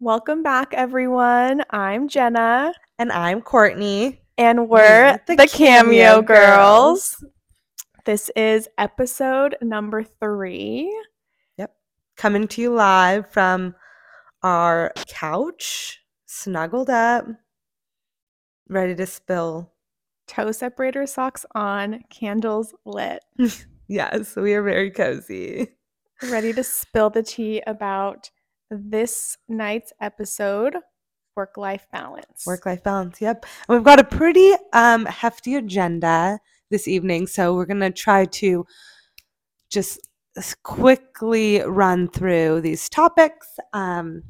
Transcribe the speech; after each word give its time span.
Welcome 0.00 0.42
back, 0.42 0.72
everyone. 0.74 1.62
I'm 1.70 2.08
Jenna, 2.08 2.72
And 2.98 3.10
I'm 3.10 3.40
Courtney. 3.42 4.20
and 4.36 4.68
we're 4.68 5.18
the 5.26 5.34
the, 5.36 5.46
Cameo, 5.48 6.20
Cameo 6.20 6.22
Girls. 6.22 7.16
Girls. 7.16 7.24
This 8.04 8.30
is 8.36 8.68
episode 8.78 9.56
number 9.60 10.04
three. 10.04 10.96
Yep. 11.56 11.74
Coming 12.16 12.46
to 12.48 12.62
you 12.62 12.72
live 12.74 13.30
from 13.30 13.74
our 14.42 14.92
couch, 15.08 16.00
snuggled 16.26 16.90
up, 16.90 17.26
ready 18.68 18.94
to 18.94 19.06
spill. 19.06 19.72
Toe 20.28 20.52
separator 20.52 21.06
socks 21.06 21.44
on, 21.54 22.04
candles 22.10 22.74
lit, 22.84 23.24
Yes, 23.88 24.36
we 24.36 24.52
are 24.54 24.62
very 24.62 24.90
cozy. 24.90 25.68
ready 26.22 26.52
to 26.52 26.62
spill 26.62 27.08
the 27.10 27.22
tea 27.22 27.62
about 27.66 28.30
this 28.70 29.36
night's 29.48 29.92
episode 30.00 30.76
work 31.36 31.56
life 31.56 31.86
balance. 31.92 32.44
Work 32.46 32.66
life 32.66 32.82
balance. 32.82 33.20
Yep. 33.20 33.46
And 33.68 33.76
we've 33.78 33.84
got 33.84 34.00
a 34.00 34.04
pretty 34.04 34.52
um 34.72 35.06
hefty 35.06 35.54
agenda 35.54 36.38
this 36.70 36.88
evening. 36.88 37.26
So 37.26 37.54
we're 37.54 37.66
gonna 37.66 37.90
try 37.92 38.24
to 38.24 38.66
just 39.70 40.00
quickly 40.62 41.60
run 41.62 42.08
through 42.08 42.60
these 42.60 42.88
topics. 42.88 43.58
Um 43.72 44.22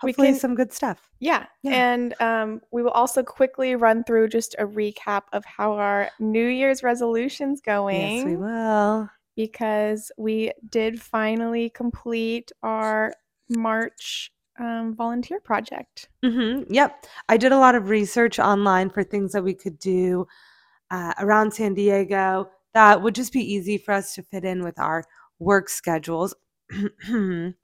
hopefully 0.00 0.28
can- 0.28 0.38
some 0.38 0.54
good 0.54 0.72
stuff. 0.72 1.10
Yeah. 1.20 1.46
Yeah. 1.62 1.72
And 1.72 2.14
um, 2.20 2.60
we 2.70 2.82
will 2.82 2.90
also 2.90 3.22
quickly 3.22 3.74
run 3.76 4.04
through 4.04 4.28
just 4.28 4.54
a 4.58 4.66
recap 4.66 5.22
of 5.32 5.44
how 5.46 5.72
our 5.72 6.10
New 6.20 6.46
Year's 6.46 6.82
resolutions 6.82 7.62
going. 7.62 8.16
Yes, 8.18 8.24
we 8.26 8.36
will. 8.36 9.08
because 9.34 10.12
we 10.18 10.52
did 10.68 11.00
finally 11.00 11.70
complete 11.70 12.52
our 12.62 13.14
March 13.48 14.32
um, 14.58 14.94
volunteer 14.96 15.40
project. 15.40 16.08
hmm 16.24 16.62
Yep. 16.68 17.06
I 17.28 17.36
did 17.36 17.52
a 17.52 17.58
lot 17.58 17.74
of 17.74 17.88
research 17.88 18.38
online 18.38 18.90
for 18.90 19.04
things 19.04 19.32
that 19.32 19.44
we 19.44 19.54
could 19.54 19.78
do 19.78 20.26
uh, 20.90 21.12
around 21.18 21.52
San 21.52 21.74
Diego 21.74 22.48
that 22.76 23.00
would 23.00 23.14
just 23.14 23.32
be 23.32 23.40
easy 23.40 23.78
for 23.78 23.92
us 23.92 24.14
to 24.14 24.22
fit 24.22 24.44
in 24.44 24.62
with 24.62 24.78
our 24.78 25.02
work 25.38 25.70
schedules. 25.70 26.34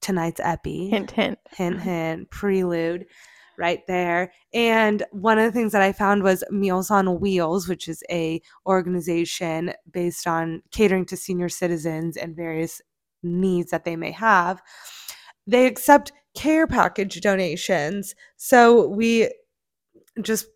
Tonight's 0.00 0.40
epi. 0.42 0.88
Hint, 0.88 1.12
hint. 1.12 1.38
hint, 1.52 1.80
hint, 1.80 2.30
prelude 2.30 3.06
right 3.56 3.86
there. 3.86 4.32
And 4.52 5.04
one 5.12 5.38
of 5.38 5.44
the 5.44 5.52
things 5.52 5.70
that 5.72 5.82
I 5.82 5.92
found 5.92 6.24
was 6.24 6.42
Meals 6.50 6.90
on 6.90 7.20
Wheels, 7.20 7.68
which 7.68 7.86
is 7.86 8.02
a 8.10 8.42
organization 8.66 9.72
based 9.90 10.26
on 10.26 10.62
catering 10.72 11.04
to 11.06 11.16
senior 11.16 11.48
citizens 11.48 12.16
and 12.16 12.34
various 12.34 12.82
needs 13.26 13.70
that 13.70 13.84
they 13.84 13.96
may 13.96 14.12
have. 14.12 14.62
They 15.46 15.66
accept 15.66 16.12
care 16.36 16.66
package 16.66 17.20
donations. 17.20 18.14
So 18.36 18.88
we 18.88 19.30
just 20.22 20.46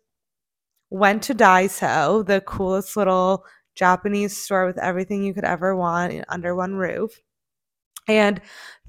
went 0.89 1.23
to 1.23 1.33
Daiso, 1.35 2.25
the 2.25 2.41
coolest 2.41 2.97
little 2.97 3.45
Japanese 3.75 4.35
store 4.35 4.65
with 4.65 4.77
everything 4.77 5.23
you 5.23 5.33
could 5.33 5.45
ever 5.45 5.75
want 5.75 6.25
under 6.29 6.55
one 6.55 6.75
roof, 6.75 7.19
and 8.07 8.41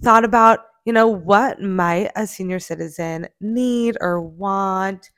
thought 0.03 0.25
about, 0.25 0.61
you 0.85 0.93
know, 0.93 1.07
what 1.07 1.61
might 1.61 2.11
a 2.17 2.27
senior 2.27 2.59
citizen 2.59 3.29
need 3.41 3.97
or 4.01 4.21
want, 4.21 5.11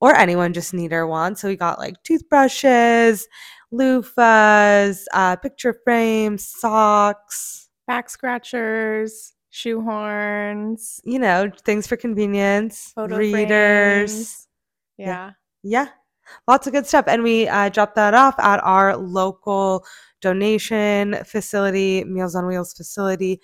or 0.00 0.14
anyone 0.14 0.52
just 0.52 0.74
need 0.74 0.92
or 0.92 1.06
want. 1.06 1.38
So 1.38 1.48
we 1.48 1.56
got 1.56 1.78
like 1.78 2.02
toothbrushes, 2.02 3.26
loofahs, 3.72 5.04
uh, 5.14 5.36
picture 5.36 5.74
frames, 5.84 6.46
socks, 6.46 7.65
Back 7.86 8.10
scratchers, 8.10 9.34
shoehorns, 9.52 11.00
you 11.04 11.18
know, 11.18 11.50
things 11.64 11.86
for 11.86 11.96
convenience, 11.96 12.92
photo 12.94 13.16
readers. 13.16 14.12
frames. 14.12 14.48
Yeah. 14.98 15.06
Yeah. 15.06 15.30
Yeah, 15.62 15.88
lots 16.46 16.68
of 16.68 16.72
good 16.72 16.86
stuff. 16.86 17.06
And 17.08 17.24
we 17.24 17.48
uh, 17.48 17.68
dropped 17.70 17.96
that 17.96 18.14
off 18.14 18.38
at 18.38 18.62
our 18.62 18.96
local 18.96 19.84
donation 20.20 21.16
facility, 21.24 22.04
Meals 22.04 22.36
on 22.36 22.46
Wheels 22.46 22.72
facility 22.72 23.40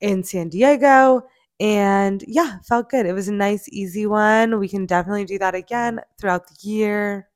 in 0.00 0.22
San 0.22 0.50
Diego. 0.50 1.22
And 1.58 2.22
yeah, 2.28 2.58
felt 2.68 2.90
good. 2.90 3.06
It 3.06 3.14
was 3.14 3.28
a 3.28 3.32
nice, 3.32 3.66
easy 3.70 4.06
one. 4.06 4.58
We 4.58 4.68
can 4.68 4.86
definitely 4.86 5.24
do 5.24 5.38
that 5.38 5.54
again 5.54 6.00
throughout 6.20 6.46
the 6.46 6.68
year. 6.68 7.28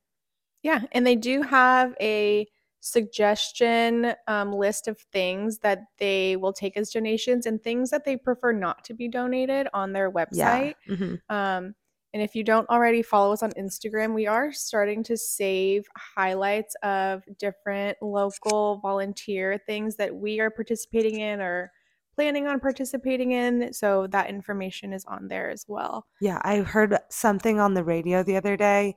Yeah. 0.62 0.82
And 0.92 1.06
they 1.06 1.16
do 1.16 1.42
have 1.42 1.94
a 2.00 2.46
suggestion 2.82 4.12
um, 4.26 4.52
list 4.52 4.88
of 4.88 4.98
things 5.12 5.58
that 5.58 5.84
they 5.98 6.34
will 6.34 6.52
take 6.52 6.76
as 6.76 6.90
donations 6.90 7.46
and 7.46 7.62
things 7.62 7.90
that 7.90 8.04
they 8.04 8.16
prefer 8.16 8.52
not 8.52 8.84
to 8.84 8.92
be 8.92 9.06
donated 9.06 9.68
on 9.72 9.92
their 9.92 10.10
website. 10.10 10.74
Yeah. 10.86 10.96
mhm. 10.96 11.20
Um, 11.30 11.74
and 12.12 12.22
if 12.22 12.34
you 12.34 12.44
don't 12.44 12.68
already 12.68 13.00
follow 13.00 13.32
us 13.32 13.42
on 13.42 13.52
Instagram, 13.52 14.14
we 14.14 14.26
are 14.26 14.52
starting 14.52 15.02
to 15.04 15.16
save 15.16 15.86
highlights 15.96 16.74
of 16.82 17.22
different 17.38 17.96
local 18.02 18.80
volunteer 18.80 19.58
things 19.64 19.96
that 19.96 20.14
we 20.14 20.40
are 20.40 20.50
participating 20.50 21.20
in 21.20 21.40
or 21.40 21.72
planning 22.14 22.48
on 22.48 22.60
participating 22.60 23.32
in. 23.32 23.72
So 23.72 24.08
that 24.08 24.28
information 24.28 24.92
is 24.92 25.04
on 25.06 25.28
there 25.28 25.48
as 25.50 25.64
well. 25.68 26.06
Yeah, 26.20 26.40
I 26.42 26.58
heard 26.58 26.98
something 27.08 27.60
on 27.60 27.74
the 27.74 27.84
radio 27.84 28.22
the 28.22 28.36
other 28.36 28.56
day, 28.56 28.96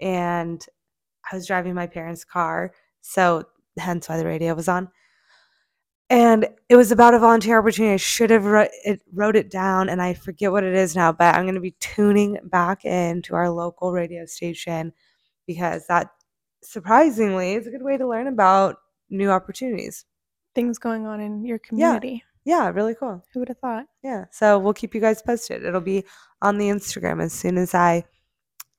and 0.00 0.64
I 1.30 1.36
was 1.36 1.46
driving 1.46 1.74
my 1.74 1.86
parents' 1.86 2.24
car, 2.24 2.72
so 3.00 3.44
hence 3.78 4.08
why 4.08 4.16
the 4.16 4.26
radio 4.26 4.54
was 4.54 4.68
on. 4.68 4.88
And 6.08 6.48
it 6.68 6.74
was 6.74 6.90
about 6.90 7.14
a 7.14 7.20
volunteer 7.20 7.58
opportunity. 7.58 7.94
I 7.94 7.98
should 7.98 8.30
have 8.30 8.44
wrote 8.44 8.70
it, 8.84 9.00
wrote 9.12 9.36
it 9.36 9.48
down, 9.48 9.88
and 9.88 10.02
I 10.02 10.14
forget 10.14 10.50
what 10.50 10.64
it 10.64 10.74
is 10.74 10.96
now. 10.96 11.12
But 11.12 11.36
I'm 11.36 11.44
going 11.44 11.54
to 11.54 11.60
be 11.60 11.76
tuning 11.78 12.36
back 12.44 12.84
into 12.84 13.36
our 13.36 13.48
local 13.48 13.92
radio 13.92 14.26
station 14.26 14.92
because 15.46 15.86
that 15.86 16.10
surprisingly 16.64 17.54
is 17.54 17.68
a 17.68 17.70
good 17.70 17.82
way 17.82 17.96
to 17.96 18.08
learn 18.08 18.26
about 18.26 18.78
new 19.08 19.30
opportunities. 19.30 20.04
Things 20.54 20.78
going 20.78 21.06
on 21.06 21.20
in 21.20 21.44
your 21.44 21.60
community. 21.60 22.24
Yeah, 22.44 22.70
really 22.70 22.96
cool. 22.96 23.24
Who 23.32 23.40
would 23.40 23.48
have 23.48 23.58
thought? 23.58 23.86
Yeah. 24.02 24.24
So 24.32 24.58
we'll 24.58 24.74
keep 24.74 24.94
you 24.94 25.00
guys 25.00 25.22
posted. 25.22 25.64
It'll 25.64 25.80
be 25.80 26.04
on 26.42 26.58
the 26.58 26.70
Instagram 26.70 27.22
as 27.22 27.32
soon 27.32 27.56
as 27.56 27.72
I 27.74 28.04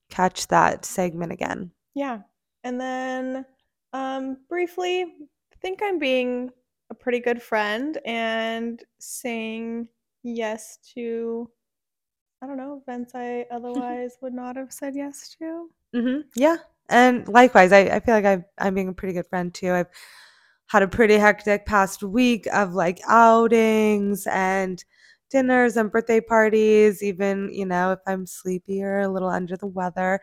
catch 0.09 0.47
that 0.47 0.83
segment 0.83 1.31
again. 1.31 1.71
Yeah. 1.93 2.19
And 2.63 2.81
then 2.81 3.45
um, 3.93 4.37
briefly, 4.49 5.03
I 5.03 5.55
think 5.61 5.81
I'm 5.83 5.99
being 5.99 6.49
a 6.89 6.95
pretty 6.95 7.19
good 7.19 7.41
friend 7.41 7.97
and 8.05 8.83
saying 8.99 9.87
yes 10.23 10.77
to, 10.95 11.49
I 12.41 12.47
don't 12.47 12.57
know, 12.57 12.81
events 12.87 13.13
I 13.15 13.45
otherwise 13.51 14.17
would 14.21 14.33
not 14.33 14.55
have 14.55 14.71
said 14.73 14.95
yes 14.95 15.35
to. 15.39 15.69
hmm 15.93 16.21
Yeah. 16.35 16.57
And 16.89 17.27
likewise, 17.29 17.71
I, 17.71 17.81
I 17.81 17.99
feel 18.01 18.15
like 18.15 18.25
I've, 18.25 18.43
I'm 18.57 18.75
being 18.75 18.89
a 18.89 18.93
pretty 18.93 19.13
good 19.13 19.27
friend 19.27 19.53
too. 19.53 19.71
I've 19.71 19.87
had 20.67 20.83
a 20.83 20.87
pretty 20.87 21.15
hectic 21.17 21.65
past 21.65 22.03
week 22.03 22.47
of 22.53 22.73
like 22.73 22.99
outings 23.07 24.27
and 24.27 24.83
dinners 25.29 25.77
and 25.77 25.91
birthday 25.91 26.21
parties. 26.21 27.03
Even, 27.03 27.49
you 27.53 27.65
know, 27.65 27.93
if 27.93 27.99
I'm 28.07 28.25
sleepy 28.25 28.83
or 28.83 28.99
a 28.99 29.07
little 29.07 29.29
under 29.29 29.57
the 29.57 29.67
weather, 29.67 30.19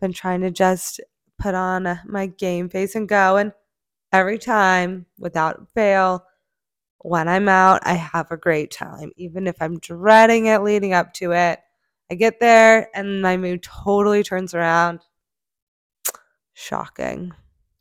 been 0.00 0.12
trying 0.12 0.40
to 0.42 0.50
just 0.50 1.00
put 1.38 1.54
on 1.54 1.86
uh, 1.86 1.98
my 2.06 2.26
game 2.26 2.68
face 2.68 2.94
and 2.94 3.08
go. 3.08 3.36
And 3.36 3.52
every 4.12 4.38
time, 4.38 5.06
without 5.18 5.68
fail, 5.74 6.24
when 6.98 7.28
I'm 7.28 7.48
out, 7.48 7.80
I 7.84 7.94
have 7.94 8.30
a 8.30 8.36
great 8.36 8.70
time. 8.70 9.12
Even 9.16 9.46
if 9.46 9.56
I'm 9.60 9.78
dreading 9.78 10.46
it 10.46 10.62
leading 10.62 10.92
up 10.92 11.12
to 11.14 11.32
it, 11.32 11.60
I 12.10 12.14
get 12.14 12.40
there 12.40 12.88
and 12.94 13.22
my 13.22 13.36
mood 13.36 13.62
totally 13.62 14.22
turns 14.22 14.54
around. 14.54 15.00
Shocking. 16.54 17.32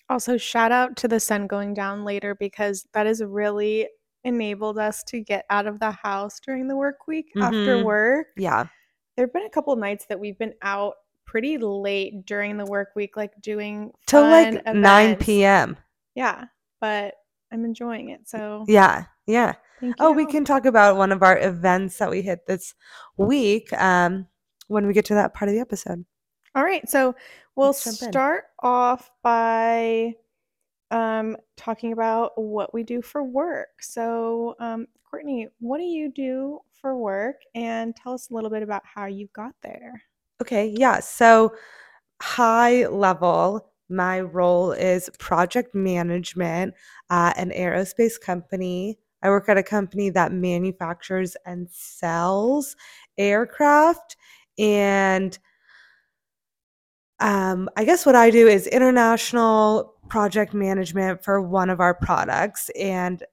Also, 0.10 0.38
shout 0.38 0.72
out 0.72 0.96
to 0.98 1.08
the 1.08 1.20
sun 1.20 1.48
going 1.48 1.74
down 1.74 2.06
later 2.06 2.36
because 2.36 2.88
that 2.94 3.06
has 3.08 3.22
really 3.24 3.88
enabled 4.24 4.78
us 4.78 5.04
to 5.04 5.20
get 5.22 5.46
out 5.50 5.68
of 5.68 5.80
the 5.80 5.92
house 5.92 6.40
during 6.40 6.68
the 6.68 6.76
work 6.76 7.08
week 7.08 7.32
after 7.42 7.78
Mhm. 7.78 7.84
work. 7.84 8.28
Yeah. 8.38 8.68
There 9.16 9.26
have 9.26 9.34
been 9.34 9.46
a 9.46 9.50
couple 9.50 9.76
nights 9.76 10.06
that 10.08 10.20
we've 10.20 10.38
been 10.38 10.54
out 10.62 10.96
pretty 11.28 11.60
late 11.60 12.26
during 12.26 12.58
the 12.58 12.66
work 12.66 12.90
week, 12.96 13.16
like 13.16 13.40
doing 13.42 13.92
Till 14.08 14.24
like 14.24 14.66
9 14.66 15.16
p.m. 15.18 15.78
Yeah, 16.16 16.46
but 16.82 17.14
I'm 17.52 17.64
enjoying 17.66 18.10
it. 18.10 18.28
So 18.28 18.66
Yeah. 18.68 19.06
Yeah. 19.28 19.54
Oh, 20.00 20.12
we 20.12 20.26
can 20.26 20.44
talk 20.44 20.66
about 20.66 20.98
one 20.98 21.12
of 21.12 21.22
our 21.22 21.38
events 21.38 22.00
that 22.00 22.10
we 22.10 22.24
hit 22.24 22.48
this 22.48 22.74
week 23.18 23.72
um, 23.74 24.26
when 24.68 24.88
we 24.88 24.94
get 24.94 25.06
to 25.06 25.14
that 25.14 25.36
part 25.36 25.50
of 25.50 25.56
the 25.56 25.62
episode. 25.62 26.04
All 26.56 26.64
right, 26.64 26.90
so 26.90 27.14
we'll 27.56 27.68
Let's 27.68 27.86
in. 27.86 28.12
start 28.12 28.46
off 28.64 29.12
by 29.22 30.16
um, 30.90 31.38
talking 31.56 31.92
about 31.92 32.32
what 32.42 32.74
we 32.74 32.82
do 32.82 33.04
for 33.04 33.24
work. 33.24 33.82
So, 33.82 34.56
um, 34.60 34.88
Courtney, 35.08 35.48
what 35.60 35.78
do 35.78 35.84
you 35.84 36.12
do 36.12 36.62
for 36.82 36.98
work? 36.98 37.42
And 37.54 37.96
tell 37.96 38.14
us 38.14 38.32
a 38.32 38.34
little 38.34 38.50
bit 38.50 38.64
about 38.64 38.82
how 38.84 39.06
you 39.06 39.30
got 39.34 39.54
there. 39.62 40.02
Okay, 40.42 40.74
yeah. 40.78 41.00
So, 41.00 41.54
high 42.22 42.88
level, 42.88 43.72
my 43.90 44.22
role 44.22 44.72
is 44.72 45.10
project 45.20 45.76
management 45.76 46.74
at 47.10 47.38
an 47.38 47.52
aerospace 47.52 48.20
company. 48.20 49.00
I 49.24 49.30
work 49.30 49.50
at 49.50 49.58
a 49.58 49.64
company 49.64 50.10
that 50.12 50.32
manufactures 50.32 51.36
and 51.46 51.70
sells 51.72 52.76
aircraft. 53.18 54.18
And 54.60 55.38
um, 57.20 57.70
I 57.76 57.84
guess 57.84 58.06
what 58.06 58.16
I 58.16 58.30
do 58.30 58.48
is 58.48 58.68
international 58.68 59.96
project 60.08 60.54
management 60.54 61.24
for 61.24 61.42
one 61.42 61.70
of 61.70 61.80
our 61.80 61.94
products. 61.96 62.70
And 62.80 63.24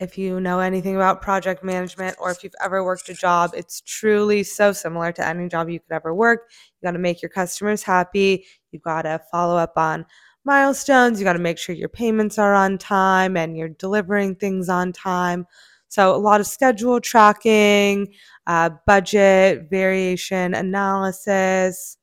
if 0.00 0.18
you 0.18 0.40
know 0.40 0.60
anything 0.60 0.96
about 0.96 1.22
project 1.22 1.62
management 1.62 2.16
or 2.20 2.30
if 2.30 2.42
you've 2.42 2.54
ever 2.62 2.84
worked 2.84 3.08
a 3.08 3.14
job, 3.14 3.52
it's 3.56 3.80
truly 3.80 4.42
so 4.42 4.72
similar 4.72 5.12
to 5.12 5.26
any 5.26 5.48
job 5.48 5.68
you 5.68 5.80
could 5.80 5.94
ever 5.94 6.14
work. 6.14 6.50
You 6.80 6.86
got 6.86 6.92
to 6.92 6.98
make 6.98 7.22
your 7.22 7.28
customers 7.28 7.82
happy. 7.82 8.44
You 8.72 8.80
got 8.80 9.02
to 9.02 9.20
follow 9.30 9.56
up 9.56 9.74
on 9.76 10.04
milestones. 10.44 11.18
You 11.18 11.24
got 11.24 11.34
to 11.34 11.38
make 11.38 11.58
sure 11.58 11.74
your 11.74 11.88
payments 11.88 12.38
are 12.38 12.54
on 12.54 12.78
time 12.78 13.36
and 13.36 13.56
you're 13.56 13.68
delivering 13.68 14.34
things 14.34 14.68
on 14.68 14.92
time. 14.92 15.46
So, 15.88 16.14
a 16.14 16.18
lot 16.18 16.40
of 16.40 16.46
schedule 16.48 17.00
tracking, 17.00 18.12
uh, 18.48 18.70
budget 18.84 19.70
variation 19.70 20.52
analysis, 20.54 21.98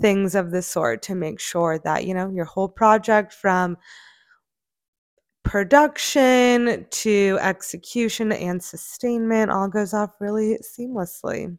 things 0.00 0.34
of 0.34 0.50
the 0.50 0.60
sort 0.62 1.02
to 1.02 1.14
make 1.14 1.38
sure 1.38 1.78
that, 1.84 2.04
you 2.04 2.14
know, 2.14 2.30
your 2.30 2.46
whole 2.46 2.68
project 2.68 3.32
from 3.32 3.76
production 5.44 6.86
to 6.90 7.38
execution 7.40 8.32
and 8.32 8.62
sustainment 8.62 9.50
all 9.50 9.68
goes 9.68 9.94
off 9.94 10.10
really 10.18 10.58
seamlessly. 10.58 11.56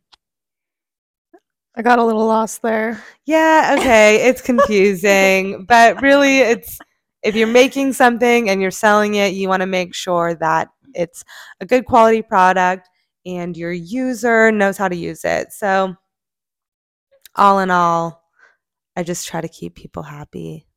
I 1.78 1.82
got 1.82 2.00
a 2.00 2.04
little 2.04 2.26
lost 2.26 2.62
there. 2.62 3.02
Yeah, 3.26 3.76
okay, 3.78 4.28
it's 4.28 4.42
confusing, 4.42 5.66
but 5.68 6.02
really 6.02 6.40
it's 6.40 6.80
if 7.22 7.36
you're 7.36 7.48
making 7.48 7.94
something 7.94 8.50
and 8.50 8.62
you're 8.62 8.72
selling 8.72 9.16
it, 9.16 9.34
you 9.34 9.50
want 9.50 9.62
to 9.62 9.68
make 9.68 9.94
sure 9.94 10.36
that 10.36 10.70
it's 10.94 11.24
a 11.60 11.66
good 11.66 11.86
quality 11.86 12.22
product 12.22 12.90
and 13.26 13.58
your 13.58 13.72
user 13.72 14.52
knows 14.52 14.78
how 14.78 14.88
to 14.88 14.96
use 14.96 15.26
it. 15.26 15.52
So 15.52 15.96
all 17.36 17.60
in 17.60 17.72
all, 17.72 18.24
I 18.96 19.04
just 19.04 19.28
try 19.28 19.42
to 19.42 19.48
keep 19.48 19.76
people 19.76 20.04
happy. 20.04 20.68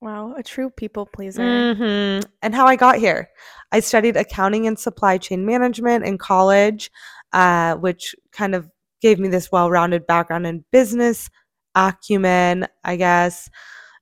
Wow, 0.00 0.34
a 0.36 0.42
true 0.42 0.70
people 0.70 1.06
pleaser. 1.06 1.74
hmm 1.74 2.20
And 2.42 2.54
how 2.54 2.66
I 2.66 2.76
got 2.76 2.96
here. 2.96 3.28
I 3.70 3.80
studied 3.80 4.16
accounting 4.16 4.66
and 4.66 4.78
supply 4.78 5.18
chain 5.18 5.44
management 5.44 6.04
in 6.04 6.16
college, 6.16 6.90
uh, 7.32 7.74
which 7.76 8.14
kind 8.32 8.54
of 8.54 8.68
gave 9.02 9.18
me 9.18 9.28
this 9.28 9.52
well 9.52 9.70
rounded 9.70 10.06
background 10.06 10.46
in 10.46 10.64
business 10.72 11.28
acumen, 11.74 12.66
I 12.82 12.96
guess. 12.96 13.48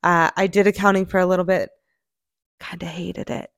Uh, 0.05 0.31
I 0.37 0.47
did 0.47 0.67
accounting 0.69 1.07
for 1.07 1.19
a 1.19 1.27
little 1.27 1.45
bit, 1.45 1.71
kind 2.61 2.83
of 2.83 2.89
hated 2.89 3.31
it. 3.31 3.51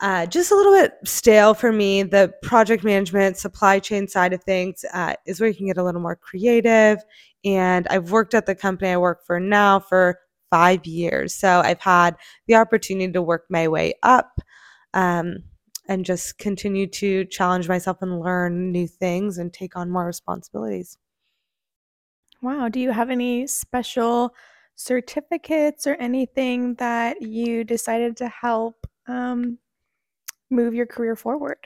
Uh, 0.00 0.26
just 0.26 0.50
a 0.50 0.56
little 0.56 0.72
bit 0.72 0.94
stale 1.04 1.54
for 1.54 1.72
me. 1.72 2.02
The 2.02 2.34
project 2.42 2.82
management, 2.82 3.38
supply 3.38 3.78
chain 3.78 4.08
side 4.08 4.32
of 4.32 4.42
things 4.42 4.84
uh, 4.92 5.14
is 5.24 5.40
where 5.40 5.48
you 5.48 5.54
can 5.54 5.66
get 5.66 5.78
a 5.78 5.84
little 5.84 6.00
more 6.00 6.16
creative. 6.16 6.98
And 7.44 7.86
I've 7.88 8.10
worked 8.10 8.34
at 8.34 8.44
the 8.44 8.56
company 8.56 8.90
I 8.90 8.96
work 8.96 9.24
for 9.24 9.38
now 9.38 9.78
for 9.78 10.18
five 10.54 10.86
years. 10.86 11.34
So 11.34 11.62
I've 11.64 11.80
had 11.80 12.14
the 12.46 12.54
opportunity 12.54 13.12
to 13.12 13.20
work 13.20 13.44
my 13.50 13.66
way 13.66 13.94
up 14.04 14.40
um, 14.92 15.38
and 15.88 16.04
just 16.04 16.38
continue 16.38 16.86
to 16.86 17.24
challenge 17.24 17.68
myself 17.68 17.96
and 18.02 18.20
learn 18.20 18.70
new 18.70 18.86
things 18.86 19.36
and 19.36 19.52
take 19.52 19.76
on 19.76 19.90
more 19.90 20.06
responsibilities. 20.06 20.96
Wow. 22.40 22.68
Do 22.68 22.78
you 22.78 22.92
have 22.92 23.10
any 23.10 23.48
special 23.48 24.32
certificates 24.76 25.88
or 25.88 25.94
anything 25.94 26.76
that 26.76 27.20
you 27.20 27.64
decided 27.64 28.16
to 28.18 28.28
help 28.28 28.86
um, 29.08 29.58
move 30.50 30.72
your 30.72 30.86
career 30.86 31.16
forward? 31.16 31.58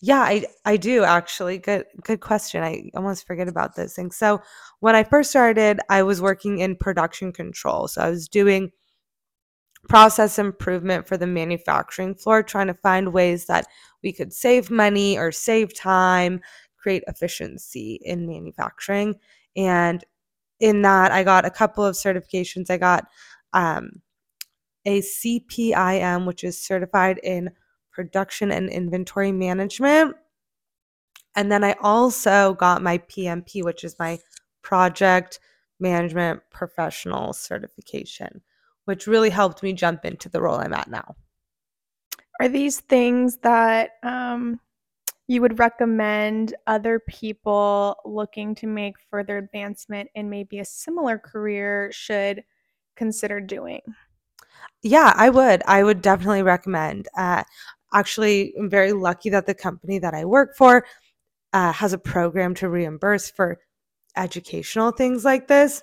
Yeah, 0.00 0.20
I 0.20 0.46
I 0.64 0.76
do 0.76 1.04
actually. 1.04 1.58
Good 1.58 1.84
good 2.02 2.20
question. 2.20 2.62
I 2.62 2.90
almost 2.94 3.26
forget 3.26 3.48
about 3.48 3.76
those 3.76 3.94
things. 3.94 4.16
So 4.16 4.42
when 4.80 4.94
I 4.96 5.04
first 5.04 5.30
started, 5.30 5.80
I 5.88 6.02
was 6.02 6.20
working 6.20 6.58
in 6.58 6.76
production 6.76 7.32
control. 7.32 7.88
So 7.88 8.02
I 8.02 8.10
was 8.10 8.28
doing 8.28 8.72
process 9.88 10.38
improvement 10.38 11.06
for 11.06 11.16
the 11.16 11.26
manufacturing 11.26 12.14
floor, 12.14 12.42
trying 12.42 12.66
to 12.66 12.74
find 12.74 13.12
ways 13.12 13.46
that 13.46 13.66
we 14.02 14.12
could 14.12 14.32
save 14.32 14.70
money 14.70 15.16
or 15.16 15.30
save 15.30 15.74
time, 15.74 16.40
create 16.76 17.04
efficiency 17.06 18.00
in 18.02 18.26
manufacturing. 18.26 19.14
And 19.56 20.04
in 20.60 20.82
that, 20.82 21.12
I 21.12 21.24
got 21.24 21.46
a 21.46 21.50
couple 21.50 21.84
of 21.84 21.96
certifications. 21.96 22.70
I 22.70 22.78
got 22.78 23.06
um, 23.52 24.02
a 24.84 25.02
CPIM, 25.02 26.26
which 26.26 26.44
is 26.44 26.62
certified 26.64 27.20
in 27.22 27.50
production 27.96 28.52
and 28.52 28.68
inventory 28.68 29.32
management. 29.32 30.14
And 31.34 31.50
then 31.50 31.64
I 31.64 31.74
also 31.80 32.52
got 32.52 32.82
my 32.82 32.98
PMP, 32.98 33.64
which 33.64 33.84
is 33.84 33.98
my 33.98 34.18
project 34.60 35.40
management 35.80 36.42
professional 36.50 37.32
certification, 37.32 38.42
which 38.84 39.06
really 39.06 39.30
helped 39.30 39.62
me 39.62 39.72
jump 39.72 40.04
into 40.04 40.28
the 40.28 40.42
role 40.42 40.58
I'm 40.58 40.74
at 40.74 40.90
now. 40.90 41.16
Are 42.38 42.50
these 42.50 42.80
things 42.80 43.38
that 43.38 43.92
um, 44.02 44.60
you 45.26 45.40
would 45.40 45.58
recommend 45.58 46.54
other 46.66 47.00
people 47.00 47.96
looking 48.04 48.54
to 48.56 48.66
make 48.66 48.96
further 49.10 49.38
advancement 49.38 50.10
in 50.14 50.28
maybe 50.28 50.58
a 50.58 50.66
similar 50.66 51.18
career 51.18 51.90
should 51.92 52.44
consider 52.94 53.40
doing? 53.40 53.80
Yeah, 54.82 55.12
I 55.16 55.30
would. 55.30 55.62
I 55.66 55.82
would 55.82 56.00
definitely 56.00 56.42
recommend. 56.42 57.08
Uh, 57.16 57.42
actually, 57.92 58.54
I'm 58.58 58.70
very 58.70 58.92
lucky 58.92 59.30
that 59.30 59.46
the 59.46 59.54
company 59.54 59.98
that 59.98 60.14
I 60.14 60.24
work 60.24 60.56
for 60.56 60.86
uh, 61.52 61.72
has 61.72 61.92
a 61.92 61.98
program 61.98 62.54
to 62.56 62.68
reimburse 62.68 63.30
for 63.30 63.58
educational 64.16 64.90
things 64.90 65.24
like 65.24 65.48
this. 65.48 65.82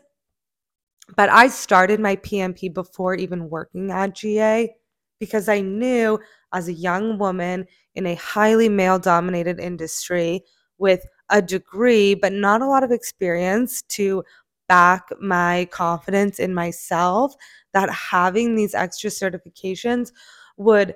But 1.15 1.29
I 1.29 1.47
started 1.47 1.99
my 1.99 2.15
PMP 2.17 2.73
before 2.73 3.15
even 3.15 3.49
working 3.49 3.91
at 3.91 4.15
GA 4.15 4.73
because 5.19 5.49
I 5.49 5.61
knew 5.61 6.19
as 6.53 6.67
a 6.67 6.73
young 6.73 7.17
woman 7.17 7.65
in 7.95 8.05
a 8.05 8.15
highly 8.15 8.69
male 8.69 8.99
dominated 8.99 9.59
industry 9.59 10.43
with 10.77 11.05
a 11.29 11.41
degree, 11.41 12.13
but 12.13 12.33
not 12.33 12.61
a 12.61 12.67
lot 12.67 12.83
of 12.83 12.91
experience 12.91 13.81
to 13.83 14.23
back 14.67 15.07
my 15.19 15.67
confidence 15.71 16.39
in 16.39 16.53
myself, 16.53 17.35
that 17.73 17.89
having 17.89 18.55
these 18.55 18.73
extra 18.73 19.09
certifications 19.09 20.11
would 20.57 20.95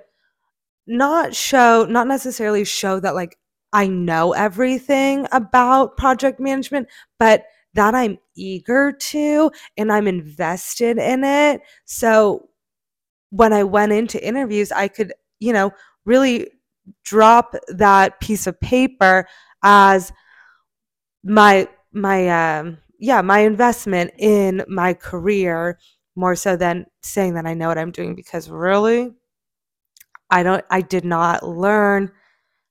not 0.88 1.34
show, 1.34 1.86
not 1.88 2.08
necessarily 2.08 2.64
show 2.64 3.00
that 3.00 3.14
like 3.14 3.38
I 3.72 3.86
know 3.86 4.32
everything 4.32 5.26
about 5.32 5.96
project 5.96 6.40
management, 6.40 6.88
but 7.18 7.44
that 7.74 7.94
I'm 7.94 8.18
eager 8.36 8.92
to 8.92 9.50
and 9.76 9.92
I'm 9.92 10.08
invested 10.08 10.98
in 10.98 11.22
it. 11.24 11.60
So 11.84 12.48
when 13.30 13.52
I 13.52 13.64
went 13.64 13.92
into 13.92 14.24
interviews, 14.26 14.72
I 14.72 14.88
could, 14.88 15.12
you 15.40 15.52
know, 15.52 15.72
really 16.04 16.50
drop 17.04 17.54
that 17.68 18.20
piece 18.20 18.46
of 18.46 18.60
paper 18.60 19.28
as 19.62 20.12
my 21.24 21.68
my 21.92 22.28
um 22.58 22.78
yeah, 22.98 23.22
my 23.22 23.40
investment 23.40 24.10
in 24.18 24.64
my 24.68 24.92
career 24.94 25.78
more 26.16 26.34
so 26.34 26.56
than 26.56 26.84
saying 27.02 27.34
that 27.34 27.46
I 27.46 27.54
know 27.54 27.68
what 27.68 27.78
I'm 27.78 27.92
doing 27.92 28.14
because 28.16 28.50
really 28.50 29.12
I 30.30 30.42
don't 30.42 30.64
I 30.70 30.80
did 30.80 31.04
not 31.04 31.46
learn 31.46 32.10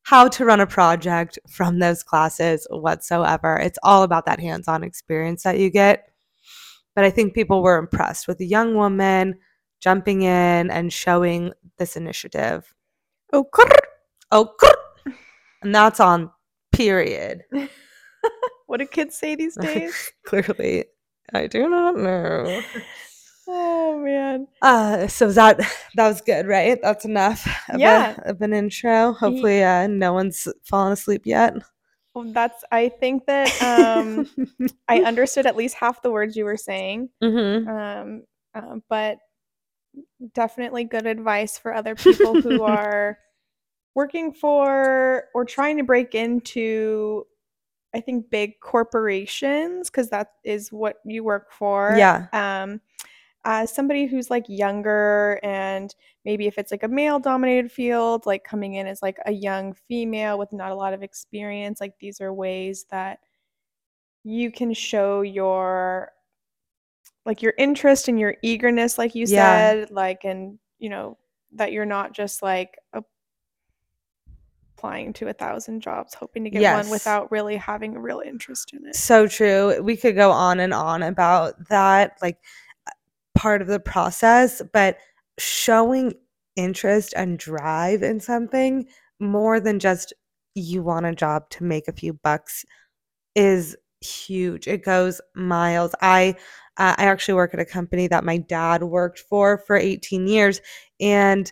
how 0.03 0.27
to 0.29 0.45
run 0.45 0.61
a 0.61 0.67
project 0.67 1.37
from 1.49 1.79
those 1.79 2.01
classes 2.01 2.65
whatsoever. 2.69 3.57
It's 3.57 3.79
all 3.83 4.03
about 4.03 4.25
that 4.25 4.39
hands-on 4.39 4.83
experience 4.83 5.43
that 5.43 5.59
you 5.59 5.69
get. 5.69 6.09
But 6.95 7.03
I 7.03 7.09
think 7.09 7.33
people 7.33 7.61
were 7.61 7.77
impressed 7.77 8.27
with 8.27 8.39
a 8.39 8.45
young 8.45 8.75
woman 8.75 9.35
jumping 9.81 10.21
in 10.21 10.71
and 10.71 10.91
showing 10.93 11.51
this 11.77 11.97
initiative. 11.97 12.73
Oh, 13.33 13.49
oh, 14.31 14.55
and 15.61 15.75
that's 15.75 15.99
on 15.99 16.31
period. 16.71 17.43
what 18.67 18.77
do 18.77 18.87
kids 18.87 19.17
say 19.17 19.35
these 19.35 19.57
days? 19.61 20.11
Clearly, 20.25 20.85
I 21.33 21.47
do 21.47 21.69
not 21.69 21.97
know. 21.97 22.61
Oh 23.47 23.97
man. 23.99 24.47
Uh, 24.61 25.07
so 25.07 25.31
that 25.31 25.57
that 25.95 26.07
was 26.07 26.21
good, 26.21 26.47
right? 26.47 26.79
That's 26.81 27.05
enough 27.05 27.47
of, 27.69 27.81
Yeah. 27.81 28.15
a, 28.17 28.29
of 28.29 28.41
an 28.41 28.53
intro. 28.53 29.13
Hopefully, 29.13 29.63
uh, 29.63 29.87
no 29.87 30.13
one's 30.13 30.47
fallen 30.63 30.93
asleep 30.93 31.23
yet. 31.25 31.53
Well, 32.13 32.31
that's. 32.33 32.63
I 32.71 32.89
think 32.89 33.25
that 33.27 33.61
um, 33.61 34.27
I 34.87 35.01
understood 35.01 35.45
at 35.45 35.55
least 35.55 35.75
half 35.75 36.01
the 36.01 36.11
words 36.11 36.35
you 36.35 36.45
were 36.45 36.57
saying. 36.57 37.09
hmm 37.21 37.67
Um, 37.67 38.23
uh, 38.55 38.77
but 38.89 39.19
definitely 40.33 40.83
good 40.83 41.05
advice 41.05 41.57
for 41.57 41.73
other 41.73 41.95
people 41.95 42.37
who 42.37 42.61
are 42.63 43.17
working 43.95 44.33
for 44.33 45.25
or 45.35 45.45
trying 45.45 45.77
to 45.77 45.83
break 45.83 46.15
into. 46.15 47.25
I 47.95 48.01
think 48.01 48.29
big 48.29 48.59
corporations 48.61 49.89
because 49.89 50.09
that 50.11 50.33
is 50.43 50.71
what 50.71 50.97
you 51.05 51.23
work 51.23 51.51
for. 51.53 51.95
Yeah. 51.95 52.27
Um, 52.33 52.81
as 53.49 53.73
somebody 53.73 54.05
who's 54.07 54.29
like 54.29 54.43
younger 54.49 55.39
and 55.41 55.95
maybe 56.25 56.47
if 56.47 56.57
it's 56.57 56.69
like 56.69 56.83
a 56.83 56.87
male 56.87 57.17
dominated 57.17 57.71
field, 57.71 58.25
like 58.25 58.43
coming 58.43 58.73
in 58.73 58.85
as 58.87 59.01
like 59.01 59.17
a 59.25 59.31
young 59.31 59.73
female 59.87 60.37
with 60.37 60.51
not 60.51 60.69
a 60.71 60.75
lot 60.75 60.93
of 60.93 61.01
experience, 61.01 61.79
like 61.79 61.93
these 62.01 62.19
are 62.19 62.33
ways 62.33 62.85
that 62.91 63.19
you 64.25 64.51
can 64.51 64.73
show 64.73 65.21
your 65.21 66.11
like 67.25 67.41
your 67.41 67.53
interest 67.57 68.09
and 68.09 68.19
your 68.19 68.35
eagerness 68.41 68.97
like 68.97 69.15
you 69.15 69.25
Yeah. 69.25 69.75
said, 69.75 69.91
like 69.91 70.25
and 70.25 70.59
you 70.77 70.89
know 70.89 71.17
that 71.53 71.71
you're 71.71 71.85
not 71.85 72.13
just 72.13 72.41
like 72.41 72.77
applying 74.77 75.13
to 75.13 75.27
a 75.29 75.33
thousand 75.33 75.79
jobs 75.81 76.13
hoping 76.13 76.43
to 76.43 76.49
get 76.49 76.61
Yes. 76.61 76.83
one 76.85 76.91
without 76.91 77.31
really 77.31 77.55
having 77.55 77.95
a 77.95 77.99
real 77.99 78.21
interest 78.23 78.73
in 78.73 78.85
it. 78.87 78.95
So 78.95 79.25
true. 79.25 79.81
We 79.81 79.95
could 79.97 80.15
go 80.15 80.31
on 80.31 80.59
and 80.59 80.73
on 80.73 81.01
about 81.03 81.69
that, 81.69 82.17
like 82.21 82.37
part 83.37 83.61
of 83.61 83.67
the 83.67 83.79
process, 83.79 84.61
but 84.73 84.97
showing 85.37 86.13
interest 86.55 87.13
and 87.15 87.37
drive 87.37 88.01
in 88.01 88.19
something 88.19 88.87
more 89.19 89.59
than 89.59 89.79
just 89.79 90.13
you 90.55 90.81
want 90.81 91.05
a 91.05 91.13
job 91.13 91.49
to 91.51 91.63
make 91.63 91.87
a 91.87 91.93
few 91.93 92.13
bucks 92.13 92.65
is 93.35 93.77
huge. 94.01 94.67
It 94.67 94.83
goes 94.83 95.21
miles. 95.35 95.93
I 96.01 96.35
uh, 96.77 96.95
I 96.97 97.05
actually 97.05 97.35
work 97.35 97.53
at 97.53 97.59
a 97.59 97.65
company 97.65 98.07
that 98.07 98.23
my 98.23 98.37
dad 98.37 98.83
worked 98.83 99.19
for 99.19 99.59
for 99.67 99.75
18 99.75 100.27
years 100.27 100.61
and 100.99 101.51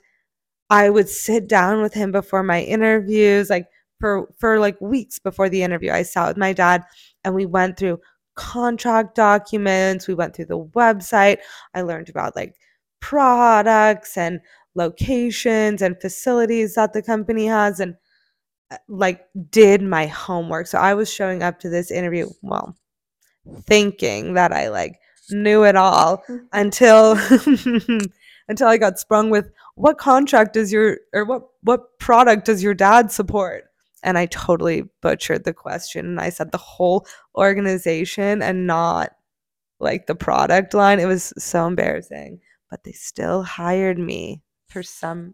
I 0.70 0.90
would 0.90 1.10
sit 1.10 1.48
down 1.48 1.82
with 1.82 1.94
him 1.94 2.12
before 2.12 2.44
my 2.44 2.62
interviews, 2.62 3.50
like 3.50 3.68
for 4.00 4.28
for 4.38 4.60
like 4.60 4.80
weeks 4.82 5.20
before 5.20 5.50
the 5.50 5.64
interview. 5.64 5.92
I 5.92 6.04
sat 6.04 6.28
with 6.28 6.38
my 6.38 6.54
dad 6.54 6.84
and 7.24 7.36
we 7.36 7.46
went 7.46 7.78
through 7.78 8.00
contract 8.36 9.16
documents, 9.16 10.08
we 10.08 10.14
went 10.14 10.36
through 10.36 10.46
the 10.46 10.60
website. 10.60 11.38
I 11.74 11.82
learned 11.82 12.10
about 12.10 12.36
like 12.36 12.56
products 13.00 14.18
and 14.18 14.40
locations 14.76 15.82
and 15.82 16.00
facilities 16.02 16.76
that 16.76 16.94
the 16.94 17.02
company 17.02 17.46
has 17.48 17.80
and 17.80 17.96
uh, 18.72 18.78
like 18.88 19.22
did 19.52 19.82
my 19.82 20.08
homework. 20.08 20.68
So 20.68 20.78
I 20.80 20.94
was 20.96 21.12
showing 21.12 21.44
up 21.44 21.60
to 21.62 21.70
this 21.70 21.92
interview, 21.92 22.30
well, 22.42 22.76
thinking 23.64 24.34
that 24.34 24.52
I 24.52 24.70
like 24.70 25.00
knew 25.32 25.64
it 25.66 25.76
all 25.76 26.24
Mhm. 26.30 26.48
until 26.54 27.14
until 28.48 28.68
I 28.68 28.78
got 28.78 29.00
sprung 29.00 29.30
with 29.30 29.52
what 29.76 29.98
contract 29.98 30.54
does 30.54 30.72
your 30.72 30.98
or 31.14 31.26
what 31.26 31.44
what 31.62 32.00
product 32.00 32.46
does 32.46 32.64
your 32.64 32.74
dad 32.74 33.12
support? 33.12 33.66
And 34.06 34.18
I 34.18 34.28
totally 34.28 34.84
butchered 35.02 35.44
the 35.44 35.54
question 35.54 36.06
and 36.06 36.20
I 36.20 36.30
said 36.30 36.52
the 36.52 36.58
whole 36.58 37.06
organization 37.36 38.42
and 38.42 38.68
not 38.68 39.12
like 39.80 40.06
the 40.06 40.16
product 40.16 40.74
line. 40.74 41.00
It 41.00 41.08
was 41.08 41.34
so 41.38 41.66
embarrassing, 41.68 42.40
but 42.70 42.84
they 42.84 42.94
still 42.94 43.44
hired 43.44 43.98
me 43.98 44.44
for 44.68 44.84
some 44.84 45.34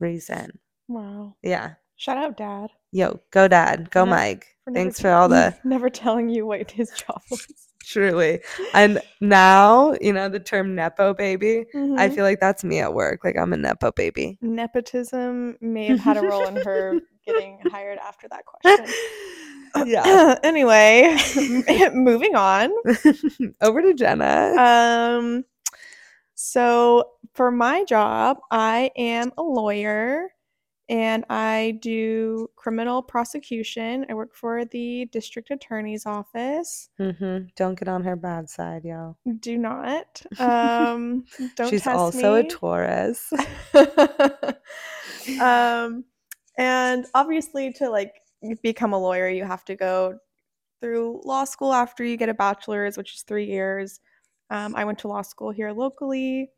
reason. 0.00 0.58
Wow. 0.88 1.36
Yeah. 1.42 1.74
Shout 1.96 2.16
out 2.16 2.36
dad 2.36 2.70
Yo, 2.90 3.20
go 3.30 3.48
dad, 3.48 3.90
go 3.90 4.06
Mike. 4.06 4.46
Thanks 4.72 4.98
for 4.98 5.10
all 5.10 5.28
the 5.28 5.54
never 5.64 5.90
telling 5.90 6.30
you 6.30 6.46
what 6.46 6.70
his 6.70 6.90
job 6.90 7.20
was. 7.30 7.67
Truly. 7.84 8.40
And 8.74 9.00
now, 9.20 9.94
you 10.00 10.12
know, 10.12 10.28
the 10.28 10.40
term 10.40 10.74
nepo 10.74 11.14
baby, 11.14 11.64
I 11.96 12.08
Mhm. 12.08 12.14
feel 12.14 12.24
like 12.24 12.40
that's 12.40 12.64
me 12.64 12.80
at 12.80 12.94
work. 12.94 13.24
Like 13.24 13.36
I'm 13.36 13.52
a 13.52 13.56
nepo 13.56 13.92
baby. 13.92 14.38
nepotism 14.40 15.56
may 15.60 15.86
have 15.86 16.00
had 16.00 16.16
a 16.16 16.22
role 16.22 16.46
in 16.46 16.56
her 16.56 16.96
getting 17.26 17.58
hired 17.60 17.98
after 17.98 18.28
that 18.28 18.44
question. 18.46 18.86
yeah. 19.86 20.36
anyway, 20.42 21.16
moving 21.94 22.34
on. 22.34 22.70
Over 23.60 23.82
to 23.82 23.94
Jenna. 23.94 24.54
Um, 24.58 25.44
so 26.34 27.04
for 27.34 27.50
my 27.50 27.84
job, 27.84 28.38
I 28.50 28.90
am 28.96 29.32
a 29.36 29.42
lawyer 29.42 30.30
and 30.88 31.24
I 31.28 31.78
do 31.82 32.48
criminal 32.56 33.02
prosecution. 33.02 34.06
I 34.08 34.14
work 34.14 34.34
for 34.34 34.64
the 34.64 35.04
district 35.12 35.50
attorney's 35.50 36.06
office. 36.06 36.88
Mm-hmm. 36.98 37.48
Don't 37.56 37.78
get 37.78 37.88
on 37.88 38.02
her 38.04 38.16
bad 38.16 38.48
side, 38.48 38.84
y'all. 38.84 39.18
Do 39.40 39.58
not. 39.58 40.22
Um, 40.38 41.24
don't 41.56 41.68
She's 41.68 41.86
also 41.86 42.36
a 42.36 42.42
me. 42.42 42.48
Taurus. 42.48 43.32
um, 45.40 46.04
and 46.56 47.06
obviously, 47.14 47.72
to 47.74 47.90
like 47.90 48.14
become 48.62 48.92
a 48.92 48.98
lawyer, 48.98 49.28
you 49.28 49.44
have 49.44 49.64
to 49.66 49.76
go 49.76 50.18
through 50.80 51.20
law 51.24 51.44
school 51.44 51.72
after 51.72 52.04
you 52.04 52.16
get 52.16 52.28
a 52.28 52.34
bachelor's, 52.34 52.96
which 52.96 53.14
is 53.14 53.22
three 53.22 53.46
years. 53.46 54.00
Um, 54.50 54.74
I 54.74 54.84
went 54.84 54.98
to 55.00 55.08
law 55.08 55.22
school 55.22 55.50
here 55.50 55.72
locally. 55.72 56.50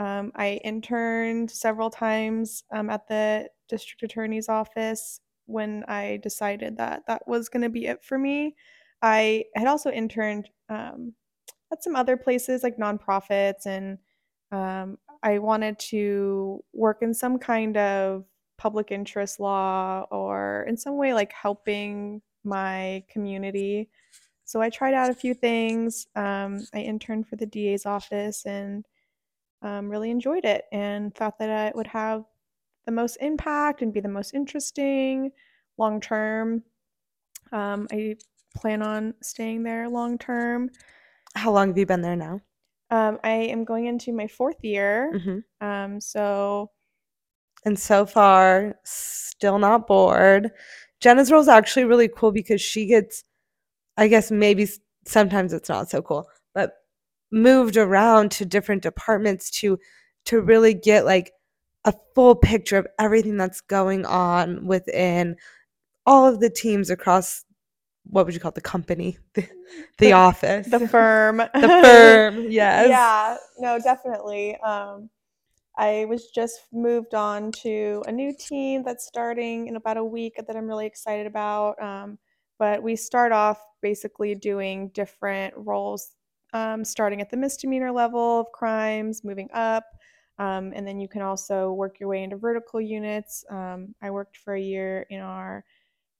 Um, 0.00 0.32
I 0.34 0.58
interned 0.64 1.50
several 1.50 1.90
times 1.90 2.64
um, 2.72 2.88
at 2.88 3.06
the 3.06 3.50
district 3.68 4.02
attorney's 4.02 4.48
office 4.48 5.20
when 5.44 5.84
I 5.88 6.20
decided 6.22 6.78
that 6.78 7.02
that 7.06 7.28
was 7.28 7.50
going 7.50 7.60
to 7.64 7.68
be 7.68 7.84
it 7.84 8.02
for 8.02 8.16
me. 8.16 8.56
I 9.02 9.44
had 9.54 9.66
also 9.66 9.90
interned 9.90 10.48
um, 10.70 11.12
at 11.70 11.84
some 11.84 11.96
other 11.96 12.16
places 12.16 12.62
like 12.62 12.78
nonprofits, 12.78 13.66
and 13.66 13.98
um, 14.52 14.96
I 15.22 15.38
wanted 15.38 15.78
to 15.90 16.64
work 16.72 17.02
in 17.02 17.12
some 17.12 17.38
kind 17.38 17.76
of 17.76 18.24
public 18.56 18.92
interest 18.92 19.38
law 19.38 20.06
or 20.10 20.64
in 20.66 20.78
some 20.78 20.96
way 20.96 21.12
like 21.12 21.32
helping 21.34 22.22
my 22.42 23.04
community. 23.10 23.90
So 24.46 24.62
I 24.62 24.70
tried 24.70 24.94
out 24.94 25.10
a 25.10 25.14
few 25.14 25.34
things. 25.34 26.06
Um, 26.16 26.66
I 26.72 26.78
interned 26.78 27.28
for 27.28 27.36
the 27.36 27.44
DA's 27.44 27.84
office 27.84 28.46
and 28.46 28.86
um, 29.62 29.88
really 29.88 30.10
enjoyed 30.10 30.44
it 30.44 30.64
and 30.72 31.14
thought 31.14 31.38
that 31.38 31.68
it 31.68 31.76
would 31.76 31.86
have 31.88 32.24
the 32.86 32.92
most 32.92 33.16
impact 33.20 33.82
and 33.82 33.92
be 33.92 34.00
the 34.00 34.08
most 34.08 34.34
interesting 34.34 35.30
long 35.78 36.00
term. 36.00 36.62
Um, 37.52 37.86
I 37.92 38.16
plan 38.56 38.82
on 38.82 39.14
staying 39.22 39.62
there 39.62 39.88
long 39.88 40.18
term. 40.18 40.70
How 41.34 41.52
long 41.52 41.68
have 41.68 41.78
you 41.78 41.86
been 41.86 42.02
there 42.02 42.16
now? 42.16 42.40
Um, 42.90 43.18
I 43.22 43.30
am 43.30 43.64
going 43.64 43.86
into 43.86 44.12
my 44.12 44.26
fourth 44.26 44.62
year. 44.64 45.18
hmm 45.18 45.64
Um, 45.64 46.00
so 46.00 46.70
And 47.64 47.78
so 47.78 48.06
far, 48.06 48.76
still 48.84 49.58
not 49.58 49.86
bored. 49.86 50.50
Jenna's 51.00 51.30
role 51.30 51.42
is 51.42 51.48
actually 51.48 51.84
really 51.84 52.08
cool 52.08 52.32
because 52.32 52.60
she 52.60 52.86
gets, 52.86 53.24
I 53.96 54.08
guess 54.08 54.30
maybe 54.30 54.68
sometimes 55.06 55.52
it's 55.52 55.68
not 55.68 55.90
so 55.90 56.02
cool, 56.02 56.28
but 56.54 56.79
moved 57.30 57.76
around 57.76 58.30
to 58.32 58.44
different 58.44 58.82
departments 58.82 59.50
to 59.50 59.78
to 60.26 60.40
really 60.40 60.74
get 60.74 61.04
like 61.04 61.32
a 61.84 61.94
full 62.14 62.34
picture 62.34 62.76
of 62.76 62.86
everything 62.98 63.36
that's 63.36 63.60
going 63.62 64.04
on 64.04 64.66
within 64.66 65.36
all 66.06 66.26
of 66.26 66.40
the 66.40 66.50
teams 66.50 66.90
across 66.90 67.44
what 68.04 68.24
would 68.26 68.34
you 68.34 68.40
call 68.40 68.50
it, 68.50 68.54
the 68.54 68.60
company, 68.60 69.16
the, 69.34 69.42
the 69.98 70.06
The- 70.06 70.12
office, 70.12 70.66
the 70.68 70.88
firm. 70.88 71.36
the 71.54 71.80
firm. 71.82 72.46
Yes. 72.50 72.88
Yeah, 72.88 73.36
no, 73.58 73.78
definitely. 73.78 74.56
Um, 74.58 75.08
I 75.78 76.04
was 76.08 76.30
just 76.30 76.60
moved 76.72 77.14
on 77.14 77.52
to 77.62 78.02
a 78.06 78.12
new 78.12 78.34
team 78.36 78.82
that's 78.82 79.06
starting 79.06 79.68
in 79.68 79.76
about 79.76 79.96
a 79.96 80.04
week 80.04 80.34
that 80.36 80.56
I'm 80.56 80.66
really 80.66 80.86
excited 80.86 81.26
about. 81.26 81.80
Um, 81.82 82.18
but 82.58 82.82
we 82.82 82.96
start 82.96 83.32
off 83.32 83.58
basically 83.80 84.34
doing 84.34 84.88
different 84.88 85.54
roles, 85.56 86.10
um, 86.52 86.84
starting 86.84 87.20
at 87.20 87.30
the 87.30 87.36
misdemeanor 87.36 87.92
level 87.92 88.40
of 88.40 88.52
crimes, 88.52 89.24
moving 89.24 89.48
up. 89.52 89.84
Um, 90.38 90.72
and 90.74 90.86
then 90.86 90.98
you 90.98 91.08
can 91.08 91.22
also 91.22 91.72
work 91.72 92.00
your 92.00 92.08
way 92.08 92.22
into 92.22 92.36
vertical 92.36 92.80
units. 92.80 93.44
Um, 93.50 93.94
I 94.00 94.10
worked 94.10 94.38
for 94.38 94.54
a 94.54 94.60
year 94.60 95.06
in 95.10 95.20
our 95.20 95.64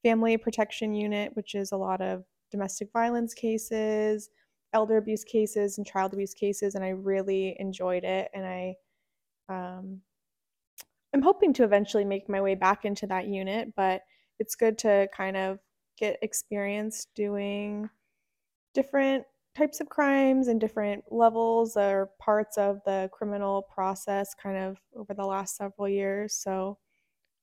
family 0.03 0.37
protection 0.37 0.95
unit, 0.95 1.35
which 1.35 1.55
is 1.55 1.73
a 1.73 1.77
lot 1.77 2.01
of 2.01 2.25
domestic 2.51 2.91
violence 2.93 3.33
cases, 3.33 4.29
elder 4.73 4.99
abuse 4.99 5.25
cases, 5.25 5.79
and 5.79 5.87
child 5.87 6.13
abuse 6.13 6.35
cases. 6.35 6.75
And 6.75 6.85
I 6.85 6.91
really 6.91 7.57
enjoyed 7.59 8.05
it. 8.05 8.31
And 8.35 8.45
I 8.47 8.75
um, 9.49 10.01
I'm 11.13 11.23
hoping 11.23 11.53
to 11.55 11.65
eventually 11.65 12.05
make 12.05 12.29
my 12.29 12.41
way 12.41 12.55
back 12.55 12.85
into 12.85 13.07
that 13.09 13.27
unit, 13.27 13.73
but 13.75 14.03
it's 14.39 14.55
good 14.55 14.79
to 14.79 15.09
kind 15.15 15.37
of 15.37 15.59
get 15.99 16.19
experience 16.23 17.07
doing 17.15 17.91
different 18.75 19.25
types 19.57 19.81
of 19.81 19.89
crimes 19.89 20.49
and 20.49 20.61
different 20.61 21.05
levels 21.11 21.77
or 21.77 22.11
parts 22.19 22.57
of 22.57 22.81
the 22.85 23.11
criminal 23.13 23.63
process 23.63 24.35
kind 24.35 24.57
of 24.57 24.79
over 24.97 25.15
the 25.15 25.25
last 25.25 25.57
several 25.57 25.89
years. 25.89 26.35
So 26.35 26.79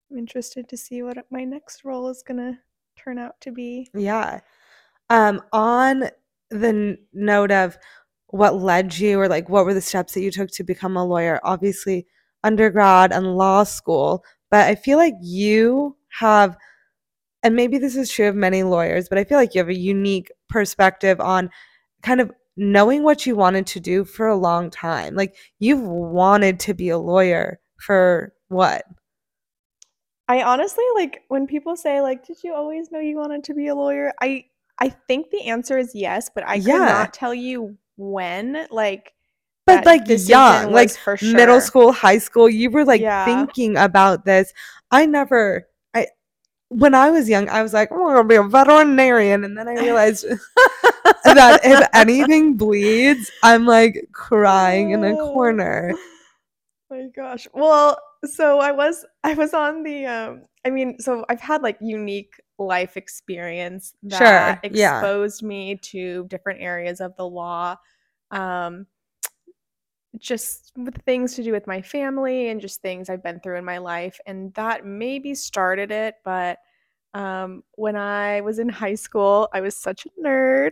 I'm 0.10 0.18
interested 0.18 0.70
to 0.70 0.78
see 0.78 1.04
what 1.04 1.18
my 1.32 1.44
next 1.44 1.84
role 1.84 2.08
is 2.10 2.24
going 2.24 2.38
to 2.38 2.58
turn 2.98 3.20
out 3.20 3.40
to 3.42 3.52
be. 3.52 3.90
Yeah. 3.94 4.40
Um, 5.10 5.42
on 5.52 6.10
the 6.50 6.68
n- 6.68 6.98
note 7.14 7.52
of 7.52 7.78
what 8.28 8.56
led 8.56 8.98
you 8.98 9.20
or 9.20 9.28
like 9.28 9.50
what 9.50 9.66
were 9.66 9.74
the 9.74 9.82
steps 9.82 10.14
that 10.14 10.22
you 10.22 10.32
took 10.32 10.50
to 10.52 10.64
become 10.64 10.98
a 10.98 11.06
lawyer? 11.06 11.40
Obviously, 11.44 12.06
undergrad 12.44 13.12
and 13.12 13.36
law 13.36 13.64
school, 13.64 14.24
but 14.50 14.68
I 14.68 14.76
feel 14.76 14.98
like 14.98 15.16
you 15.22 15.98
have, 16.20 16.58
and 17.44 17.56
maybe 17.56 17.78
this 17.78 17.96
is 17.96 18.10
true 18.10 18.28
of 18.28 18.36
many 18.36 18.64
lawyers, 18.64 19.10
but 19.10 19.18
I 19.18 19.24
feel 19.24 19.38
like 19.38 19.54
you 19.54 19.60
have 19.60 19.70
a 19.70 19.78
unique 19.78 20.32
perspective 20.50 21.20
on 21.20 21.50
kind 22.02 22.22
of 22.22 22.32
knowing 22.56 23.04
what 23.04 23.26
you 23.26 23.36
wanted 23.36 23.68
to 23.68 23.80
do 23.80 24.04
for 24.04 24.28
a 24.28 24.36
long 24.36 24.70
time. 24.70 25.16
Like 25.16 25.36
you've 25.60 25.82
wanted 25.82 26.60
to 26.62 26.74
be 26.74 26.90
a 26.90 26.98
lawyer 26.98 27.60
for 27.80 28.34
what? 28.48 28.84
I 30.28 30.42
honestly 30.44 30.84
like 30.96 31.24
when 31.30 31.48
people 31.48 31.76
say 31.76 32.02
like, 32.02 32.26
"Did 32.26 32.44
you 32.44 32.54
always 32.54 32.92
know 32.92 33.00
you 33.00 33.18
wanted 33.18 33.44
to 33.46 33.54
be 33.54 33.68
a 33.68 33.76
lawyer?" 33.76 34.12
I 34.22 34.46
I 34.80 34.90
think 34.90 35.30
the 35.32 35.44
answer 35.48 35.78
is 35.78 35.92
yes, 35.96 36.30
but 36.34 36.44
I 36.48 36.56
Yeah. 36.56 36.78
not 36.86 37.14
tell 37.14 37.34
you 37.34 37.78
when. 37.96 38.68
Like, 38.70 39.14
But 39.66 39.86
like 39.86 40.04
young, 40.08 40.72
like 40.72 40.92
for 40.92 41.18
middle 41.22 41.62
school, 41.62 41.92
high 41.92 42.18
school, 42.18 42.50
you 42.50 42.70
were 42.72 42.86
like 42.86 43.02
Yeah. 43.02 43.26
thinking 43.26 43.78
about 43.78 44.26
this. 44.26 44.52
I 44.92 45.06
never 45.06 45.68
I 45.94 46.08
when 46.70 46.96
I 46.96 47.10
was 47.12 47.30
young, 47.30 47.48
I 47.50 47.64
was 47.64 47.74
like, 47.74 47.90
"Oh, 47.92 48.10
I'm 48.10 48.16
gonna 48.16 48.28
be 48.28 48.36
a 48.36 48.44
veterinarian," 48.44 49.44
and 49.46 49.58
then 49.58 49.68
I 49.68 49.76
realized 49.76 50.26
that 51.26 51.62
if 51.64 51.88
anything 51.94 52.56
bleeds, 52.58 53.32
I'm 53.44 53.66
like 53.66 54.08
crying 54.12 54.92
in 54.92 55.04
a 55.04 55.14
Oh. 55.14 55.32
corner. 55.34 55.94
My 56.90 57.08
gosh. 57.16 57.48
Well, 57.54 58.00
so 58.26 58.60
I 58.60 58.72
was 58.72 59.06
I 59.24 59.34
was 59.34 59.54
on 59.54 59.84
the 59.84 60.06
um 60.06 60.44
I 60.66 60.70
mean, 60.70 61.00
so 61.00 61.26
I've 61.30 61.42
had 61.42 61.62
like 61.62 61.78
unique 61.82 62.34
life 62.60 62.98
experience 62.98 63.94
Sure, 64.10 64.20
that 64.20 64.60
yeah. 64.72 65.02
exposed 65.02 65.44
me 65.44 65.76
to 65.78 66.26
different 66.28 66.62
areas 66.62 67.02
of 67.02 67.16
the 67.18 67.28
law. 67.28 67.76
Um 68.32 68.88
just 70.18 70.72
with 70.78 70.96
things 71.04 71.36
to 71.36 71.44
do 71.44 71.52
with 71.52 71.68
my 71.68 71.82
family 71.82 72.50
and 72.50 72.60
just 72.62 72.82
things 72.82 73.10
I've 73.10 73.24
been 73.24 73.40
through 73.40 73.58
in 73.58 73.66
my 73.66 73.78
life 73.78 74.20
and 74.26 74.54
that 74.56 74.86
maybe 74.86 75.36
started 75.36 75.92
it, 75.92 76.16
but 76.24 76.58
um 77.18 77.64
when 77.84 77.96
I 77.96 78.42
was 78.42 78.60
in 78.60 78.70
high 78.70 78.96
school, 79.06 79.50
I 79.54 79.62
was 79.62 79.76
such 79.76 80.06
a 80.06 80.10
nerd. 80.26 80.72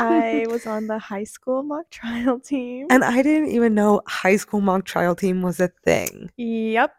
I 0.00 0.46
was 0.54 0.66
on 0.66 0.86
the 0.86 0.98
high 0.98 1.24
school 1.24 1.62
mock 1.62 1.88
trial 1.90 2.38
team. 2.40 2.86
and 2.90 3.02
I 3.04 3.22
didn't 3.22 3.48
even 3.50 3.74
know 3.74 4.02
high 4.06 4.36
school 4.36 4.60
mock 4.60 4.84
trial 4.84 5.14
team 5.14 5.42
was 5.42 5.60
a 5.60 5.68
thing. 5.84 6.30
Yep. 6.36 6.92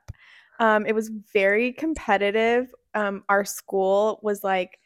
Um, 0.60 0.86
it 0.86 0.95
was 0.95 1.12
very 1.34 1.74
competitive. 1.74 2.74
Um, 2.93 3.24
our 3.27 3.43
school 3.43 4.19
was 4.24 4.43
like 4.43 4.79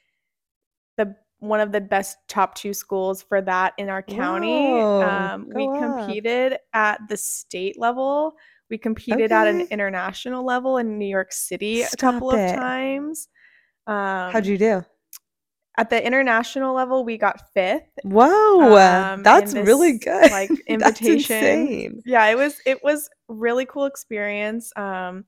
the 0.97 1.15
one 1.39 1.59
of 1.59 1.71
the 1.71 1.79
best 1.81 2.17
top 2.27 2.55
two 2.55 2.73
schools 2.73 3.21
for 3.21 3.39
that 3.41 3.73
in 3.77 3.87
our 3.87 4.01
county. 4.01 4.49
Whoa, 4.71 5.01
Um, 5.03 5.47
we 5.53 5.67
up. 5.67 5.79
competed 5.79 6.57
at 6.73 6.99
the 7.07 7.15
state 7.17 7.79
level. 7.79 8.33
We 8.69 8.77
competed 8.77 9.31
at 9.31 9.47
an 9.47 9.61
international 9.71 10.43
level 10.45 10.77
in 10.77 10.97
New 10.97 11.07
York 11.07 11.31
City 11.31 11.81
a 11.83 11.87
Stop 11.87 12.15
couple 12.15 12.31
of 12.31 12.55
times. 12.55 13.27
Um, 13.89 14.31
How'd 14.31 14.45
you 14.45 14.57
do? 14.57 14.85
at 15.79 15.89
the 15.89 16.05
international 16.05 16.75
level, 16.75 17.05
we 17.05 17.17
got 17.17 17.53
fifth. 17.53 17.87
Whoa, 18.03 18.75
um, 18.77 19.23
that's 19.23 19.53
really 19.53 19.97
good. 19.97 20.29
like, 20.29 20.51
invitation. 20.67 22.01
yeah 22.05 22.25
it 22.27 22.35
was 22.35 22.59
it 22.65 22.83
was 22.83 23.09
really 23.29 23.65
cool 23.65 23.85
experience 23.85 24.73
um 24.75 25.23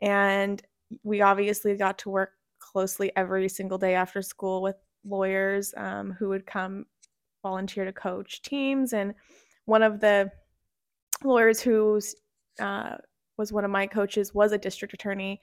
and 0.00 0.60
we 1.04 1.20
obviously 1.20 1.76
got 1.76 1.98
to 1.98 2.10
work 2.10 2.30
closely 2.58 3.12
every 3.14 3.48
single 3.48 3.78
day 3.78 3.94
after 3.94 4.22
school 4.22 4.60
with 4.60 4.76
lawyers 5.04 5.72
um, 5.76 6.10
who 6.18 6.28
would 6.28 6.46
come 6.46 6.84
volunteer 7.42 7.84
to 7.84 7.92
coach 7.92 8.42
teams 8.42 8.92
and 8.92 9.14
one 9.66 9.82
of 9.82 10.00
the 10.00 10.30
lawyers 11.22 11.60
who 11.60 12.00
uh, 12.60 12.96
was 13.38 13.52
one 13.52 13.64
of 13.64 13.70
my 13.70 13.86
coaches 13.86 14.34
was 14.34 14.50
a 14.50 14.58
district 14.58 14.94
attorney 14.94 15.40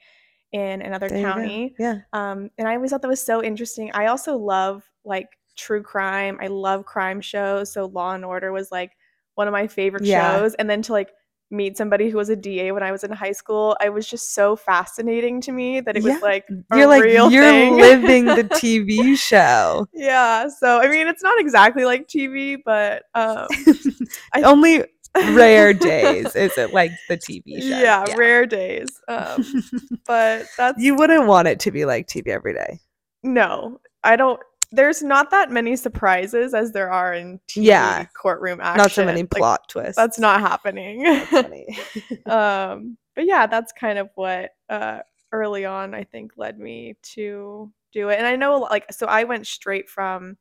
in 0.52 0.82
another 0.82 1.08
There 1.08 1.22
county 1.22 1.74
Yeah. 1.78 2.00
um, 2.12 2.50
and 2.58 2.66
I 2.66 2.74
always 2.74 2.90
thought 2.90 3.02
that 3.02 3.08
was 3.08 3.24
so 3.24 3.42
interesting. 3.42 3.90
I 3.94 4.06
also 4.06 4.36
love 4.36 4.82
like 5.04 5.28
true 5.56 5.82
crime. 5.82 6.38
I 6.40 6.46
love 6.48 6.84
crime 6.86 7.20
shows. 7.20 7.72
So 7.72 7.86
Law 7.86 8.12
and 8.14 8.24
Order 8.24 8.50
was 8.52 8.72
like 8.72 8.92
one 9.34 9.46
of 9.46 9.52
my 9.52 9.66
favorite 9.66 10.04
Yeah. 10.04 10.38
shows. 10.38 10.54
And 10.54 10.68
then 10.68 10.82
to 10.82 10.92
like 10.92 11.10
meet 11.52 11.76
somebody 11.76 12.08
who 12.10 12.16
was 12.16 12.30
a 12.30 12.36
DA 12.36 12.70
when 12.72 12.82
I 12.82 12.92
was 12.92 13.02
in 13.04 13.10
high 13.10 13.32
school, 13.32 13.76
I 13.80 13.88
was 13.88 14.08
just 14.08 14.34
so 14.34 14.54
fascinating 14.56 15.40
to 15.42 15.52
me 15.52 15.80
that 15.80 15.96
it 15.96 16.02
was 16.02 16.20
like 16.22 16.46
You're 16.72 16.86
like 16.86 17.04
you're 17.04 17.28
thing. 17.28 17.76
living 17.76 18.24
the 18.26 18.44
TV 18.52 19.16
show. 19.18 19.86
yeah. 19.92 20.46
So 20.48 20.80
I 20.80 20.88
mean, 20.88 21.06
it's 21.08 21.22
not 21.22 21.38
exactly 21.40 21.84
like 21.84 22.06
TV, 22.08 22.56
but 22.64 23.02
um, 23.14 23.46
I- 24.32 24.42
Only 24.42 24.84
rare 25.16 25.72
days 25.72 26.34
is 26.36 26.56
it 26.56 26.72
like 26.72 26.92
the 27.08 27.16
TV 27.16 27.42
show. 27.62 27.78
yeah, 27.78 28.14
rare 28.16 28.46
days. 28.46 28.88
Um, 29.08 29.44
but 30.06 30.46
that's 30.56 30.80
you 30.82 30.94
wouldn't 30.94 31.26
want 31.26 31.48
it 31.48 31.60
to 31.60 31.70
be 31.70 31.84
like 31.84 32.06
TV 32.06 32.28
every 32.28 32.54
day. 32.54 32.78
no, 33.22 33.80
I 34.04 34.16
don't. 34.16 34.40
There's 34.72 35.02
not 35.02 35.30
that 35.32 35.50
many 35.50 35.74
surprises 35.74 36.54
as 36.54 36.70
there 36.70 36.92
are 36.92 37.12
in 37.12 37.40
TV 37.48 37.64
Yeah. 37.64 38.04
courtroom 38.16 38.60
action. 38.60 38.78
Not 38.78 38.92
so 38.92 39.04
many 39.04 39.22
Like, 39.22 39.30
plot 39.30 39.68
twists. 39.68 39.96
that's 39.96 40.18
not 40.18 40.40
happening. 40.40 41.02
That's 41.02 41.28
funny. 41.28 41.66
um, 42.26 42.96
but 43.16 43.26
yeah, 43.26 43.48
that's 43.48 43.72
kind 43.72 43.98
of 43.98 44.10
what 44.14 44.50
uh, 44.68 45.00
early 45.32 45.64
on 45.64 45.92
I 45.92 46.04
think 46.04 46.34
led 46.36 46.60
me 46.60 46.94
to 47.14 47.72
do 47.92 48.10
it. 48.10 48.18
And 48.18 48.26
I 48.28 48.36
know, 48.36 48.58
like, 48.60 48.92
so 48.92 49.06
I 49.06 49.24
went 49.24 49.48
straight 49.48 49.88
from 49.90 50.36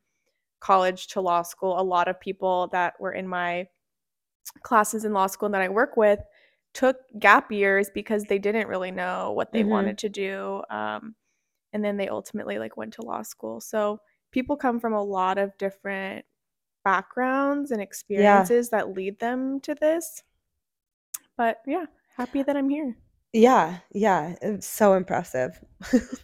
college 0.59 1.07
to 1.07 1.21
law 1.21 1.41
school. 1.41 1.79
A 1.79 1.81
lot 1.81 2.07
of 2.07 2.19
people 2.19 2.67
that 2.71 2.93
were 2.99 3.13
in 3.13 3.27
my 3.27 3.65
classes 4.63 5.05
in 5.05 5.13
law 5.13 5.27
school 5.27 5.49
that 5.49 5.61
I 5.61 5.69
work 5.69 5.97
with 5.97 6.19
took 6.73 6.97
gap 7.19 7.51
years 7.51 7.89
because 7.93 8.25
they 8.25 8.39
didn't 8.39 8.67
really 8.67 8.91
know 8.91 9.31
what 9.31 9.51
they 9.53 9.63
Mhm. 9.63 9.69
wanted 9.69 9.97
to 9.99 10.09
do. 10.09 10.63
Um, 10.69 11.15
and 11.73 11.83
then 11.83 11.97
they 11.97 12.09
ultimately 12.09 12.59
like 12.59 12.77
went 12.77 12.93
to 12.95 13.01
law 13.03 13.21
school. 13.23 13.61
So 13.61 14.01
people 14.31 14.57
come 14.57 14.79
from 14.79 14.93
a 14.93 15.03
lot 15.03 15.37
of 15.37 15.57
different 15.57 16.25
backgrounds 16.85 17.71
and 17.71 17.81
experiences 17.81 18.69
that 18.71 18.93
lead 18.95 19.19
them 19.19 19.59
to 19.61 19.75
this. 19.75 20.23
But 21.35 21.61
yeah, 21.65 21.87
happy 22.17 22.43
that 22.43 22.55
I'm 22.55 22.69
here. 22.69 22.95
yeah, 23.33 23.79
yeah. 23.93 24.35
It's 24.41 24.67
so 24.67 24.93
impressive. 24.93 25.59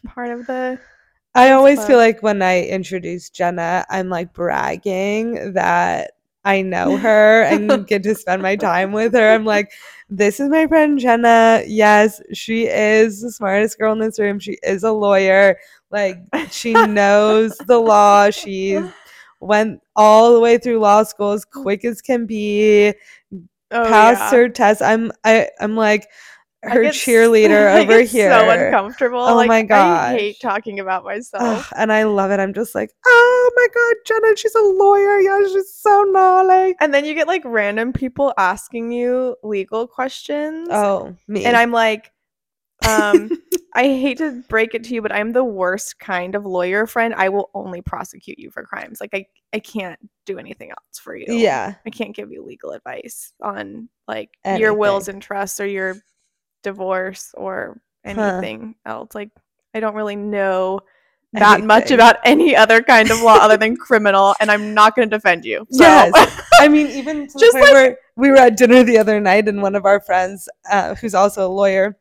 Part 0.05 0.29
of 0.31 0.47
the 0.47 0.79
I 1.35 1.51
always 1.51 1.85
feel 1.85 1.97
like 1.97 2.23
when 2.23 2.41
I 2.41 2.63
introduce 2.63 3.29
Jenna, 3.29 3.85
I'm 3.89 4.09
like 4.09 4.33
bragging 4.33 5.53
that 5.53 6.11
I 6.45 6.61
know 6.61 6.95
her 6.95 7.41
and 7.43 7.87
get 7.87 8.03
to 8.03 8.15
spend 8.15 8.41
my 8.41 8.55
time 8.55 8.91
with 8.91 9.13
her. 9.13 9.33
I'm 9.33 9.45
like, 9.45 9.71
this 10.09 10.39
is 10.39 10.49
my 10.49 10.67
friend 10.67 10.99
Jenna. 10.99 11.63
Yes, 11.65 12.21
she 12.33 12.67
is 12.67 13.21
the 13.21 13.31
smartest 13.31 13.79
girl 13.79 13.93
in 13.93 13.99
this 13.99 14.19
room. 14.19 14.39
She 14.39 14.57
is 14.63 14.83
a 14.83 14.91
lawyer. 14.91 15.57
Like, 15.89 16.19
she 16.51 16.73
knows 16.73 17.57
the 17.57 17.79
law. 17.79 18.29
She 18.29 18.79
went 19.39 19.81
all 19.95 20.33
the 20.33 20.39
way 20.39 20.57
through 20.59 20.79
law 20.79 21.03
school 21.03 21.31
as 21.31 21.43
quick 21.43 21.83
as 21.83 22.01
can 22.01 22.27
be, 22.27 22.93
oh, 23.71 23.83
passed 23.85 24.31
yeah. 24.31 24.39
her 24.39 24.49
test. 24.49 24.81
I'm 24.81 25.11
I, 25.23 25.49
I'm 25.59 25.75
like 25.75 26.07
her 26.65 26.83
cheerleader 26.85 27.67
I 27.71 27.81
over 27.81 28.01
here. 28.01 28.29
So 28.29 28.49
uncomfortable. 28.49 29.19
Oh 29.19 29.35
like, 29.35 29.47
my 29.47 29.67
I 29.69 30.17
hate 30.17 30.39
talking 30.41 30.79
about 30.79 31.03
myself. 31.03 31.43
Ugh, 31.43 31.73
and 31.77 31.91
I 31.91 32.03
love 32.03 32.31
it. 32.31 32.39
I'm 32.39 32.53
just 32.53 32.75
like, 32.75 32.91
oh 33.05 33.51
my 33.55 33.67
god, 33.73 33.95
Jenna, 34.05 34.35
she's 34.35 34.55
a 34.55 34.61
lawyer. 34.61 35.19
Yeah, 35.19 35.39
she's 35.51 35.73
so 35.73 36.03
gnarly. 36.03 36.75
And 36.79 36.93
then 36.93 37.05
you 37.05 37.13
get 37.13 37.27
like 37.27 37.43
random 37.45 37.93
people 37.93 38.33
asking 38.37 38.91
you 38.91 39.35
legal 39.43 39.87
questions. 39.87 40.69
Oh, 40.71 41.15
me. 41.27 41.45
and 41.45 41.55
I'm 41.55 41.71
like, 41.71 42.11
um, 42.87 43.29
I 43.75 43.83
hate 43.83 44.19
to 44.19 44.41
break 44.47 44.73
it 44.73 44.85
to 44.85 44.93
you, 44.93 45.01
but 45.01 45.11
I'm 45.11 45.33
the 45.33 45.43
worst 45.43 45.99
kind 45.99 46.33
of 46.33 46.45
lawyer 46.45 46.87
friend. 46.87 47.13
I 47.15 47.29
will 47.29 47.49
only 47.53 47.81
prosecute 47.81 48.39
you 48.39 48.49
for 48.49 48.63
crimes. 48.63 48.99
Like 49.01 49.11
I, 49.13 49.25
I 49.53 49.59
can't 49.59 49.99
do 50.25 50.39
anything 50.39 50.69
else 50.69 50.99
for 50.99 51.15
you. 51.15 51.25
yeah, 51.27 51.75
I 51.85 51.89
can't 51.89 52.15
give 52.15 52.31
you 52.31 52.43
legal 52.43 52.71
advice 52.71 53.33
on 53.41 53.89
like 54.07 54.29
your 54.57 54.73
wills 54.73 55.07
and 55.07 55.21
trusts 55.21 55.59
or 55.59 55.67
your 55.67 55.97
divorce 56.65 57.33
or 57.37 57.79
Huh. 58.05 58.11
anything 58.11 58.75
else. 58.85 59.15
Like 59.15 59.31
I 59.73 59.79
don't 59.79 59.95
really 59.95 60.15
know 60.15 60.81
that 61.33 61.63
much 61.63 61.91
about 61.91 62.17
any 62.23 62.55
other 62.55 62.81
kind 62.81 63.09
of 63.11 63.21
law 63.21 63.37
other 63.37 63.57
than 63.57 63.75
criminal, 63.87 64.35
and 64.39 64.49
I'm 64.51 64.73
not 64.73 64.95
going 64.95 65.09
to 65.09 65.15
defend 65.15 65.43
you. 65.43 65.65
So. 65.71 65.83
Yes. 65.83 66.41
I 66.59 66.67
mean, 66.67 66.87
even 66.87 67.27
Just 67.27 67.57
point 67.57 67.71
where 67.73 67.97
we 68.15 68.29
were 68.29 68.37
at 68.37 68.55
dinner 68.57 68.83
the 68.83 68.97
other 68.97 69.19
night, 69.19 69.47
and 69.49 69.61
one 69.61 69.75
of 69.75 69.85
our 69.85 69.99
friends, 69.99 70.47
uh, 70.71 70.95
who's 70.95 71.13
also 71.15 71.47
a 71.47 71.51
lawyer, 71.51 71.97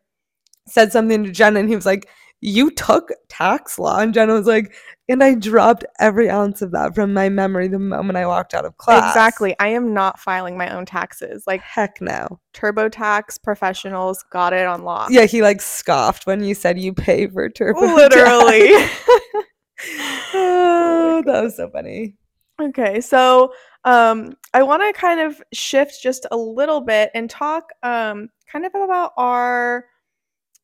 said 0.66 0.92
something 0.92 1.24
to 1.24 1.32
Jenna, 1.32 1.60
and 1.60 1.68
he 1.68 1.74
was 1.74 1.86
like, 1.86 2.08
"You 2.44 2.70
took 2.70 3.10
tax 3.28 3.78
law," 3.78 4.00
and 4.00 4.12
Jenna 4.12 4.34
was 4.34 4.46
like, 4.46 4.74
"And 5.08 5.24
I 5.24 5.34
dropped 5.34 5.86
every 5.98 6.28
ounce 6.28 6.60
of 6.60 6.72
that 6.72 6.94
from 6.94 7.14
my 7.14 7.30
memory 7.30 7.68
the 7.68 7.78
moment 7.78 8.18
I 8.18 8.26
walked 8.26 8.52
out 8.52 8.66
of 8.66 8.76
class." 8.76 9.12
Exactly. 9.12 9.56
I 9.58 9.68
am 9.68 9.94
not 9.94 10.20
filing 10.20 10.58
my 10.58 10.68
own 10.68 10.84
taxes. 10.84 11.44
Like 11.46 11.62
Heck 11.62 12.02
no. 12.02 12.38
TurboTax 12.52 13.42
professionals 13.42 14.22
got 14.30 14.52
it 14.52 14.66
on 14.66 14.84
lock. 14.84 15.10
Yeah, 15.10 15.24
he 15.24 15.40
like 15.40 15.62
scoffed 15.62 16.26
when 16.26 16.44
you 16.44 16.54
said 16.54 16.78
you 16.78 16.92
pay 16.92 17.26
for 17.28 17.48
turbo. 17.48 17.80
Literally. 17.80 18.68
oh, 20.34 21.22
that 21.24 21.42
was 21.42 21.56
so 21.56 21.70
funny. 21.70 22.14
okay, 22.60 23.00
so 23.00 23.54
um 23.84 24.36
I 24.52 24.62
want 24.62 24.82
to 24.82 25.00
kind 25.00 25.20
of 25.20 25.42
shift 25.54 26.02
just 26.02 26.26
a 26.30 26.36
little 26.36 26.82
bit 26.82 27.10
and 27.14 27.30
talk 27.30 27.70
um 27.82 28.28
kind 28.50 28.66
of 28.66 28.74
about 28.74 29.12
our 29.16 29.86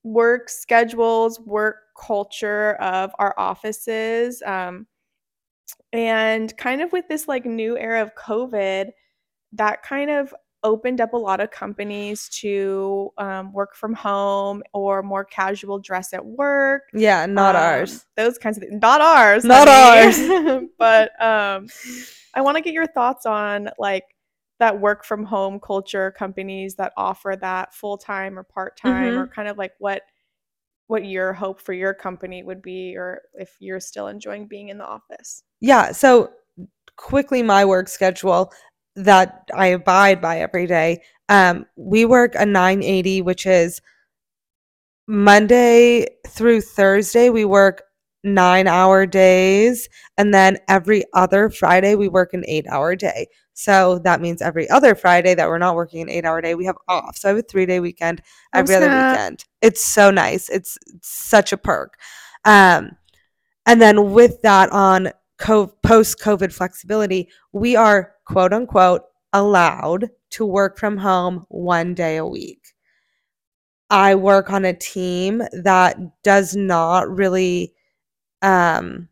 work 0.03 0.49
schedules, 0.49 1.41
work 1.41 1.77
culture 1.97 2.75
of 2.75 3.13
our 3.19 3.35
offices. 3.39 4.43
Um 4.47 4.87
And 5.93 6.57
kind 6.57 6.83
of 6.83 6.93
with 6.93 7.09
this 7.09 7.29
like 7.29 7.45
new 7.45 7.77
era 7.79 8.03
of 8.03 8.15
COVID, 8.15 8.91
that 9.53 9.83
kind 9.83 10.11
of 10.11 10.35
opened 10.63 11.01
up 11.01 11.13
a 11.13 11.17
lot 11.17 11.41
of 11.41 11.51
companies 11.51 12.29
to 12.29 13.11
um, 13.19 13.53
work 13.53 13.75
from 13.75 13.95
home 13.95 14.63
or 14.73 15.03
more 15.03 15.25
casual 15.25 15.79
dress 15.79 16.13
at 16.13 16.25
work. 16.25 16.83
Yeah, 16.93 17.27
not 17.27 17.57
um, 17.57 17.63
ours. 17.63 18.07
Those 18.17 18.39
kinds 18.39 18.59
of 18.59 18.65
things. 18.65 18.81
Not 18.81 19.01
ours. 19.01 19.45
Not 19.45 19.69
honey. 19.69 20.69
but 20.79 21.11
um, 21.23 21.69
I 22.35 22.43
want 22.43 22.57
to 22.57 22.63
get 22.63 22.75
your 22.75 22.87
thoughts 22.87 23.27
on 23.27 23.71
like 23.79 24.05
that 24.61 24.81
work 24.81 25.05
from 25.05 25.25
home 25.25 25.59
culture 25.59 26.13
companies 26.13 26.77
that 26.77 26.93
offer 26.97 27.37
that 27.41 27.75
full 27.75 27.99
time 27.99 28.39
or 28.39 28.45
part 28.45 28.77
time 28.77 29.19
or 29.19 29.27
Mhm. 29.27 29.33
kind 29.35 29.49
of 29.49 29.59
like 29.59 29.73
what 29.79 30.03
what 30.87 31.05
your 31.05 31.33
hope 31.33 31.61
for 31.61 31.73
your 31.73 31.95
company 31.95 32.43
would 32.43 32.61
be 32.61 32.97
or 32.97 33.23
if 33.35 33.57
you're 33.61 33.81
still 33.81 34.09
enjoying 34.09 34.47
being 34.47 34.71
in 34.71 34.79
the 34.79 34.85
office. 34.87 35.45
Yeah, 35.61 35.93
so 35.93 36.33
quickly 36.97 37.43
my 37.43 37.65
work 37.65 37.89
schedule 37.89 38.53
that 38.97 39.49
I 39.55 39.69
abide 39.69 40.21
by 40.21 40.41
every 40.41 40.67
day. 40.67 41.03
Um, 41.29 41.67
we 41.77 42.05
work 42.05 42.35
a 42.35 42.45
980, 42.45 43.23
which 43.23 43.47
is 43.47 43.81
Monday 45.07 46.07
through 46.29 46.61
Thursday, 46.61 47.31
we 47.31 47.45
work 47.45 47.83
nine 48.23 48.67
hour 48.67 49.07
days. 49.07 49.89
And 50.19 50.33
then 50.35 50.59
every 50.69 51.05
other 51.15 51.51
Friday, 51.51 51.95
we 51.95 52.09
work 52.09 52.35
an 52.35 52.45
eight 52.47 52.67
hour 52.69 52.95
day. 52.95 53.27
So 53.61 53.99
that 54.05 54.23
means 54.23 54.41
every 54.41 54.71
other 54.71 54.95
Friday 54.95 55.35
that 55.35 55.47
we're 55.47 55.59
not 55.59 55.75
working 55.75 56.01
an 56.01 56.09
eight 56.09 56.25
hour 56.25 56.41
day, 56.41 56.55
we 56.55 56.65
have 56.65 56.79
off. 56.89 57.19
So 57.19 57.29
I 57.29 57.31
have 57.31 57.39
a 57.39 57.43
three 57.43 57.67
day 57.67 57.79
weekend 57.79 58.23
every 58.55 58.75
other 58.75 58.89
weekend. 58.89 59.45
It's 59.61 59.85
so 59.85 60.11
nice. 60.11 60.49
It's, 60.49 60.79
it's 60.87 61.07
such 61.07 61.53
a 61.53 61.59
perk. 61.59 61.99
Um, 62.47 62.93
and 63.67 63.83
then 63.83 64.13
with 64.13 64.41
that 64.41 64.71
on 64.71 65.11
co- 65.37 65.75
post 65.83 66.21
COVID 66.21 66.55
flexibility, 66.55 67.29
we 67.53 67.77
are 67.77 68.15
quote 68.25 68.55
unquote 68.55 69.03
allowed 69.35 70.09
to 70.31 70.47
work 70.47 70.79
from 70.79 70.97
home 70.97 71.45
one 71.51 71.93
day 71.93 72.17
a 72.17 72.25
week. 72.27 72.63
I 73.91 74.15
work 74.15 74.51
on 74.51 74.65
a 74.65 74.73
team 74.73 75.43
that 75.53 75.99
does 76.23 76.57
not 76.57 77.11
really 77.15 77.75
um 78.41 79.11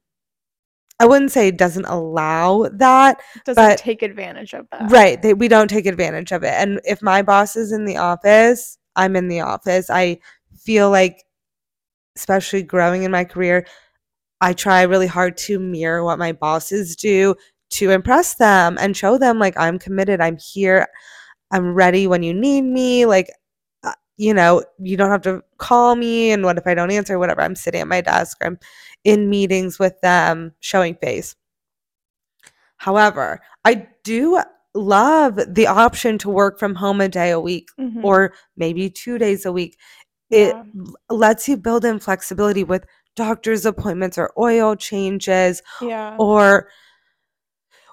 I 1.01 1.07
wouldn't 1.07 1.31
say 1.31 1.51
doesn't 1.51 1.85
allow 1.85 2.69
that. 2.73 3.21
Doesn't 3.45 3.63
But- 3.63 3.79
take 3.79 4.03
advantage 4.03 4.53
of 4.53 4.67
that. 4.73 4.91
Right. 4.91 5.21
They, 5.21 5.35
we 5.35 5.49
don't 5.49 5.69
take 5.69 5.87
advantage 5.87 6.33
of 6.33 6.43
it. 6.43 6.53
And 6.55 6.81
if 6.85 7.03
my 7.03 7.23
boss 7.23 7.55
is 7.55 7.73
in 7.73 7.85
the 7.85 7.99
office, 7.99 8.79
I'm 8.97 9.15
in 9.15 9.29
the 9.29 9.41
office. 9.41 9.91
I 9.91 10.19
feel 10.57 10.91
like, 10.91 11.25
especially 12.17 12.65
growing 12.65 13.05
in 13.05 13.13
my 13.13 13.25
career, 13.25 13.65
I 14.41 14.53
try 14.53 14.83
really 14.83 15.07
hard 15.07 15.37
to 15.39 15.59
mirror 15.61 16.03
what 16.05 16.19
my 16.19 16.33
bosses 16.33 16.97
do 16.97 17.37
to 17.71 17.91
impress 17.91 18.35
them 18.35 18.77
and 18.81 18.97
show 18.97 19.19
them, 19.19 19.39
like, 19.39 19.59
I'm 19.59 19.79
committed. 19.79 20.21
I'm 20.21 20.39
here. 20.39 20.89
I'm 21.51 21.75
ready 21.75 22.07
when 22.07 22.23
you 22.23 22.35
need 22.35 22.63
me. 22.63 23.05
Like, 23.07 23.31
uh, 23.85 23.93
you 24.17 24.35
know, 24.35 24.65
you 24.79 24.97
don't 24.97 25.11
have 25.11 25.23
to 25.23 25.43
call 25.59 25.95
me. 25.95 26.33
And 26.33 26.45
what 26.45 26.59
if 26.59 26.67
I 26.67 26.75
don't 26.75 26.91
answer? 26.91 27.19
Whatever. 27.19 27.43
I'm 27.43 27.55
sitting 27.55 27.81
at 27.81 27.89
my 27.89 28.01
desk. 28.01 28.39
I'm 28.43 28.59
in 29.05 29.31
meetings 29.31 29.79
with 29.79 30.01
them, 30.01 30.55
showing 30.61 30.95
face. 30.97 31.35
However, 32.77 33.41
I 33.65 33.89
do 34.05 34.41
love 34.75 35.39
the 35.49 35.67
option 35.67 36.19
to 36.19 36.31
work 36.31 36.59
from 36.59 36.75
home 36.75 37.01
a 37.01 37.09
day 37.09 37.31
a 37.31 37.41
week 37.41 37.69
Mhm. 37.79 38.05
or 38.05 38.33
maybe 38.57 38.89
two 38.91 39.19
days 39.19 39.45
a 39.45 39.53
week. 39.53 39.77
It 40.31 40.55
Yeah. 40.55 40.63
lets 41.11 41.49
you 41.49 41.57
build 41.57 41.85
in 41.85 41.99
flexibility 41.99 42.63
with 42.65 42.85
doctor's 43.17 43.67
appointments 43.67 44.17
or 44.19 44.31
oil 44.39 44.77
changes 44.77 45.61
yeah. 45.81 46.15
or 46.21 46.69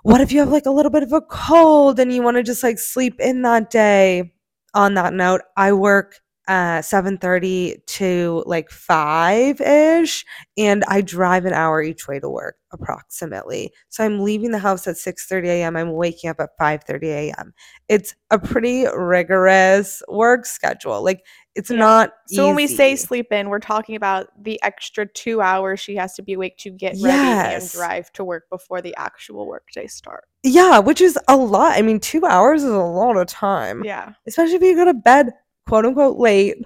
what 0.04 0.22
if 0.22 0.32
you 0.32 0.40
have 0.40 0.50
like 0.50 0.68
a 0.68 0.72
little 0.72 0.92
bit 0.92 1.02
of 1.02 1.14
a 1.14 1.22
cold 1.22 2.00
and 2.00 2.14
you 2.14 2.22
want 2.22 2.38
to 2.38 2.44
just 2.44 2.62
like 2.62 2.78
sleep 2.78 3.20
in 3.20 3.42
that 3.42 3.72
day 3.72 4.32
on 4.76 4.94
that 4.94 5.14
note 5.14 5.42
i 5.58 5.74
work 5.74 6.20
uh 6.48 6.82
7:30 6.82 7.78
to 7.88 8.44
like 8.46 8.70
5ish 8.70 10.24
and 10.58 10.84
i 10.88 11.02
drive 11.02 11.46
an 11.46 11.54
hour 11.54 11.82
each 11.82 12.08
way 12.08 12.20
to 12.20 12.30
work 12.30 12.56
approximately 12.72 13.72
so 13.90 14.04
i'm 14.04 14.20
leaving 14.22 14.52
the 14.52 14.60
house 14.60 14.88
at 14.88 14.96
6:30 14.98 15.48
a.m 15.48 15.76
i'm 15.76 15.94
waking 15.94 16.30
up 16.30 16.40
at 16.40 16.50
5:30 16.60 17.08
a.m 17.08 17.54
it's 17.90 18.16
a 18.32 18.38
pretty 18.40 18.86
rigorous 18.96 20.04
work 20.08 20.46
schedule 20.46 21.04
like 21.04 21.22
it's 21.56 21.70
Yeah. 21.70 21.78
not 21.78 22.12
So 22.28 22.48
when 22.48 22.56
we 22.58 22.68
say 22.68 22.94
easy. 22.94 23.06
sleep 23.06 23.32
in, 23.32 23.48
we're 23.50 23.60
talking 23.60 23.96
about 23.96 24.28
the 24.44 24.62
extra 24.62 25.06
two 25.06 25.40
hours 25.42 25.80
she 25.80 25.96
has 25.96 26.14
to 26.16 26.22
be 26.22 26.34
awake 26.34 26.58
to 26.58 26.70
get 26.70 26.98
ready 27.00 27.30
and 27.30 27.70
drive 27.70 28.12
to 28.14 28.26
work 28.26 28.44
before 28.50 28.82
the 28.82 28.94
actual 28.98 29.48
workday 29.48 29.88
starts. 29.88 30.28
yeah 30.44 30.80
which 30.80 31.00
is 31.02 31.18
a 31.30 31.36
lot 31.38 31.72
i 31.78 31.82
mean 31.82 32.00
2 32.00 32.26
hours 32.26 32.64
is 32.64 32.72
a 32.72 32.78
lot 32.78 33.16
of 33.18 33.26
time 33.28 33.84
Yeah. 33.86 34.14
especially 34.28 34.56
if 34.56 34.62
you 34.64 34.76
go 34.76 34.86
to 34.86 34.94
bed 34.94 35.32
quote 35.68 35.86
unquote 35.86 36.18
late 36.18 36.58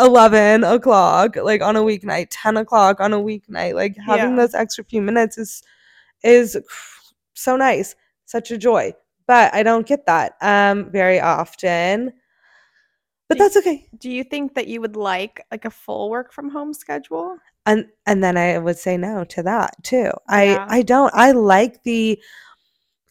11 0.00 0.64
o'clock 0.64 1.36
like 1.36 1.62
on 1.62 1.76
a 1.76 1.80
weeknight 1.82 2.26
10 2.30 2.56
o'clock 2.56 3.00
on 3.00 3.12
a 3.12 3.18
weeknight 3.18 3.74
like 3.74 3.96
having 3.96 4.30
Yeah. 4.30 4.36
those 4.36 4.54
extra 4.54 4.84
few 4.84 5.00
minutes 5.02 5.38
is 5.38 5.62
is 6.24 6.56
so 7.34 7.56
nice 7.56 7.94
such 8.26 8.50
a 8.50 8.58
joy. 8.58 8.92
But 9.26 9.54
i 9.54 9.62
don't 9.62 9.86
get 9.86 10.04
that 10.06 10.34
um 10.42 10.90
very 10.90 11.20
often. 11.20 12.12
But 13.28 13.38
Do- 13.38 13.44
that's 13.44 13.56
okay. 13.56 13.88
Do 13.98 14.10
you 14.10 14.22
think 14.24 14.54
that 14.54 14.66
you 14.68 14.80
would 14.80 14.96
like 14.96 15.44
like 15.50 15.64
a 15.64 15.70
full 15.70 16.10
work 16.10 16.32
from 16.32 16.50
home 16.50 16.74
schedule? 16.74 17.38
and 17.66 17.86
and 18.06 18.22
then 18.22 18.36
i 18.36 18.58
would 18.58 18.76
say 18.78 18.96
no 18.98 19.24
to 19.24 19.42
that 19.42 19.72
too. 19.82 20.10
I 20.28 20.44
Yeah. 20.44 20.66
i 20.68 20.82
don't. 20.82 21.12
I 21.14 21.32
like 21.32 21.82
the 21.84 22.18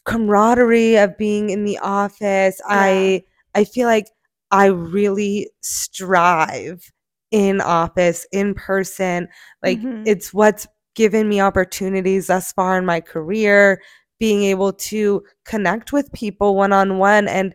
camaraderie 0.06 0.98
of 0.98 1.18
being 1.18 1.50
in 1.50 1.64
the 1.66 1.78
office. 1.80 2.60
I 2.68 3.24
i 3.56 3.64
feel 3.64 3.88
like 3.88 4.08
i 4.54 4.68
really 4.68 5.50
strive 5.62 6.90
in 7.32 7.60
office 7.60 8.26
in 8.32 8.54
person 8.54 9.28
like 9.62 9.80
Mhm. 9.80 10.04
it's 10.08 10.34
what's 10.34 10.68
given 10.96 11.28
me 11.28 11.42
opportunities 11.42 12.28
thus 12.28 12.52
far 12.54 12.78
in 12.78 12.86
my 12.86 13.02
career 13.02 13.82
being 14.20 14.44
able 14.44 14.72
to 14.72 15.22
connect 15.44 15.92
with 15.92 16.12
people 16.14 16.56
one 16.56 16.72
on 16.72 17.00
one 17.00 17.28
and 17.28 17.54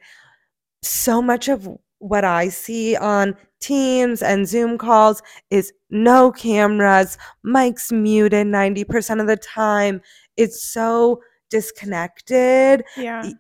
so 0.83 1.23
much 1.23 1.49
of 1.49 1.69
what 1.99 2.25
I 2.25 2.49
see 2.49 2.95
on 2.97 3.35
Teams 3.61 4.23
and 4.23 4.47
Zoom 4.47 4.79
calls 4.79 5.21
is 5.51 5.73
no 5.91 6.31
cameras, 6.31 7.19
mics 7.45 7.91
muted 7.91 8.47
90% 8.47 9.21
of 9.21 9.27
the 9.27 9.37
time. 9.37 10.01
It's 10.37 10.63
so 10.63 11.21
disconnected. 11.51 12.85
Yeah. 12.97 13.31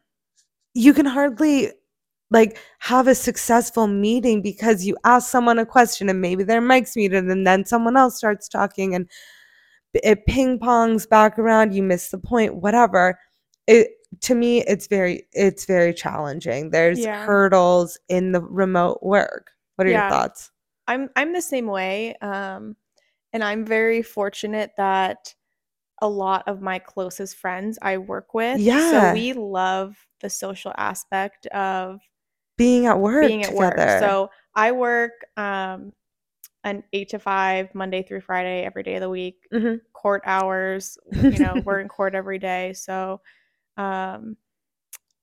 You 0.74 0.92
can 0.94 1.06
hardly 1.06 1.70
like 2.30 2.58
have 2.80 3.08
a 3.08 3.14
successful 3.14 3.86
meeting 3.86 4.42
because 4.42 4.84
you 4.84 4.96
ask 5.04 5.30
someone 5.30 5.58
a 5.58 5.66
question 5.66 6.08
and 6.08 6.20
maybe 6.20 6.44
their 6.44 6.60
mic's 6.60 6.94
muted 6.96 7.24
and 7.24 7.46
then 7.46 7.64
someone 7.64 7.96
else 7.96 8.16
starts 8.16 8.48
talking 8.48 8.94
and 8.94 9.08
it 9.94 10.26
ping 10.26 10.58
pongs 10.58 11.08
back 11.08 11.38
around 11.38 11.72
you 11.74 11.82
miss 11.82 12.10
the 12.10 12.18
point 12.18 12.54
whatever 12.56 13.18
it 13.66 13.88
to 14.20 14.34
me 14.34 14.62
it's 14.64 14.86
very 14.86 15.26
it's 15.32 15.64
very 15.64 15.92
challenging 15.94 16.70
there's 16.70 16.98
Yeah. 17.00 17.24
hurdles 17.24 17.98
in 18.08 18.32
the 18.32 18.40
remote 18.42 18.98
work 19.02 19.50
what 19.76 19.86
are 19.86 19.90
Yeah. 19.90 20.02
your 20.02 20.10
thoughts 20.10 20.50
I'm 20.86 21.10
I'm 21.16 21.34
the 21.34 21.42
same 21.42 21.66
way. 21.66 22.14
Um, 22.22 22.74
and 23.34 23.44
I'm 23.44 23.66
very 23.66 24.00
fortunate 24.02 24.72
that 24.78 25.34
a 26.00 26.08
lot 26.08 26.48
of 26.48 26.62
my 26.62 26.78
closest 26.78 27.36
friends 27.36 27.78
I 27.82 27.98
work 27.98 28.32
with. 28.32 28.58
Yeah. 28.58 29.10
So 29.10 29.12
we 29.12 29.34
love 29.34 29.98
the 30.20 30.30
social 30.30 30.72
aspect 30.78 31.44
of 31.48 32.00
being 32.58 32.84
at 32.86 32.98
work 32.98 33.26
being 33.26 33.42
at 33.44 33.54
work. 33.54 33.78
So 34.00 34.30
I 34.54 34.72
work 34.72 35.12
um 35.38 35.92
an 36.64 36.82
eight 36.92 37.08
to 37.10 37.18
five 37.18 37.74
Monday 37.74 38.02
through 38.02 38.20
Friday 38.20 38.64
every 38.64 38.82
day 38.82 38.96
of 38.96 39.00
the 39.00 39.08
week. 39.08 39.46
Mhm. 39.50 39.80
Court 39.94 40.22
hours, 40.26 40.98
you 41.12 41.38
know, 41.38 41.62
we're 41.64 41.80
in 41.80 41.88
court 41.88 42.14
every 42.14 42.38
day. 42.38 42.74
So 42.74 43.22
um 43.78 44.36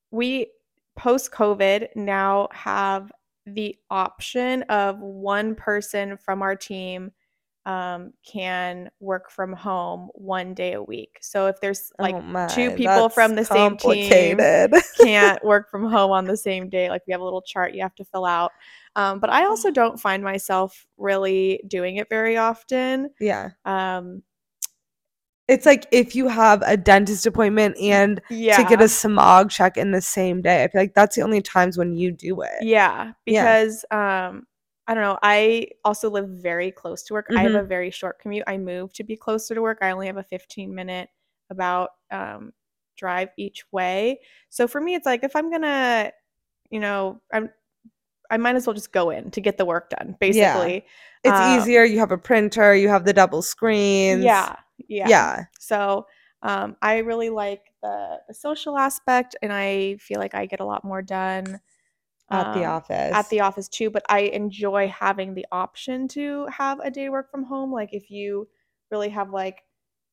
we 0.10 0.48
post 0.96 1.32
COVID 1.32 1.90
now 1.96 2.48
have 2.52 3.12
the 3.46 3.76
option 3.92 4.64
of 4.64 5.00
one 5.00 5.54
person 5.54 6.18
from 6.18 6.42
our 6.42 6.56
team 6.56 7.12
um, 7.66 8.14
can 8.24 8.90
work 9.00 9.32
from 9.32 9.52
home 9.54 10.10
one 10.14 10.54
day 10.54 10.74
a 10.74 10.84
week. 10.84 11.18
So 11.22 11.48
if 11.48 11.60
there's 11.62 11.92
like 11.98 12.16
oh 12.16 12.22
my 12.22 12.48
two 12.48 12.72
people 12.72 13.10
from 13.10 13.36
the 13.36 13.44
same 13.46 13.76
team 13.78 14.38
can't 15.02 15.44
work 15.44 15.70
from 15.72 15.90
home 15.90 16.12
on 16.12 16.26
the 16.26 16.38
same 16.38 16.70
day. 16.70 16.90
Like 16.90 17.02
we 17.08 17.12
have 17.12 17.22
a 17.22 17.24
little 17.24 17.42
chart 17.42 17.74
you 17.74 17.82
have 17.82 17.96
to 17.96 18.06
fill 18.06 18.26
out. 18.26 18.52
Um, 18.96 19.20
but 19.20 19.30
I 19.30 19.46
also 19.46 19.72
don't 19.72 20.00
find 20.00 20.24
myself 20.24 20.86
really 20.98 21.62
doing 21.68 21.98
it 21.98 22.08
very 22.10 22.38
often. 22.38 23.10
yeah 23.20 23.50
Um, 23.66 24.22
it's 25.48 25.66
like 25.66 25.86
if 25.92 26.16
you 26.16 26.28
have 26.28 26.64
a 26.66 26.76
dentist 26.76 27.26
appointment 27.26 27.78
and 27.80 28.20
yeah. 28.30 28.58
to 28.58 28.64
get 28.64 28.82
a 28.82 28.90
smog 28.90 29.50
check 29.52 29.78
in 29.78 29.92
the 29.92 30.02
same 30.02 30.42
day 30.42 30.64
i 30.64 30.68
feel 30.68 30.82
like 30.82 30.96
that's 30.96 31.16
the 31.16 31.22
only 31.22 31.40
times 31.42 31.78
when 31.78 31.96
you 31.96 32.12
do 32.12 32.42
it 32.42 32.50
Yeah, 32.62 33.12
Yeah. 33.28 33.60
because 33.60 33.86
um 33.92 34.48
I 34.88 34.94
don't 34.94 35.04
know, 35.04 35.18
I 35.24 35.68
also 35.84 36.10
live 36.10 36.30
very 36.30 36.72
close 36.72 37.04
to 37.04 37.14
work. 37.14 37.28
I 37.36 37.42
have 37.42 37.56
a 37.56 37.64
very 37.64 37.90
short 37.92 38.20
commute. 38.20 38.44
I 38.48 38.58
moved 38.58 38.96
to 38.96 39.04
be 39.04 39.16
closer 39.16 39.56
to 39.56 39.62
work. 39.62 39.80
I 39.82 39.92
only 39.92 40.08
have 40.08 40.18
a 40.18 40.24
15 40.24 40.74
minute 40.76 41.10
about 41.50 41.90
um, 42.12 42.54
drive 42.98 43.30
each 43.38 43.64
way. 43.72 44.20
So 44.50 44.68
for 44.68 44.80
me, 44.80 44.96
it's 44.96 45.06
like 45.06 45.24
if 45.24 45.36
I'm 45.36 45.52
gonna, 45.52 46.12
you 46.70 46.80
know, 46.80 47.20
I'm 47.34 47.50
I 48.30 48.38
might 48.38 48.56
as 48.56 48.66
well 48.66 48.74
just 48.74 48.92
go 48.92 49.12
in 49.12 49.32
to 49.32 49.42
get 49.42 49.58
the 49.58 49.66
work 49.66 49.90
done. 49.90 50.16
Basically, 50.20 50.86
It's 51.24 51.40
Um, 51.40 51.62
easier. 51.62 51.84
You 51.84 52.00
have 52.00 52.12
a 52.12 52.18
printer. 52.18 52.76
You 52.76 52.90
have 52.90 53.06
the 53.06 53.14
double 53.14 53.42
screens. 53.42 54.24
Yeah, 54.24 54.56
yeah, 54.88 55.10
Yeah. 55.10 55.46
So 55.60 56.08
um, 56.42 56.76
I 56.82 57.00
really 57.00 57.30
like 57.30 57.62
the 57.82 58.20
the 58.28 58.34
social 58.34 58.78
aspect, 58.78 59.36
and 59.42 59.52
I 59.52 59.98
feel 60.00 60.20
like 60.20 60.36
I 60.36 60.46
get 60.46 60.60
a 60.60 60.66
lot 60.66 60.84
more 60.84 61.02
done 61.02 61.60
At 62.32 62.54
the 62.54 62.66
um, 62.66 62.72
office. 62.72 63.14
at 63.14 63.30
the 63.30 63.42
office 63.42 63.68
too. 63.68 63.90
But 63.90 64.04
I 64.10 64.22
enjoy 64.22 64.88
having 64.88 65.36
the 65.36 65.46
option 65.52 66.08
to 66.10 66.48
have 66.48 66.80
a 66.80 66.90
day 66.90 67.10
work 67.10 67.30
from 67.30 67.44
home. 67.44 67.72
Like 67.72 67.94
if 67.94 68.10
you 68.10 68.48
really 68.90 69.10
have 69.10 69.32
like 69.32 69.64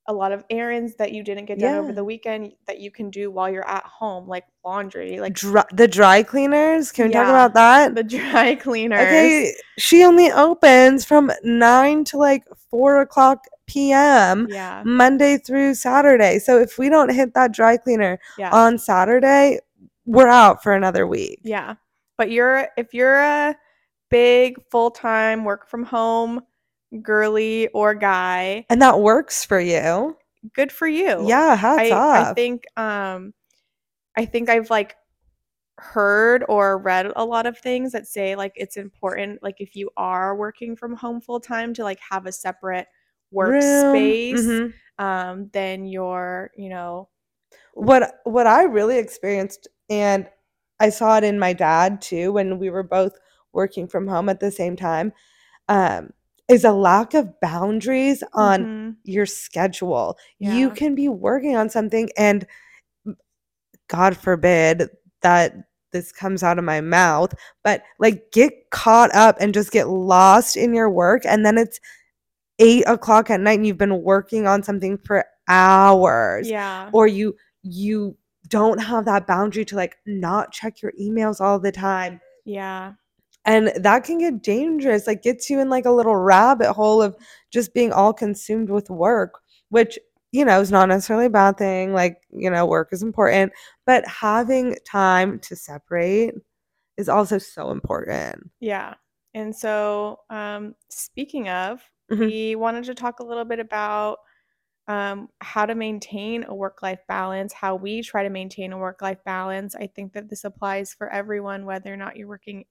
a 0.08 0.12
lot 0.12 0.32
of 0.32 0.44
errands 0.50 0.96
that 0.96 1.12
you 1.12 1.22
didn't 1.22 1.44
get 1.44 1.60
done 1.60 1.76
over 1.76 1.92
the 1.92 2.02
weekend 2.02 2.52
that 2.66 2.80
you 2.80 2.90
can 2.90 3.08
do 3.08 3.30
while 3.30 3.48
you're 3.48 3.68
at 3.68 3.84
home, 3.84 4.26
like 4.26 4.44
laundry, 4.64 5.20
like 5.20 5.32
Dry, 5.32 5.64
the 5.72 5.86
dry 5.86 6.24
cleaners. 6.24 6.90
Can 6.90 7.06
we 7.06 7.12
talk 7.12 7.28
about 7.28 7.54
that? 7.54 7.94
the 7.94 8.02
dry 8.02 8.54
cleaners. 8.60 9.00
Okay, 9.00 9.54
she 9.78 10.04
only 10.04 10.30
opens 10.32 11.04
from 11.04 11.30
nine 11.44 12.02
to 12.04 12.18
like 12.18 12.44
four 12.68 13.00
o'clock 13.00 13.44
p.m. 13.68 14.48
Yeah, 14.50 14.82
Monday 14.84 15.38
through 15.38 15.74
Saturday. 15.74 16.40
So 16.40 16.58
if 16.58 16.78
we 16.78 16.88
don't 16.88 17.14
hit 17.14 17.34
that 17.34 17.52
dry 17.52 17.76
cleaner 17.76 18.18
yeah. 18.36 18.50
on 18.50 18.78
Saturday, 18.78 19.60
we're 20.04 20.28
out 20.28 20.64
for 20.64 20.72
another 20.74 21.06
week. 21.06 21.40
Yeah. 21.44 21.76
But 22.22 22.30
you're 22.30 22.68
if 22.76 22.94
you're 22.94 23.18
a 23.18 23.56
big 24.08 24.54
full-time 24.70 25.42
work 25.42 25.68
from 25.68 25.82
home 25.82 26.42
girly 27.02 27.66
or 27.74 27.94
guy, 27.96 28.64
And 28.70 28.80
that 28.80 29.00
works 29.00 29.44
for 29.44 29.58
you. 29.58 30.16
good 30.54 30.70
for 30.70 30.86
you. 30.86 31.26
Yeah, 31.26 31.56
hats 31.56 31.90
I 31.90 31.90
off. 31.90 32.28
I 32.30 32.34
think 32.34 32.62
um 32.76 33.34
I 34.16 34.24
think 34.24 34.48
I've 34.48 34.70
like 34.70 34.94
heard 35.78 36.44
or 36.48 36.78
read 36.78 37.10
a 37.16 37.24
lot 37.24 37.46
of 37.46 37.58
things 37.58 37.90
that 37.90 38.06
say 38.06 38.36
like 38.36 38.52
it's 38.54 38.76
important 38.76 39.42
like 39.42 39.56
if 39.58 39.74
you 39.74 39.90
are 39.96 40.36
working 40.36 40.76
from 40.76 40.94
home 40.94 41.20
full 41.20 41.40
time 41.40 41.74
to 41.74 41.82
like 41.82 41.98
have 42.08 42.26
a 42.26 42.30
separate 42.30 42.86
workspace 43.34 44.34
mhm. 44.34 44.72
um 45.00 45.50
than 45.52 45.86
your, 45.86 46.52
you 46.56 46.68
know, 46.68 47.08
what 47.74 48.20
what 48.22 48.46
I 48.46 48.62
really 48.62 48.98
experienced 48.98 49.66
and 49.90 50.28
I 50.82 50.90
saw 50.90 51.16
it 51.16 51.24
in 51.24 51.38
my 51.38 51.54
dad 51.54 52.02
too 52.02 52.32
when 52.32 52.58
we 52.58 52.70
were 52.70 52.82
both 52.82 53.18
working 53.54 53.88
from 53.88 54.06
home 54.08 54.28
at 54.28 54.40
the 54.40 54.50
same 54.50 54.76
time 54.76 55.12
um 55.68 56.10
is 56.48 56.64
a 56.64 56.72
lack 56.72 57.14
of 57.14 57.40
boundaries 57.40 58.22
on 58.34 58.66
mhm, 58.66 58.96
your 59.04 59.26
schedule. 59.26 60.18
You 60.38 60.70
can 60.70 60.94
be 60.94 61.08
working 61.08 61.56
on 61.56 61.70
something 61.70 62.10
and 62.18 62.46
God 63.88 64.16
forbid 64.16 64.88
that 65.22 65.54
this 65.92 66.12
comes 66.12 66.42
out 66.42 66.58
of 66.58 66.64
my 66.64 66.80
mouth, 66.80 67.34
but 67.62 67.82
like 67.98 68.32
get 68.32 68.70
caught 68.70 69.14
up 69.14 69.36
and 69.40 69.54
just 69.54 69.70
get 69.72 69.88
lost 69.88 70.56
in 70.56 70.74
your 70.74 70.90
work 70.90 71.22
and 71.26 71.44
then 71.46 71.58
it's 71.58 71.80
eight 72.58 72.84
o'clock 72.86 73.30
at 73.30 73.40
night 73.40 73.58
and 73.58 73.66
you've 73.66 73.78
been 73.78 74.02
working 74.02 74.46
on 74.46 74.62
something 74.62 74.98
for 74.98 75.24
hours 75.48 76.48
Yeah. 76.48 76.90
or 76.92 77.06
you 77.06 77.36
you 77.62 78.16
don't 78.52 78.78
have 78.90 79.04
that 79.06 79.26
boundary 79.26 79.64
to 79.64 79.76
like 79.76 79.96
not 80.06 80.52
check 80.52 80.82
your 80.82 80.92
emails 81.00 81.40
all 81.40 81.58
the 81.58 81.72
time 81.72 82.20
Yeah. 82.44 82.92
and 83.44 83.72
that 83.76 84.04
can 84.04 84.18
get 84.18 84.42
dangerous 84.42 85.06
like 85.06 85.22
gets 85.22 85.48
you 85.50 85.58
in 85.60 85.68
like 85.70 85.86
a 85.86 85.90
little 85.98 86.16
rabbit 86.16 86.72
hole 86.74 87.00
of 87.02 87.16
just 87.50 87.72
being 87.74 87.92
all 87.92 88.12
consumed 88.12 88.70
with 88.70 88.88
work 88.90 89.32
which 89.70 89.98
you 90.32 90.44
know 90.44 90.60
is 90.60 90.70
not 90.70 90.88
necessarily 90.88 91.26
a 91.26 91.30
bad 91.30 91.56
thing 91.58 91.92
like 91.94 92.18
you 92.30 92.50
know 92.50 92.64
work 92.66 92.88
is 92.92 93.02
important 93.02 93.52
but 93.86 94.06
having 94.06 94.76
time 94.86 95.38
to 95.40 95.56
separate 95.56 96.34
is 96.98 97.08
also 97.08 97.38
so 97.38 97.70
important 97.70 98.50
Yeah. 98.60 98.94
And 99.34 99.56
so, 99.56 100.20
um, 100.28 100.74
speaking 100.90 101.48
of, 101.48 101.80
Mhm. 102.10 102.26
we 102.26 102.54
wanted 102.54 102.84
to 102.84 102.94
talk 102.94 103.20
a 103.20 103.24
little 103.24 103.46
bit 103.46 103.60
about 103.60 104.18
um, 104.92 105.30
how 105.40 105.64
to 105.64 105.74
maintain 105.74 106.44
a 106.44 106.54
work 106.54 106.82
life 106.82 107.00
balance, 107.08 107.54
how 107.54 107.74
we 107.74 108.02
try 108.02 108.22
to 108.22 108.28
maintain 108.28 108.74
a 108.74 108.78
work 108.78 109.00
life 109.00 109.24
balance. 109.24 109.74
I 109.74 109.86
think 109.86 110.12
that 110.12 110.28
this 110.28 110.44
applies 110.44 110.92
for 110.92 111.08
everyone, 111.08 111.64
whether 111.64 111.90
or 111.90 111.96
not 111.96 112.16
you're 112.16 112.28
working 112.28 112.66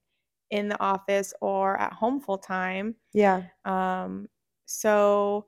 in 0.52 0.70
the 0.70 0.80
office 0.80 1.34
or 1.42 1.80
at 1.80 1.94
home 1.94 2.22
full 2.22 2.38
time. 2.38 2.94
yeah 3.12 3.42
Um, 3.66 4.28
so, 4.68 5.48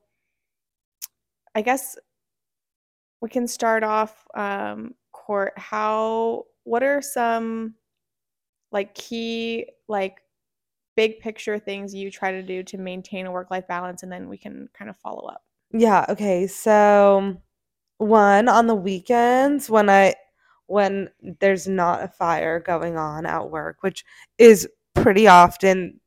I 1.54 1.62
guess 1.62 1.96
we 3.20 3.28
can 3.28 3.46
start 3.46 3.84
off, 3.84 4.26
um, 4.34 4.96
Court. 5.12 5.52
How, 5.56 6.44
what 6.64 6.82
are 6.82 7.00
some 7.00 7.76
like 8.72 8.96
key, 8.96 9.66
like 9.86 10.16
big 10.96 11.20
picture 11.20 11.60
things 11.60 11.94
you 11.94 12.10
try 12.10 12.32
to 12.32 12.42
do 12.42 12.64
to 12.64 12.78
maintain 12.78 13.26
a 13.26 13.30
work 13.32 13.52
life 13.52 13.68
balance? 13.68 14.02
And 14.02 14.10
then 14.10 14.28
we 14.28 14.36
can 14.36 14.68
kind 14.76 14.90
of 14.90 14.96
follow 14.96 15.28
up. 15.28 15.43
Yeah 15.74 16.06
okay 16.08 16.46
so 16.46 17.36
one 17.98 18.48
on 18.48 18.66
the 18.66 18.74
weekends 18.76 19.70
when 19.70 19.90
i 19.90 20.14
when 20.66 21.08
there's 21.40 21.68
not 21.68 22.02
a 22.02 22.08
fire 22.08 22.60
going 22.60 22.96
on 22.98 23.26
at 23.26 23.50
work 23.50 23.78
which 23.82 24.04
is 24.38 24.68
pretty 24.94 25.28
often 25.28 26.00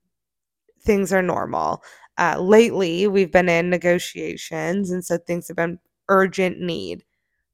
things 0.81 1.13
are 1.13 1.21
normal. 1.23 1.83
Uh, 2.17 2.37
lately, 2.39 3.07
we've 3.07 3.31
been 3.31 3.49
in 3.49 3.69
negotiations, 3.69 4.91
and 4.91 5.05
so 5.05 5.17
things 5.17 5.47
have 5.47 5.57
been 5.57 5.79
urgent 6.09 6.59
need. 6.59 7.03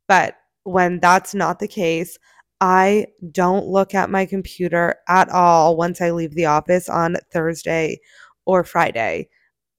But 0.07 0.35
when 0.63 0.99
that's 0.99 1.33
not 1.35 1.59
the 1.59 1.67
case, 1.67 2.17
I 2.61 3.07
don't 3.31 3.67
look 3.67 3.93
at 3.95 4.09
my 4.09 4.25
computer 4.25 4.95
at 5.07 5.29
all 5.29 5.77
once 5.77 6.01
I 6.01 6.11
leave 6.11 6.35
the 6.35 6.45
office 6.45 6.89
on 6.89 7.17
Thursday 7.31 7.99
or 8.45 8.63
Friday 8.63 9.29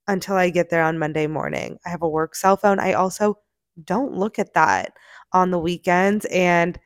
until 0.07 0.37
I 0.37 0.51
get 0.51 0.71
there 0.71 0.83
on 0.83 0.99
Monday 0.99 1.27
morning. 1.27 1.79
I 1.87 1.91
have 1.91 2.03
a 2.03 2.09
work 2.09 2.35
cell 2.35 2.57
phone. 2.57 2.79
I 2.79 2.93
also 2.93 3.39
don't 3.83 4.15
look 4.15 4.39
at 4.39 4.55
that 4.55 4.93
on 5.33 5.51
the 5.51 5.59
weekends 5.59 6.27
and 6.27 6.79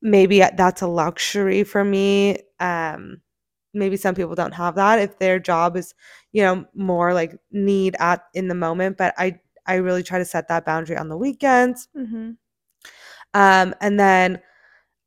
maybe 0.00 0.38
that's 0.38 0.82
a 0.82 0.86
luxury 0.86 1.64
for 1.64 1.84
me. 1.84 2.38
Um 2.60 3.20
maybe 3.74 3.96
some 3.96 4.14
people 4.14 4.34
don't 4.34 4.54
have 4.54 4.74
that 4.76 4.98
if 5.00 5.18
their 5.18 5.38
job 5.38 5.76
is, 5.76 5.94
you 6.32 6.42
know, 6.42 6.64
more 6.74 7.12
like 7.12 7.38
need 7.50 7.94
at 7.98 8.24
in 8.34 8.48
the 8.48 8.54
moment, 8.54 8.96
but 8.96 9.14
I 9.18 9.38
I 9.66 9.74
really 9.76 10.02
try 10.02 10.18
to 10.18 10.24
set 10.24 10.48
that 10.48 10.64
boundary 10.64 10.96
on 10.96 11.08
the 11.08 11.16
weekends. 11.16 11.88
Mm-hmm. 11.96 12.30
Um 13.34 13.74
and 13.80 14.00
then 14.00 14.40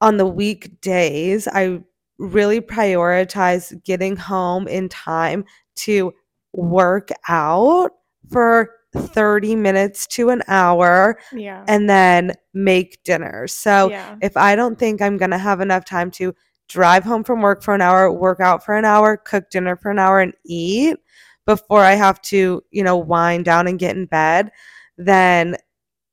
on 0.02 0.18
the 0.18 0.26
weekdays, 0.28 1.48
I 1.48 1.80
really 2.20 2.62
prioritize 2.62 3.84
getting 3.84 4.16
home 4.16 4.68
in 4.68 4.90
time 4.90 5.46
to 5.76 6.14
work 6.54 7.10
out 7.28 7.92
for 8.32 8.72
30 8.96 9.56
minutes 9.56 10.08
to 10.08 10.30
an 10.30 10.42
hour 10.48 11.20
Yeah. 11.32 11.64
and 11.68 11.90
then 11.90 12.34
make 12.54 13.04
dinner. 13.04 13.48
So 13.48 13.90
yeah. 13.90 14.16
if 14.22 14.36
I 14.36 14.56
don't 14.56 14.80
think 14.80 15.02
I'm 15.02 15.18
going 15.18 15.32
to 15.32 15.38
have 15.38 15.62
enough 15.62 15.86
time 15.86 16.10
to 16.12 16.34
drive 16.68 17.04
home 17.04 17.24
from 17.24 17.42
work 17.42 17.62
for 17.64 17.74
an 17.76 17.82
hour, 17.82 18.12
work 18.12 18.40
out 18.40 18.64
for 18.66 18.76
an 18.76 18.86
hour, 18.86 19.18
cook 19.18 19.50
dinner 19.52 19.76
for 19.76 19.92
an 19.92 20.00
hour, 20.00 20.20
and 20.20 20.34
eat 20.46 20.98
before 21.46 21.82
I 21.84 21.94
have 21.96 22.22
to, 22.24 22.62
you 22.72 22.84
know, 22.84 22.98
wind 22.98 23.46
down 23.46 23.68
and 23.68 23.80
get 23.80 23.96
in 23.96 24.06
bed, 24.06 24.52
then 24.98 25.56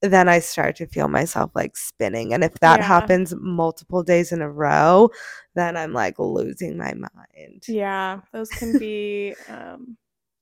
then 0.03 0.29
I 0.29 0.39
start 0.41 0.77
to 0.77 0.87
feel 0.87 1.09
myself 1.09 1.51
like 1.55 1.77
spinning. 1.77 2.35
And 2.35 2.45
if 2.45 2.55
that 2.61 2.81
Yeah. 2.81 2.87
happens 2.87 3.35
multiple 3.35 4.03
days 4.03 4.31
in 4.31 4.43
a 4.43 4.51
row, 4.51 5.09
then 5.55 5.77
I'm 5.77 5.95
like 5.95 6.19
losing 6.19 6.77
my 6.77 6.93
mind. 6.93 7.65
Yeah. 7.67 8.21
Those 8.33 8.51
can 8.51 8.79
be 8.79 9.35
um 9.49 9.97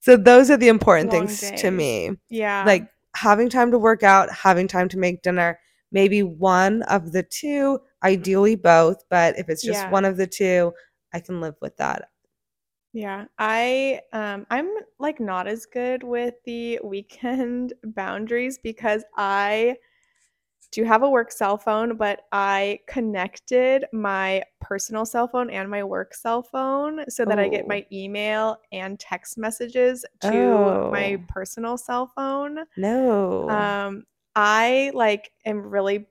So 0.05 0.17
those 0.17 0.51
are 0.51 0.57
the 0.57 0.67
important 0.69 1.09
Long 1.09 1.11
things 1.11 1.51
to 1.57 1.71
me. 1.71 2.11
yeah. 2.29 2.65
Like 2.65 2.87
having 3.15 3.49
time 3.49 3.71
to 3.71 3.79
work 3.79 4.03
out, 4.03 4.31
having 4.31 4.67
time 4.67 4.87
to 4.89 4.97
make 4.99 5.21
dinner, 5.23 5.59
maybe 5.91 6.23
one 6.23 6.83
of 6.83 7.11
the 7.11 7.23
two, 7.23 7.79
ideally 8.03 8.55
both, 8.55 9.03
but 9.09 9.37
if 9.39 9.49
it's 9.49 9.65
just 9.65 9.87
Yeah. 9.87 9.89
one 9.89 10.05
of 10.05 10.17
the 10.17 10.27
two, 10.27 10.73
I 11.13 11.19
can 11.19 11.41
live 11.41 11.55
with 11.61 11.77
that. 11.77 12.09
Yeah, 12.93 13.25
I 13.37 14.01
um 14.13 14.45
I'm 14.49 14.69
like 14.99 15.19
not 15.19 15.47
as 15.47 15.65
good 15.65 16.03
with 16.03 16.35
the 16.45 16.79
weekend 16.83 17.73
boundaries 17.83 18.57
because 18.57 19.03
I 19.17 19.77
do 20.71 20.83
have 20.83 21.03
a 21.03 21.09
work 21.09 21.31
cell 21.31 21.57
phone, 21.57 21.97
but 21.97 22.21
I 22.31 22.79
connected 22.87 23.85
my 23.93 24.43
personal 24.61 25.05
cell 25.05 25.27
phone 25.27 25.49
and 25.49 25.69
my 25.69 25.83
work 25.83 26.13
cell 26.13 26.41
phone 26.43 27.05
so 27.09 27.25
that 27.25 27.39
I 27.39 27.47
get 27.49 27.65
Oh. 27.65 27.69
my 27.69 27.85
email 27.91 28.57
and 28.71 28.99
text 28.99 29.37
messages 29.37 30.05
to 30.31 30.77
my 30.91 31.17
Oh. 31.19 31.23
personal 31.27 31.77
cell 31.77 32.07
phone. 32.15 32.59
No. 32.77 33.49
Um 33.49 34.05
I 34.35 34.91
like 34.93 35.31
am 35.45 35.61
really 35.61 36.07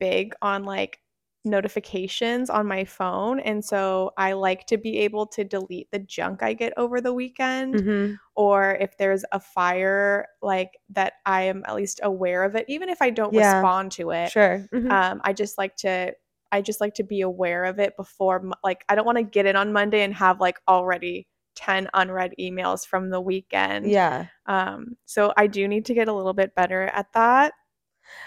big 0.00 0.34
on 0.42 0.64
like 0.64 1.00
notifications 1.44 2.50
on 2.50 2.66
my 2.66 2.84
phone. 2.84 3.40
And 3.40 3.64
so 3.64 4.12
I 4.18 4.32
like 4.34 4.66
to 4.66 4.76
be 4.78 4.98
able 5.00 5.26
to 5.28 5.44
delete 5.44 5.90
the 5.90 5.98
junk 6.00 6.42
I 6.42 6.52
get 6.54 6.72
over 6.76 7.00
the 7.00 7.14
weekend. 7.14 7.82
Mhm. 7.82 8.20
Or 8.36 8.76
if 8.80 8.96
there's 8.98 9.24
a 9.32 9.40
fire, 9.40 10.28
like 10.42 10.78
that 10.90 11.14
I 11.26 11.42
am 11.42 11.64
at 11.66 11.74
least 11.76 12.00
aware 12.02 12.44
of 12.44 12.56
it, 12.56 12.66
even 12.68 12.88
if 12.90 13.02
I 13.02 13.10
don't 13.10 13.34
Yeah. 13.34 13.36
respond 13.36 13.92
to 13.92 14.10
it. 14.12 14.32
Sure. 14.32 14.68
Mhm. 14.72 14.90
Um, 14.90 15.20
I 15.24 15.32
just 15.32 15.58
like 15.58 15.76
to 15.78 16.14
I 16.52 16.62
just 16.62 16.80
like 16.80 16.94
to 16.94 17.04
be 17.04 17.20
aware 17.22 17.64
of 17.64 17.78
it 17.80 17.96
before 17.96 18.42
like, 18.64 18.84
I 18.88 18.94
don't 18.96 19.06
wanna 19.06 19.22
get 19.24 19.46
in 19.46 19.56
on 19.56 19.72
Monday 19.72 20.02
and 20.02 20.14
have, 20.14 20.40
like, 20.40 20.60
already 20.68 21.28
10 21.54 21.88
unread 21.94 22.34
emails 22.40 22.86
from 22.86 23.10
the 23.10 23.20
weekend. 23.20 23.92
Yeah. 23.92 24.28
Um, 24.46 24.96
so 25.06 25.32
I 25.36 25.46
do 25.46 25.68
need 25.68 25.86
to 25.86 25.94
get 25.94 26.08
a 26.08 26.12
little 26.14 26.32
bit 26.34 26.54
better 26.56 26.84
at 26.88 27.12
that. 27.14 27.54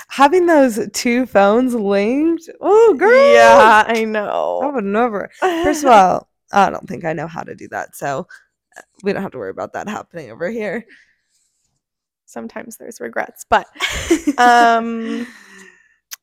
Having 0.10 0.46
those 0.46 0.80
2 0.94 1.26
phones 1.26 1.74
linked, 1.74 2.50
oh, 2.62 2.94
girl! 2.94 3.10
Yeah, 3.10 3.84
I 3.88 4.06
know. 4.06 4.60
I 4.64 4.68
would 4.68 4.84
never. 4.86 5.30
First 5.64 5.84
of 5.84 5.90
all, 5.92 6.30
I 6.52 6.70
don't 6.70 6.88
think 6.88 7.06
I 7.06 7.14
know 7.14 7.28
how 7.28 7.42
to 7.44 7.56
do 7.56 7.68
that, 7.70 7.96
so, 7.96 8.28
uh, 8.78 8.82
we 9.04 9.14
don't 9.14 9.22
have 9.24 9.32
to 9.32 9.38
worry 9.38 9.50
about 9.50 9.74
that 9.74 9.88
happening 9.90 10.32
over 10.32 10.50
here. 10.50 10.86
Sometimes 12.26 12.78
there's 12.78 13.00
regrets, 13.00 13.46
but 13.48 13.68
um 14.38 15.28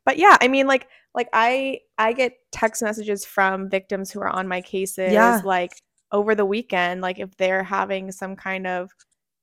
but 0.04 0.18
yeah, 0.18 0.36
I 0.40 0.48
mean, 0.48 0.66
like 0.66 0.88
like 1.14 1.28
I 1.32 1.80
I 1.98 2.12
get 2.12 2.34
text 2.52 2.82
messages 2.82 3.24
from 3.24 3.68
victims 3.70 4.10
who 4.10 4.20
are 4.20 4.28
on 4.28 4.48
my 4.48 4.60
cases, 4.60 5.12
Yeah. 5.12 5.40
like, 5.44 5.72
over 6.12 6.34
the 6.34 6.44
weekend, 6.46 7.00
like, 7.02 7.18
if 7.20 7.36
they're 7.36 7.62
having 7.62 8.10
some 8.12 8.34
kind 8.36 8.66
of 8.66 8.90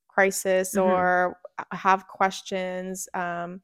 crisis 0.08 0.74
Mhm. 0.74 0.82
or 0.84 1.38
have 1.72 2.06
questions, 2.08 3.08
um, 3.14 3.62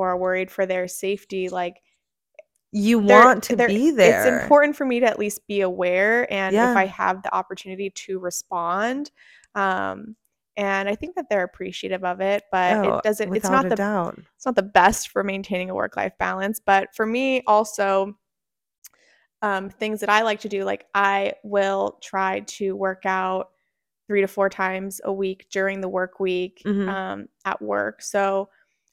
or 0.00 0.10
are 0.10 0.18
worried 0.18 0.50
for 0.50 0.66
their 0.66 0.88
safety, 0.88 1.48
like 1.48 1.82
You 2.72 2.98
want 3.00 3.42
to 3.44 3.56
be 3.56 3.98
it's 4.02 4.24
important 4.24 4.76
for 4.76 4.84
me 4.86 5.00
to 5.00 5.06
at 5.06 5.18
least 5.18 5.46
be 5.48 5.60
aware 5.62 6.32
and 6.32 6.56
if 6.56 6.76
I 6.76 6.86
have 6.86 7.22
the 7.22 7.34
opportunity 7.34 7.90
to 7.90 8.18
respond, 8.20 9.10
um, 9.54 10.16
and 10.56 10.88
I 10.88 10.94
think 10.94 11.16
that 11.16 11.26
they're 11.28 11.44
appreciative 11.44 12.04
of 12.04 12.20
it, 12.20 12.44
but 12.52 12.78
Oh, 12.78 12.82
it 12.84 13.02
doesn't 13.02 13.34
it's 13.34 13.50
not 13.50 13.68
the 13.68 13.76
doubt. 13.76 14.18
it's 14.36 14.46
not 14.46 14.56
the 14.56 14.62
best 14.62 15.08
for 15.10 15.24
maintaining 15.24 15.70
a 15.70 15.74
work-life 15.74 16.14
balance, 16.18 16.60
but 16.64 16.94
for 16.94 17.06
me 17.06 17.42
also 17.46 18.16
um, 19.42 19.70
things 19.70 20.00
that 20.00 20.10
I 20.10 20.22
like 20.22 20.40
to 20.40 20.48
do, 20.48 20.64
like, 20.64 20.86
I 20.94 21.34
will 21.42 21.98
try 22.02 22.40
to 22.40 22.76
work 22.76 23.06
out 23.06 23.50
3 24.06 24.20
to 24.20 24.28
4 24.28 24.50
times 24.50 25.00
a 25.04 25.12
week 25.12 25.46
during 25.50 25.80
the 25.80 25.88
work 25.88 26.20
week, 26.20 26.62
Mhm. 26.64 26.88
um, 26.88 27.28
at 27.44 27.60
work. 27.62 28.02
So, 28.02 28.50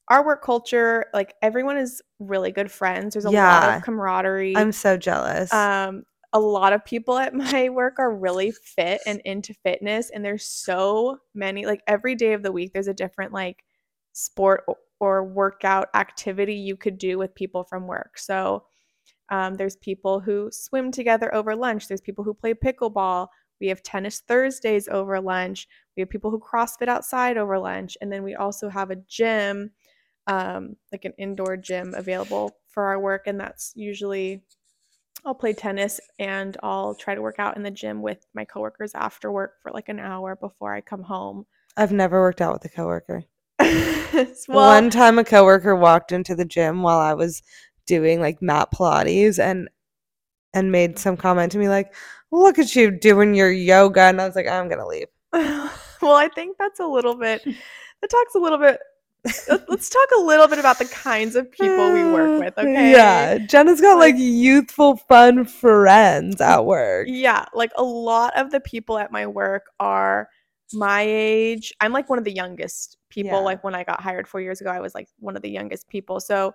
our 0.10 0.26
work 0.26 0.44
culture, 0.44 1.06
like, 1.14 1.36
everyone 1.42 1.78
is 1.78 2.02
really 2.20 2.52
good 2.52 2.72
friends, 2.72 3.14
there's 3.14 3.26
a 3.26 3.32
lot 3.32 3.78
of 3.78 3.84
camaraderie. 3.84 4.56
I'm 4.56 4.72
so 4.72 4.98
jealous. 4.98 5.52
Um, 5.54 6.04
a 6.34 6.40
lot 6.40 6.74
of 6.74 6.84
people 6.86 7.18
at 7.18 7.34
my 7.34 7.70
work 7.70 7.96
are 8.00 8.16
really 8.16 8.52
fit 8.52 9.02
and 9.06 9.22
into 9.26 9.54
fitness, 9.54 10.10
and 10.10 10.24
there's 10.24 10.46
so 10.46 11.18
many 11.34 11.66
like, 11.66 11.82
every 11.88 12.16
day 12.16 12.34
of 12.34 12.44
the 12.44 12.52
week, 12.52 12.74
there's 12.74 12.88
a 12.88 12.94
different, 12.94 13.34
like, 13.34 13.64
sport 14.14 14.64
o 14.68 14.76
or 15.00 15.24
workout 15.24 15.90
activity 15.94 16.56
you 16.56 16.76
could 16.76 16.98
do 16.98 17.20
with 17.20 17.36
people 17.36 17.64
from 17.64 17.86
work. 17.86 18.18
So, 18.18 18.64
um, 19.30 19.54
there's 19.56 19.76
people 19.76 20.20
who 20.20 20.50
swim 20.52 20.92
together 20.92 21.34
over 21.36 21.56
lunch, 21.56 21.88
there's 21.88 22.02
people 22.02 22.24
who 22.24 22.34
play 22.34 22.54
pickleball, 22.54 23.28
we 23.60 23.68
have 23.68 23.84
tennis 23.84 24.22
Thursdays 24.28 24.88
over 24.88 25.20
lunch, 25.20 25.68
we 25.96 26.02
have 26.02 26.10
people 26.10 26.32
who 26.32 26.40
CrossFit 26.40 26.88
outside 26.88 27.38
over 27.38 27.60
lunch, 27.60 27.98
and 28.02 28.12
then 28.12 28.24
we 28.24 28.36
also 28.36 28.70
have 28.70 28.90
a 28.92 28.96
gym, 29.08 29.72
um, 30.28 30.76
like 30.92 31.06
an 31.06 31.14
indoor 31.18 31.58
gym 31.58 31.94
available 31.96 32.58
for 32.68 32.86
our 32.86 33.00
work, 33.00 33.24
and 33.28 33.40
that's 33.40 33.74
usually 33.76 34.44
I'll 35.26 35.36
play 35.36 35.54
tennis 35.54 36.00
and 36.20 36.56
I'll 36.64 36.96
try 36.96 37.16
to 37.16 37.22
work 37.22 37.40
out 37.40 37.58
in 37.58 37.64
the 37.64 37.72
gym 37.72 38.02
with 38.02 38.26
my 38.34 38.46
coworkers 38.46 38.94
after 38.96 39.32
work 39.32 39.56
for, 39.62 39.72
like, 39.72 39.90
an 39.90 40.00
hour 40.00 40.36
before 40.36 40.74
I 40.74 40.82
come 40.82 41.04
home. 41.04 41.46
I've 41.76 41.92
never 41.92 42.22
worked 42.22 42.42
out 42.42 42.54
with 42.54 42.66
a 42.66 42.70
coworker. 42.70 43.24
Well 44.48 44.68
One 44.68 44.90
time 44.90 45.20
a 45.20 45.24
coworker 45.24 45.76
walked 45.76 46.12
into 46.12 46.34
the 46.34 46.46
gym 46.46 46.82
while 46.82 47.00
I 47.00 47.14
was 47.14 47.44
doing, 47.86 48.22
like, 48.22 48.42
mat 48.42 48.70
Pilates 48.72 49.38
and 49.38 49.70
and 50.54 50.72
made 50.72 50.98
some 50.98 51.18
comment 51.18 51.52
to 51.52 51.58
me 51.58 51.70
like, 51.70 51.94
"Look 52.32 52.58
at 52.58 52.76
you 52.76 52.90
doing 52.92 53.36
your 53.36 53.52
yoga," 53.52 54.02
and 54.02 54.22
I 54.22 54.26
was 54.26 54.36
like, 54.36 54.48
"I'm 54.48 54.70
gonna 54.70 54.88
leave." 54.88 55.08
Well, 56.00 56.16
I 56.16 56.30
think 56.30 56.58
that's 56.60 56.80
a 56.80 56.86
little 56.86 57.16
bit 57.16 57.44
that 57.44 58.10
talks 58.10 58.36
a 58.36 58.40
little 58.40 58.60
bit 58.60 58.80
let's 59.68 59.90
talk 59.90 60.08
a 60.18 60.22
little 60.22 60.48
bit 60.48 60.60
about 60.60 60.80
the 60.80 60.86
kinds 60.86 61.36
of 61.36 61.52
people 61.52 61.92
we 61.92 62.04
work 62.06 62.40
with, 62.40 62.58
okay? 62.58 62.92
Yeah, 62.92 63.38
Jenna's 63.38 63.82
got, 63.82 63.98
like, 63.98 64.16
Like 64.16 64.22
youthful, 64.24 64.98
fun 64.98 65.46
friends 65.46 66.40
at 66.42 66.66
work. 66.66 67.08
Yeah, 67.10 67.46
like, 67.54 67.72
a 67.76 67.84
lot 67.84 68.38
of 68.38 68.52
the 68.52 68.60
people 68.60 68.98
at 68.98 69.12
my 69.12 69.28
work 69.28 69.66
are 69.80 70.30
my 70.74 71.02
age. 71.02 71.74
I'm, 71.82 71.94
like, 71.94 72.10
one 72.10 72.20
of 72.20 72.26
the 72.26 72.32
youngest 72.34 72.98
people, 73.10 73.32
Yeah. 73.32 73.38
like, 73.40 73.64
when 73.64 73.76
I 73.76 73.84
got 73.84 74.02
hired 74.02 74.28
4 74.28 74.42
years 74.42 74.62
ago, 74.62 74.70
I 74.70 74.80
was, 74.80 74.96
like, 74.96 75.08
one 75.20 75.36
of 75.36 75.42
the 75.42 75.50
youngest 75.50 75.88
people. 75.88 76.20
So, 76.20 76.54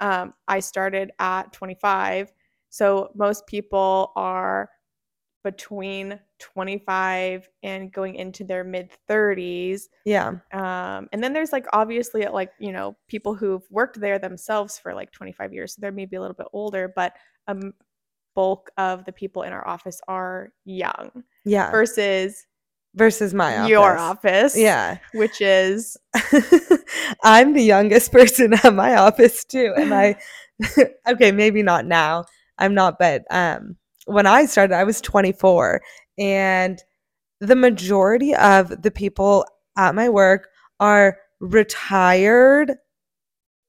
um, 0.00 0.34
I 0.48 0.60
started 0.60 1.12
at 1.18 1.52
25, 1.52 2.32
so 2.70 3.10
most 3.14 3.46
people 3.46 4.12
are 4.16 4.70
between 5.42 6.18
25 6.38 7.48
and 7.62 7.92
going 7.92 8.14
into 8.16 8.44
their 8.44 8.62
mid-30s. 8.64 9.88
Yeah. 10.04 10.34
Um, 10.52 11.08
and 11.12 11.22
then 11.22 11.32
there's, 11.32 11.52
like, 11.52 11.66
obviously, 11.72 12.26
like, 12.26 12.52
you 12.58 12.72
know, 12.72 12.96
people 13.08 13.34
who've 13.34 13.62
worked 13.70 14.00
there 14.00 14.18
themselves 14.18 14.78
for, 14.78 14.94
like, 14.94 15.12
25 15.12 15.52
years, 15.52 15.74
so 15.74 15.80
they're 15.80 15.92
maybe 15.92 16.16
a 16.16 16.20
little 16.20 16.34
bit 16.36 16.48
older, 16.52 16.92
but, 16.94 17.14
um, 17.48 17.72
bulk 18.36 18.70
of 18.78 19.04
the 19.06 19.12
people 19.12 19.42
in 19.42 19.52
our 19.52 19.66
office 19.66 20.00
are 20.08 20.52
young 20.64 21.10
Yeah. 21.44 21.70
versus 21.70 22.46
Versus 22.94 23.32
my 23.34 23.56
office. 23.58 23.70
your 23.70 23.98
office, 23.98 24.56
Yeah. 24.58 24.98
which 25.14 25.40
is 25.40 25.96
I'm 27.24 27.52
the 27.54 27.62
youngest 27.62 28.12
person 28.12 28.54
at 28.54 28.74
my 28.74 28.96
office 28.96 29.44
too, 29.44 29.72
and 29.76 29.92
I 29.94 30.16
okay, 31.08 31.32
maybe 31.32 31.62
not 31.62 31.86
now. 31.86 32.24
I'm 32.58 32.74
not, 32.74 32.98
but, 32.98 33.22
um, 33.30 33.76
when 34.10 34.26
I 34.26 34.46
started, 34.46 34.74
I 34.74 34.84
was 34.84 35.00
24, 35.00 35.80
and 36.18 36.82
the 37.40 37.56
majority 37.56 38.34
of 38.34 38.82
the 38.82 38.90
people 38.90 39.46
at 39.76 39.94
my 39.94 40.08
work 40.08 40.48
are 40.78 41.18
retired 41.40 42.74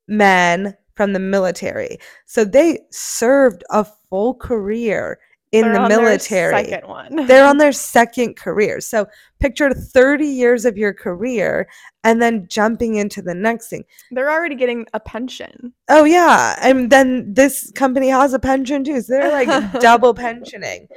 men 0.08 0.75
from 0.95 1.13
the 1.13 1.19
military. 1.19 1.97
So 2.25 2.43
they 2.43 2.80
served 2.91 3.63
a 3.69 3.86
full 4.10 4.36
career 4.36 5.19
in 5.52 5.64
They're 5.64 5.74
the 5.74 5.90
military. 5.90 6.66
second 6.66 6.88
one. 6.88 7.16
They're 7.28 7.46
on 7.46 7.58
their 7.58 7.74
second 7.74 8.38
career. 8.38 8.80
So 8.80 9.06
picture 9.40 9.74
30 9.74 10.26
years 10.26 10.64
of 10.66 10.78
your 10.78 10.94
career 10.94 11.68
and 12.04 12.22
then 12.22 12.48
jumping 12.48 12.96
into 12.96 13.22
the 13.22 13.36
next 13.36 13.68
thing. 13.68 13.84
They're 14.12 14.32
already 14.32 14.56
getting 14.56 14.86
a 14.94 15.00
pension. 15.00 15.74
Oh, 15.90 16.06
yeah, 16.06 16.58
and 16.62 16.90
then 16.90 17.34
this 17.34 17.72
company 17.76 18.08
has 18.10 18.34
a 18.34 18.40
pension 18.40 18.84
too, 18.84 19.02
so 19.02 19.14
they're, 19.14 19.32
like, 19.32 19.72
double 19.82 20.14
pensioning. 20.14 20.88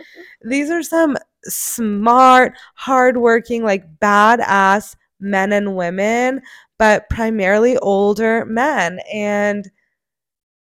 These 0.43 0.71
are 0.71 0.83
some 0.83 1.17
smart, 1.45 2.55
hardworking, 2.75 3.65
like, 3.65 3.85
badass 3.99 4.95
men 5.21 5.53
and 5.53 5.77
women, 5.77 6.43
but 6.79 7.09
primarily 7.11 7.77
older 7.79 8.45
men, 8.45 9.01
and 9.13 9.69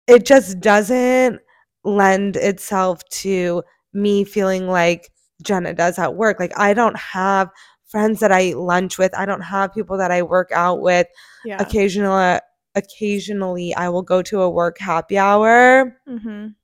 it 0.08 0.26
just 0.26 0.60
doesn't 0.60 1.40
lend 1.84 2.36
itself 2.36 3.04
to 3.10 3.64
me 3.96 4.24
feeling 4.24 4.68
like 4.68 5.10
Jenna 5.42 5.74
does 5.74 5.98
at 5.98 6.16
work. 6.16 6.40
Like, 6.40 6.58
I 6.58 6.74
don't 6.74 6.98
have 6.98 7.50
friends 7.88 8.20
that 8.20 8.32
I 8.32 8.42
eat 8.44 8.58
lunch 8.58 8.98
with, 8.98 9.18
I 9.18 9.26
don't 9.26 9.42
have 9.42 9.74
people 9.74 9.98
that 9.98 10.12
I 10.12 10.22
work 10.22 10.52
out 10.52 10.82
with. 10.82 11.08
Yeah. 11.46 11.58
Occasionally 11.62 12.40
occasionally, 12.78 13.74
I 13.76 13.88
will 13.88 14.02
go 14.02 14.22
to 14.24 14.42
a 14.42 14.50
work 14.50 14.78
happy 14.80 15.18
hour. 15.18 15.98
Mhm. 16.08 16.56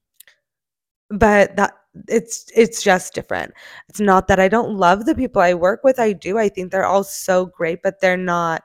But 1.10 1.56
that 1.56 1.74
it's 2.08 2.46
it's 2.56 2.82
just 2.84 3.14
different. 3.14 3.54
It's 3.90 4.00
not 4.00 4.28
that 4.28 4.40
I 4.40 4.48
don't 4.50 4.78
love 4.78 5.06
the 5.06 5.16
people 5.16 5.42
I 5.42 5.54
work 5.54 5.84
with, 5.84 6.00
I 6.00 6.14
do, 6.14 6.38
I 6.38 6.50
think 6.50 6.72
they're 6.72 6.86
all 6.86 7.04
so 7.04 7.46
great, 7.46 7.82
but 7.84 8.02
they're 8.02 8.18
not 8.18 8.64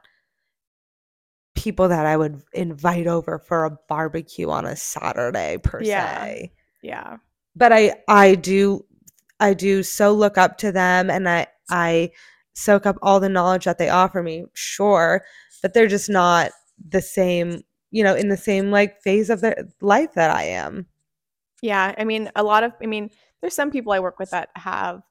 people 1.55 1.89
that 1.89 2.07
I 2.07 2.17
would 2.17 2.43
invite 2.53 3.07
over 3.07 3.39
for 3.39 3.65
a 3.65 3.71
barbecue 3.89 4.51
on 4.51 4.65
a 4.67 4.77
Saturday 4.77 5.59
per 5.59 5.83
Yeah. 5.83 6.25
se. 6.25 6.53
Yeah. 6.83 7.17
But 7.57 7.73
I 7.73 7.95
I 8.09 8.35
do 8.37 8.85
I 9.41 9.55
do 9.55 9.83
so 9.83 10.13
look 10.13 10.39
up 10.39 10.59
to 10.59 10.73
them, 10.73 11.11
and 11.11 11.29
I 11.29 11.47
I 11.71 12.13
soak 12.55 12.87
up 12.87 12.97
all 13.03 13.21
the 13.21 13.29
knowledge 13.29 13.65
that 13.65 13.79
they 13.79 13.89
offer 13.91 14.23
me, 14.23 14.45
sure, 14.55 15.25
but 15.63 15.75
they're 15.75 15.87
just 15.89 16.09
not 16.11 16.53
the 16.89 17.03
same, 17.03 17.63
you 17.91 18.05
know, 18.05 18.15
in 18.15 18.29
the 18.29 18.37
same, 18.37 18.71
like, 18.71 19.03
phase 19.03 19.29
of 19.31 19.41
their 19.43 19.69
life 19.83 20.15
that 20.15 20.31
I 20.31 20.45
am. 20.45 20.87
Yeah, 21.63 21.95
I 21.97 22.05
mean, 22.05 22.31
a 22.37 22.43
lot 22.43 22.65
of 22.65 22.73
I 22.83 22.87
mean, 22.87 23.11
there's 23.41 23.55
some 23.55 23.71
people 23.71 23.93
I 23.93 24.01
work 24.01 24.19
with 24.19 24.31
that 24.31 24.51
have, 24.57 25.03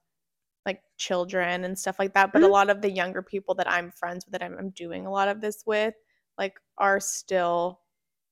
like, 0.66 0.82
children 0.98 1.64
and 1.64 1.78
stuff 1.78 1.98
like 1.98 2.14
that, 2.14 2.32
but 2.32 2.42
a 2.44 2.48
Mhm. 2.48 2.50
lot 2.50 2.70
of 2.70 2.82
the 2.82 2.90
younger 2.90 3.22
people 3.22 3.54
that 3.56 3.70
I'm 3.70 3.90
friends 3.92 4.26
with, 4.26 4.32
that 4.34 4.44
I'm 4.44 4.56
I'm 4.58 4.70
doing 4.70 5.06
a 5.06 5.10
lot 5.12 5.28
of 5.28 5.40
this 5.42 5.64
with, 5.66 5.94
like, 6.38 6.54
are 6.78 7.00
still 7.00 7.80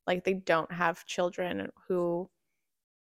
like, 0.09 0.25
they 0.25 0.35
don't 0.35 0.73
have 0.73 1.07
children 1.07 1.71
who 1.89 2.31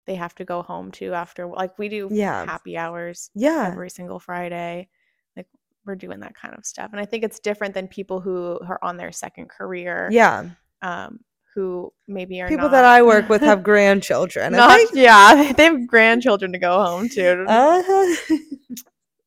they 0.06 0.14
have 0.14 0.34
to 0.36 0.44
go 0.44 0.62
home 0.62 0.90
to 0.92 1.12
after 1.14 1.46
like 1.46 1.78
we 1.78 1.88
do 1.88 2.08
Yeah. 2.10 2.46
happy 2.46 2.76
hours 2.76 3.30
Yeah. 3.34 3.68
every 3.72 3.90
single 3.90 4.18
Friday. 4.20 4.88
Like 5.36 5.46
we're 5.84 5.96
doing 5.96 6.20
that 6.20 6.34
kind 6.34 6.54
of 6.56 6.64
stuff. 6.64 6.90
And 6.92 7.00
I 7.00 7.04
think 7.04 7.24
it's 7.24 7.40
different 7.40 7.74
than 7.74 7.88
people 7.88 8.20
who 8.20 8.58
are 8.66 8.78
on 8.82 8.96
their 8.96 9.12
second 9.12 9.48
career. 9.48 10.08
Yeah. 10.10 10.50
Um, 10.82 11.20
who 11.54 11.90
maybe 12.06 12.40
are 12.42 12.48
People 12.48 12.66
not, 12.66 12.72
that 12.72 12.84
I 12.84 13.02
work 13.12 13.28
with 13.28 13.40
have 13.42 13.62
grandchildren. 13.62 14.52
Not 14.52 14.78
yeah, 14.92 15.52
they 15.54 15.64
have 15.64 15.86
grandchildren 15.86 16.52
to 16.52 16.58
go 16.58 16.82
home 16.84 17.08
to. 17.10 17.44
Uh-huh. 17.48 18.36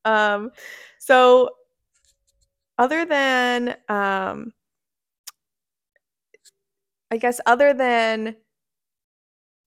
Um, 0.06 0.52
so 1.00 1.50
other 2.78 3.04
than 3.06 3.76
um, 3.90 4.54
I 7.12 7.18
guess 7.18 7.42
other 7.46 7.74
than 7.74 8.36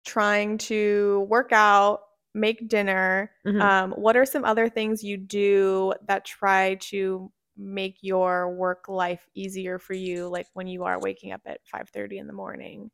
trying 0.05 0.57
to 0.59 1.25
work 1.29 1.51
out, 1.51 2.01
make 2.33 2.67
dinner, 2.67 3.31
Mhm. 3.45 3.61
um, 3.61 3.91
what 3.91 4.17
are 4.17 4.25
some 4.25 4.45
other 4.45 4.69
things 4.69 5.03
you 5.03 5.17
do 5.17 5.93
that 6.07 6.25
try 6.25 6.75
to 6.75 7.31
make 7.57 7.97
your 8.01 8.49
work 8.55 8.87
life 8.87 9.27
easier 9.35 9.77
for 9.79 9.93
you, 9.93 10.27
like 10.27 10.47
when 10.53 10.67
you 10.67 10.83
are 10.83 10.99
waking 10.99 11.31
up 11.31 11.41
at 11.45 11.59
five 11.65 11.89
thirty 11.89 12.17
in 12.17 12.27
the 12.27 12.33
morning? 12.33 12.89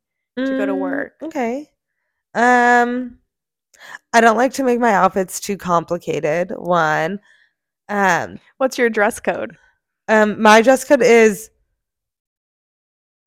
to 0.46 0.54
go 0.54 0.64
to 0.66 0.72
Mm, 0.72 0.78
work. 0.80 1.14
Okay. 1.22 1.70
Um 2.34 3.18
I 4.12 4.20
don't 4.20 4.36
like 4.36 4.52
to 4.54 4.64
make 4.64 4.80
my 4.80 4.92
outfits 4.94 5.40
too 5.40 5.56
complicated. 5.56 6.52
One. 6.56 7.20
Um 7.88 8.38
What's 8.58 8.78
your 8.78 8.90
dress 8.90 9.20
code? 9.20 9.56
um 10.08 10.40
my 10.40 10.62
dress 10.62 10.84
code 10.84 11.02
is 11.02 11.50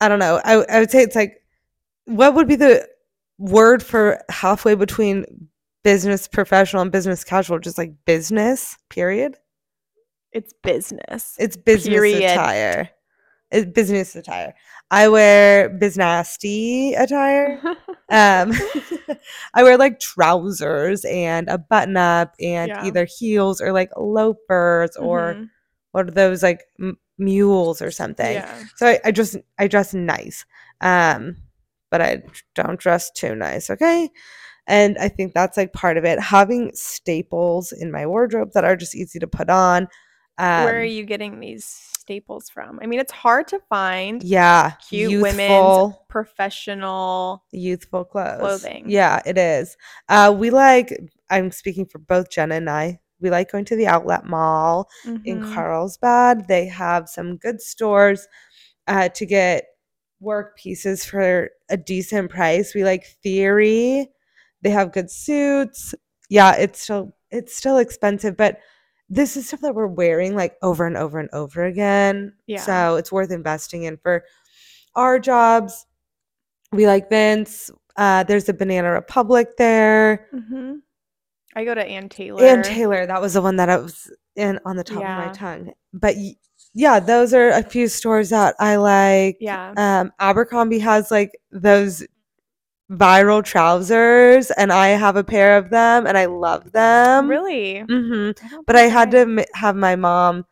I 0.00 0.08
don't 0.08 0.18
know. 0.18 0.40
I 0.44 0.54
I 0.64 0.80
would 0.80 0.90
say 0.90 1.02
it's 1.02 1.16
like 1.16 1.42
what 2.06 2.34
would 2.34 2.48
be 2.48 2.56
the 2.56 2.88
word 3.38 3.82
for 3.82 4.20
halfway 4.28 4.74
between 4.74 5.24
business 5.84 6.28
professional 6.28 6.82
and 6.82 6.92
business 6.92 7.24
casual 7.24 7.58
just 7.58 7.78
like 7.78 7.92
business 8.04 8.76
period 8.88 9.36
It's 10.32 10.52
business. 10.62 11.34
it's 11.38 11.56
business 11.56 11.94
Period. 11.94 12.30
attire 12.30 12.90
it's 13.50 13.70
business 13.70 14.14
attire 14.16 14.54
i 14.90 15.08
wear 15.08 15.68
businessy 15.68 16.98
attire 17.00 17.60
um 18.10 18.52
i 19.54 19.62
wear 19.62 19.76
like 19.76 19.98
trousers 19.98 21.04
and 21.04 21.48
a 21.48 21.58
button 21.58 21.96
up 21.96 22.34
and 22.40 22.68
Yeah. 22.68 22.84
either 22.86 23.04
heels 23.04 23.60
or 23.60 23.72
like 23.72 23.90
loafers 23.96 24.96
or 24.96 25.34
Mhm. 25.34 25.50
what 25.90 26.08
are 26.08 26.12
those 26.12 26.42
like 26.42 26.60
m- 26.80 26.96
mules 27.18 27.82
or 27.82 27.90
something 27.90 28.34
yeah. 28.34 28.62
so 28.76 28.86
I, 28.86 29.00
I 29.06 29.10
just 29.12 29.36
i 29.58 29.66
dress 29.68 29.92
nice 29.94 30.44
um 30.80 31.36
but 31.92 32.02
i 32.02 32.20
don't 32.56 32.80
dress 32.80 33.12
too 33.12 33.36
nice 33.36 33.70
okay 33.70 34.10
and 34.66 34.98
i 34.98 35.08
think 35.08 35.34
that's 35.34 35.56
like 35.56 35.72
part 35.72 35.96
of 35.98 36.04
it 36.04 36.18
having 36.20 36.70
staples 36.74 37.72
in 37.72 37.92
my 37.92 38.06
wardrobe 38.06 38.50
that 38.54 38.64
are 38.64 38.76
just 38.76 38.96
easy 38.96 39.20
to 39.20 39.28
put 39.28 39.50
on 39.50 39.86
um 40.38 40.64
Where 40.64 40.80
are 40.80 40.84
you 40.84 41.04
getting 41.04 41.38
these 41.40 41.64
staples 41.64 42.48
from? 42.50 42.80
I 42.82 42.86
mean, 42.86 42.98
it's 42.98 43.12
hard 43.12 43.46
to 43.48 43.60
find 43.68 44.22
yeah 44.24 44.72
cute 44.88 45.12
women's 45.22 45.40
youthful 45.40 46.06
professional. 46.08 47.44
youthful 47.52 48.04
clothes 48.04 48.40
clothing. 48.40 48.90
yeah 48.90 49.20
it 49.26 49.38
is 49.38 49.76
uh 50.08 50.34
we 50.36 50.50
like 50.50 50.98
i'm 51.30 51.50
speaking 51.52 51.86
for 51.86 51.98
both 51.98 52.30
jenna 52.30 52.56
and 52.56 52.68
i 52.70 52.98
we 53.20 53.30
like 53.30 53.52
going 53.52 53.64
to 53.66 53.76
the 53.76 53.86
outlet 53.86 54.24
mall 54.26 54.88
in 55.24 55.38
Mhm. 55.38 55.54
Carlsbad. 55.54 56.48
They 56.48 56.66
have 56.66 57.08
some 57.08 57.36
good 57.36 57.60
stores 57.62 58.26
uh, 58.88 59.10
to 59.10 59.24
get 59.26 59.66
work 60.22 60.56
pieces 60.56 61.04
for 61.04 61.50
a 61.68 61.76
decent 61.76 62.30
price. 62.30 62.74
We 62.74 62.84
like 62.84 63.04
Theory. 63.22 64.08
They 64.62 64.70
have 64.70 64.92
good 64.92 65.10
suits. 65.10 65.94
Yeah, 66.28 66.54
it's 66.56 66.80
still 66.80 67.14
it's 67.30 67.54
still 67.54 67.78
expensive, 67.78 68.36
but 68.36 68.58
this 69.08 69.36
is 69.36 69.48
stuff 69.48 69.60
that 69.60 69.74
we're 69.74 69.86
wearing 69.86 70.34
like 70.36 70.56
over 70.62 70.86
and 70.86 70.96
over 70.96 71.18
and 71.18 71.28
over 71.32 71.64
again. 71.64 72.34
Yeah. 72.46 72.60
So 72.60 72.96
it's 72.96 73.10
worth 73.12 73.30
investing 73.30 73.82
in 73.82 73.96
for 73.98 74.24
our 74.94 75.18
jobs. 75.18 75.86
We 76.72 76.86
like 76.86 77.10
Vince. 77.10 77.70
Uh, 77.96 78.22
there's 78.24 78.48
a 78.48 78.54
Banana 78.54 78.90
Republic 78.92 79.56
there. 79.58 80.28
Mhm. 80.32 80.80
I 81.54 81.64
go 81.64 81.74
to 81.74 81.84
Ann 81.84 82.08
Taylor. 82.08 82.42
Ann 82.44 82.62
Taylor, 82.62 83.04
that 83.04 83.20
was 83.20 83.34
the 83.34 83.42
one 83.42 83.56
that 83.56 83.68
I 83.68 83.76
was 83.76 84.10
in 84.36 84.58
on 84.64 84.76
the 84.76 84.84
top 84.84 84.98
of 84.98 85.26
my 85.26 85.32
tongue. 85.32 85.72
But 85.92 86.16
y- 86.16 86.36
yeah, 86.74 87.00
those 87.00 87.34
are 87.34 87.50
a 87.50 87.62
few 87.62 87.88
stores 87.88 88.30
that 88.30 88.54
I 88.58 88.76
like. 88.76 89.36
Yeah. 89.40 89.74
Um, 89.76 90.12
Abercrombie 90.18 90.78
has 90.78 91.10
like 91.10 91.32
those 91.50 92.04
viral 92.90 93.44
trousers, 93.44 94.50
and 94.52 94.72
I 94.72 94.88
have 94.88 95.16
a 95.16 95.24
pair 95.24 95.56
of 95.58 95.70
them, 95.70 96.06
and 96.06 96.16
I 96.16 96.26
love 96.26 96.72
them. 96.72 97.28
really? 97.28 97.80
hmm 97.80 98.30
don't 98.32 98.66
But 98.66 98.76
I 98.76 98.82
had 98.82 99.10
to 99.12 99.26
ma- 99.26 99.42
have 99.54 99.76
my 99.76 99.96
mom, 99.96 100.46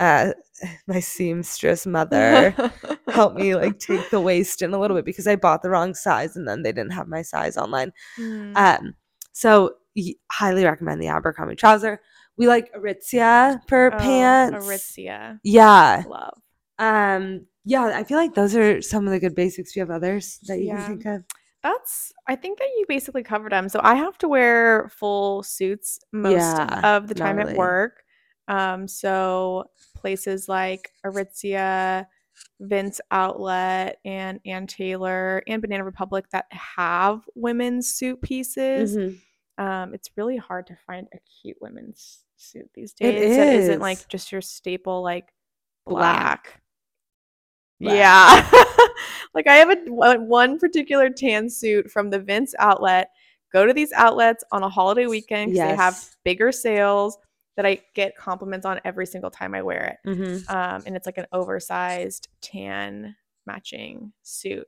uh, 0.00 0.32
my 0.86 1.00
seamstress 1.00 1.86
mother, 1.86 2.54
help 3.08 3.34
me 3.34 3.54
like 3.54 3.78
take 3.78 4.10
the 4.10 4.20
waist 4.20 4.62
in 4.62 4.74
a 4.74 4.80
little 4.80 4.96
bit 4.96 5.04
because 5.04 5.26
I 5.26 5.36
bought 5.36 5.62
the 5.62 5.70
wrong 5.70 5.94
size, 5.94 6.36
and 6.36 6.46
then 6.46 6.62
they 6.62 6.72
didn't 6.72 6.92
have 6.92 7.08
my 7.08 7.22
size 7.22 7.56
online. 7.56 7.92
Mm. 8.18 8.56
Um, 8.56 8.94
so 9.32 9.74
highly 10.30 10.64
recommend 10.64 11.00
the 11.00 11.08
Abercrombie 11.08 11.56
trouser. 11.56 12.00
We 12.38 12.48
like 12.48 12.72
Aritzia 12.74 13.60
for 13.68 13.92
Oh, 13.94 13.98
pants. 13.98 14.66
Aritzia. 14.66 15.40
Yeah. 15.42 16.02
Love. 16.08 16.38
Um, 16.78 17.46
yeah, 17.64 17.84
I 17.94 18.04
feel 18.04 18.18
like 18.18 18.34
those 18.34 18.54
are 18.54 18.82
some 18.82 19.06
of 19.06 19.12
the 19.12 19.18
good 19.20 19.34
basics. 19.34 19.72
Do 19.72 19.80
you 19.80 19.86
have 19.86 19.90
others 19.94 20.38
that 20.46 20.58
you 20.58 20.66
Yeah. 20.66 20.76
can 20.86 20.98
think 21.00 21.06
of? 21.06 21.24
That's 21.62 22.12
I 22.28 22.36
think 22.36 22.58
that 22.58 22.68
you 22.76 22.84
basically 22.88 23.22
covered 23.22 23.52
them. 23.52 23.68
So 23.68 23.80
I 23.82 23.94
have 23.94 24.18
to 24.18 24.28
wear 24.28 24.88
full 24.88 25.42
suits 25.42 25.98
most 26.12 26.34
Yeah, 26.34 26.96
of 26.96 27.08
the 27.08 27.14
time 27.14 27.36
gnarly. 27.36 27.52
at 27.52 27.58
work. 27.58 28.02
Um, 28.48 28.86
so 28.86 29.64
places 29.96 30.48
like 30.48 30.92
Aritzia, 31.04 32.06
Vince 32.60 33.00
Outlet, 33.10 33.98
and 34.04 34.38
Ann 34.44 34.66
Taylor 34.68 35.42
and 35.48 35.60
Banana 35.62 35.82
Republic 35.84 36.26
that 36.30 36.46
have 36.52 37.22
women's 37.34 37.88
suit 37.88 38.20
pieces. 38.22 38.96
Mhm. 38.96 39.18
Um, 39.58 39.94
it's 39.94 40.10
really 40.16 40.36
hard 40.36 40.66
to 40.68 40.76
find 40.86 41.08
a 41.14 41.18
cute 41.40 41.56
women's 41.60 42.24
suit 42.36 42.68
these 42.74 42.94
It 43.00 43.12
days 43.12 43.36
that 43.36 43.54
isn't 43.54 43.80
like 43.80 44.06
just 44.08 44.30
your 44.30 44.42
staple 44.42 45.02
like 45.02 45.32
Black. 45.86 46.42
black. 46.44 46.60
Yeah. 47.78 48.50
like 49.34 49.46
I 49.46 49.56
have 49.56 49.70
a 49.70 49.76
one 50.20 50.58
particular 50.58 51.10
tan 51.10 51.48
suit 51.48 51.90
from 51.90 52.10
the 52.10 52.18
Vince 52.18 52.54
outlet. 52.58 53.10
Go 53.52 53.66
to 53.66 53.72
these 53.72 53.92
outlets 53.92 54.44
on 54.52 54.62
a 54.62 54.68
holiday 54.68 55.06
weekend 55.06 55.52
because 55.52 55.70
they 55.70 55.76
have 55.76 56.04
bigger 56.24 56.52
sales 56.52 57.16
that 57.56 57.64
I 57.64 57.80
get 57.94 58.16
compliments 58.16 58.66
on 58.66 58.80
every 58.84 59.06
single 59.06 59.30
time 59.30 59.54
I 59.54 59.62
wear 59.62 59.96
it. 60.04 60.08
Mhm. 60.08 60.50
Um, 60.50 60.82
and 60.86 60.96
it's 60.96 61.06
like 61.06 61.16
an 61.18 61.26
oversized 61.32 62.28
tan 62.42 63.16
matching 63.46 64.12
suit. 64.22 64.66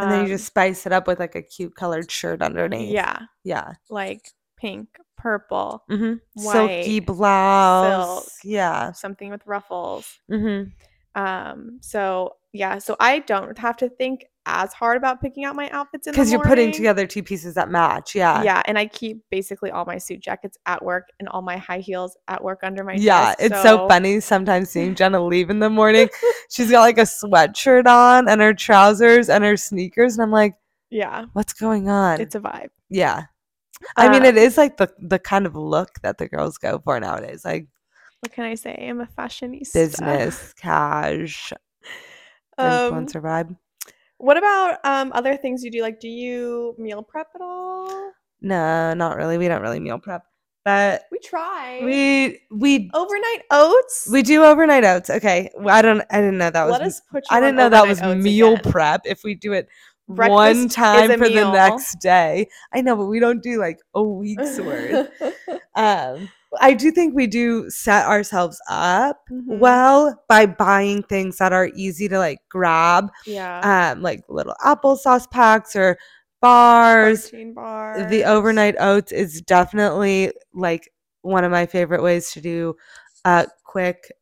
And 0.00 0.10
then 0.10 0.22
you 0.22 0.28
Um, 0.28 0.28
just 0.28 0.46
spice 0.46 0.86
it 0.86 0.92
up 0.92 1.06
with 1.06 1.20
like 1.20 1.34
a 1.34 1.42
cute 1.42 1.74
colored 1.76 2.10
shirt 2.10 2.42
underneath. 2.42 2.92
yeah, 2.92 3.26
Yeah. 3.44 3.74
like 3.88 4.32
pink, 4.56 4.98
purple, 5.16 5.84
hmm 5.88 6.14
Silky 6.36 7.00
blouse. 7.00 7.80
silk. 7.80 8.32
Yeah. 8.44 8.92
something 8.92 9.30
with 9.30 9.46
ruffles. 9.46 10.20
hmm 10.28 10.72
Um, 11.14 11.78
so 11.82 12.36
yeah, 12.52 12.78
so 12.78 12.96
I 13.00 13.20
don't 13.20 13.58
have 13.58 13.76
to 13.78 13.88
think 13.88 14.26
as 14.46 14.72
hard 14.72 14.96
about 14.96 15.20
picking 15.20 15.44
out 15.44 15.54
my 15.54 15.68
outfits 15.70 16.06
in 16.06 16.12
Because 16.12 16.32
you're 16.32 16.42
putting 16.42 16.72
together 16.72 17.06
two 17.06 17.22
pieces 17.22 17.54
that 17.54 17.70
match. 17.70 18.14
Yeah. 18.14 18.42
Yeah, 18.42 18.62
and 18.66 18.76
I 18.78 18.86
keep 18.86 19.22
basically 19.30 19.70
all 19.70 19.84
my 19.84 19.98
suit 19.98 20.20
jackets 20.20 20.58
at 20.66 20.84
work 20.84 21.08
and 21.20 21.28
all 21.28 21.42
my 21.42 21.56
high 21.56 21.78
heels 21.78 22.16
at 22.28 22.42
work 22.42 22.60
under 22.62 22.82
my 22.82 22.94
Yeah, 22.94 23.34
it's 23.38 23.62
so 23.62 23.86
funny 23.88 24.18
sometimes 24.20 24.70
seeing 24.70 24.94
Jenna 24.96 25.24
leave 25.24 25.48
in 25.50 25.60
the 25.60 25.70
morning. 25.70 26.08
She's 26.50 26.70
got 26.70 26.80
like 26.80 26.98
a 26.98 27.02
sweatshirt 27.02 27.86
on 27.86 28.28
and 28.28 28.40
her 28.40 28.52
trousers 28.54 29.28
and 29.28 29.44
her 29.44 29.56
sneakers, 29.56 30.14
and 30.14 30.22
I'm 30.22 30.32
like, 30.32 30.54
Yeah, 30.90 31.26
what's 31.34 31.52
going 31.52 31.88
on? 31.88 32.20
it's 32.20 32.34
a 32.34 32.40
vibe. 32.40 32.70
yeah. 32.90 33.24
I 33.96 34.08
mean, 34.10 34.24
it 34.24 34.36
Um, 34.36 34.52
like 34.56 34.76
the 34.76 34.92
the 35.00 35.18
kind 35.18 35.44
of 35.46 35.56
look 35.56 35.90
that 36.02 36.18
the 36.18 36.28
girls 36.28 36.56
go 36.58 36.80
for 36.84 36.98
nowadays, 37.00 37.44
like 37.44 37.66
What 38.20 38.32
can 38.32 38.44
I 38.44 38.54
say? 38.54 38.76
I'm 38.88 39.00
a 39.00 39.06
fashionista. 39.06 39.72
business, 39.72 40.52
cash, 40.54 41.52
Um, 42.58 42.68
influencer 42.68 43.22
vibe. 43.22 43.56
What 44.22 44.36
about 44.36 44.78
um 44.84 45.10
other 45.14 45.36
things 45.36 45.62
you 45.64 45.70
do? 45.70 45.82
Like, 45.82 46.00
do 46.00 46.08
you 46.08 46.74
meal 46.78 47.02
prep 47.02 47.28
at 47.34 47.40
all? 47.40 48.12
No, 48.40 48.94
not 48.94 49.16
really. 49.16 49.36
We 49.38 49.48
don't 49.48 49.62
really 49.62 49.80
meal 49.80 49.98
prep, 49.98 50.24
but 50.64 51.02
We 51.10 51.18
try. 51.18 51.80
we 51.84 52.40
we 52.50 52.90
overnight 52.94 53.42
oats. 53.50 54.08
we 54.10 54.22
do 54.22 54.44
overnight 54.44 54.84
oats. 54.84 55.10
Okay, 55.10 55.50
well, 55.56 55.74
I 55.74 55.82
don't. 55.82 56.02
I 56.10 56.20
didn't 56.20 56.38
know 56.38 56.50
that 56.50 56.64
was. 56.64 56.72
Let 56.72 56.82
us 56.82 57.00
put 57.10 57.24
I 57.30 57.40
didn't 57.40 57.56
know 57.56 57.68
that 57.68 57.86
was 57.86 58.00
meal 58.02 58.54
again. 58.54 58.72
prep. 58.72 59.00
If 59.04 59.24
we 59.24 59.34
do 59.34 59.52
it 59.52 59.68
Breakfast 60.08 60.30
one 60.30 60.68
time 60.68 61.18
for 61.18 61.28
the 61.28 61.50
next 61.50 61.98
day, 62.00 62.48
I 62.72 62.80
know, 62.80 62.96
but 62.96 63.06
we 63.06 63.18
don't 63.20 63.42
do 63.42 63.58
like 63.58 63.78
a 63.94 64.02
week's 64.02 64.58
worth. 64.60 65.08
Um, 65.74 66.28
I 66.60 66.74
do 66.74 66.90
think 66.90 67.14
we 67.14 67.26
do 67.26 67.68
set 67.70 68.06
ourselves 68.06 68.60
up 68.68 69.20
Mhm. 69.30 69.58
well 69.58 70.22
by 70.28 70.46
buying 70.46 71.02
things 71.04 71.38
that 71.38 71.52
are 71.52 71.70
easy 71.74 72.08
to 72.08 72.18
like 72.18 72.40
grab, 72.48 73.10
yeah. 73.26 73.92
um, 73.94 74.02
like 74.02 74.22
little 74.28 74.54
applesauce 74.64 75.30
packs 75.30 75.74
or 75.74 75.96
bars. 76.40 77.30
bars. 77.54 78.10
The 78.10 78.24
overnight 78.24 78.74
oats 78.78 79.12
is 79.12 79.40
definitely 79.42 80.32
like 80.52 80.90
one 81.22 81.44
of 81.44 81.50
my 81.52 81.66
favorite 81.66 82.02
ways 82.02 82.32
to 82.32 82.40
do 82.40 82.74
a 83.24 83.46
quick 83.64 84.12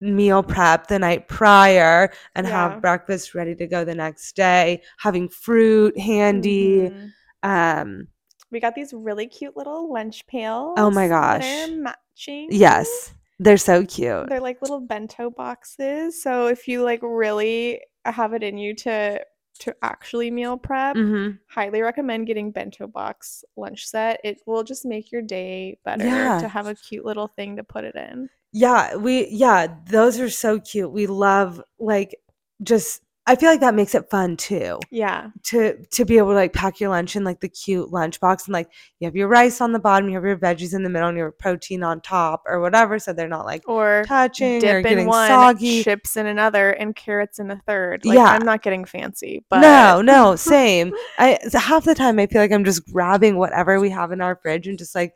meal 0.00 0.42
prep 0.42 0.88
the 0.88 0.98
night 0.98 1.28
prior 1.28 2.10
and 2.34 2.46
Yeah. 2.46 2.70
have 2.72 2.80
breakfast 2.82 3.34
ready 3.34 3.54
to 3.54 3.66
go 3.68 3.84
the 3.84 3.94
next 3.94 4.34
day. 4.34 4.82
Having 4.98 5.28
fruit 5.28 5.96
handy. 5.98 6.90
Mhm. 6.90 7.12
Um, 7.44 8.08
We 8.52 8.60
got 8.60 8.74
these 8.74 8.92
really 8.92 9.26
cute 9.26 9.56
little 9.56 9.92
lunch 9.92 10.26
pails. 10.26 10.74
Oh 10.78 10.90
my 10.90 11.08
gosh. 11.08 11.42
They're 11.42 11.76
matching. 11.76 12.48
yes, 12.50 13.14
they're 13.38 13.56
so 13.56 13.84
cute. 13.84 14.28
They're 14.28 14.40
like 14.40 14.60
little 14.62 14.80
bento 14.80 15.30
boxes. 15.30 16.22
So 16.22 16.46
if 16.46 16.68
you 16.68 16.82
like 16.82 17.00
really 17.02 17.80
have 18.04 18.34
it 18.34 18.42
in 18.42 18.58
you 18.58 18.74
to 18.76 19.24
to 19.60 19.74
actually 19.82 20.30
meal 20.30 20.56
prep, 20.56 20.96
mm-hmm. 20.96 21.36
highly 21.48 21.82
recommend 21.82 22.26
getting 22.26 22.50
bento 22.50 22.86
box 22.86 23.44
lunch 23.56 23.86
set. 23.86 24.20
It 24.24 24.40
will 24.46 24.64
just 24.64 24.84
make 24.84 25.12
your 25.12 25.22
day 25.22 25.78
better 25.84 26.04
Yeah. 26.04 26.38
to 26.40 26.48
have 26.48 26.66
a 26.66 26.74
cute 26.74 27.04
little 27.04 27.28
thing 27.28 27.56
to 27.56 27.64
put 27.64 27.84
it 27.84 27.94
in. 27.94 28.28
Yeah, 28.52 28.96
we 28.96 29.28
yeah, 29.28 29.68
those 29.86 30.20
are 30.20 30.30
so 30.30 30.60
cute. 30.60 30.92
We 30.92 31.06
love 31.06 31.62
like 31.78 32.14
just 32.62 33.02
I 33.24 33.36
feel 33.36 33.50
like 33.50 33.60
that 33.60 33.76
makes 33.76 33.94
it 33.94 34.10
fun 34.10 34.36
too. 34.36 34.80
Yeah. 34.90 35.28
To 35.44 35.76
to 35.92 36.04
be 36.04 36.18
able 36.18 36.30
to 36.30 36.34
like 36.34 36.52
pack 36.52 36.80
your 36.80 36.90
lunch 36.90 37.14
in 37.14 37.22
like 37.22 37.38
the 37.38 37.48
cute 37.48 37.90
lunchbox 37.90 38.46
and 38.46 38.52
like 38.52 38.68
you 38.98 39.06
have 39.06 39.14
your 39.14 39.28
rice 39.28 39.60
on 39.60 39.70
the 39.70 39.78
bottom, 39.78 40.08
you 40.08 40.16
have 40.16 40.24
your 40.24 40.36
veggies 40.36 40.74
in 40.74 40.82
the 40.82 40.90
middle, 40.90 41.08
and 41.08 41.16
your 41.16 41.30
protein 41.30 41.84
on 41.84 42.00
top 42.00 42.42
or 42.46 42.60
whatever, 42.60 42.98
so 42.98 43.12
they're 43.12 43.28
not 43.28 43.46
like 43.46 43.62
Or 43.68 44.02
touching 44.08 44.56
or 44.56 44.60
dip 44.60 44.76
in 44.76 44.82
getting 44.82 45.06
one, 45.06 45.28
soggy. 45.28 45.84
chips 45.84 46.16
in 46.16 46.26
another, 46.26 46.70
and 46.70 46.96
carrots 46.96 47.38
in 47.38 47.48
a 47.52 47.60
third. 47.64 48.04
Like 48.04 48.16
Yeah. 48.16 48.24
I'm 48.24 48.44
not 48.44 48.62
getting 48.62 48.84
fancy, 48.84 49.44
but 49.48 49.60
No, 49.60 50.02
no, 50.02 50.34
same. 50.54 50.92
I 51.16 51.38
so 51.48 51.60
half 51.60 51.84
the 51.84 51.94
time 51.94 52.18
I 52.18 52.26
feel 52.26 52.40
like 52.42 52.50
I'm 52.52 52.64
just 52.64 52.84
grabbing 52.92 53.36
whatever 53.38 53.78
we 53.78 53.90
have 53.90 54.10
in 54.10 54.20
our 54.20 54.34
fridge 54.42 54.66
and 54.66 54.76
just 54.78 54.96
like, 54.96 55.14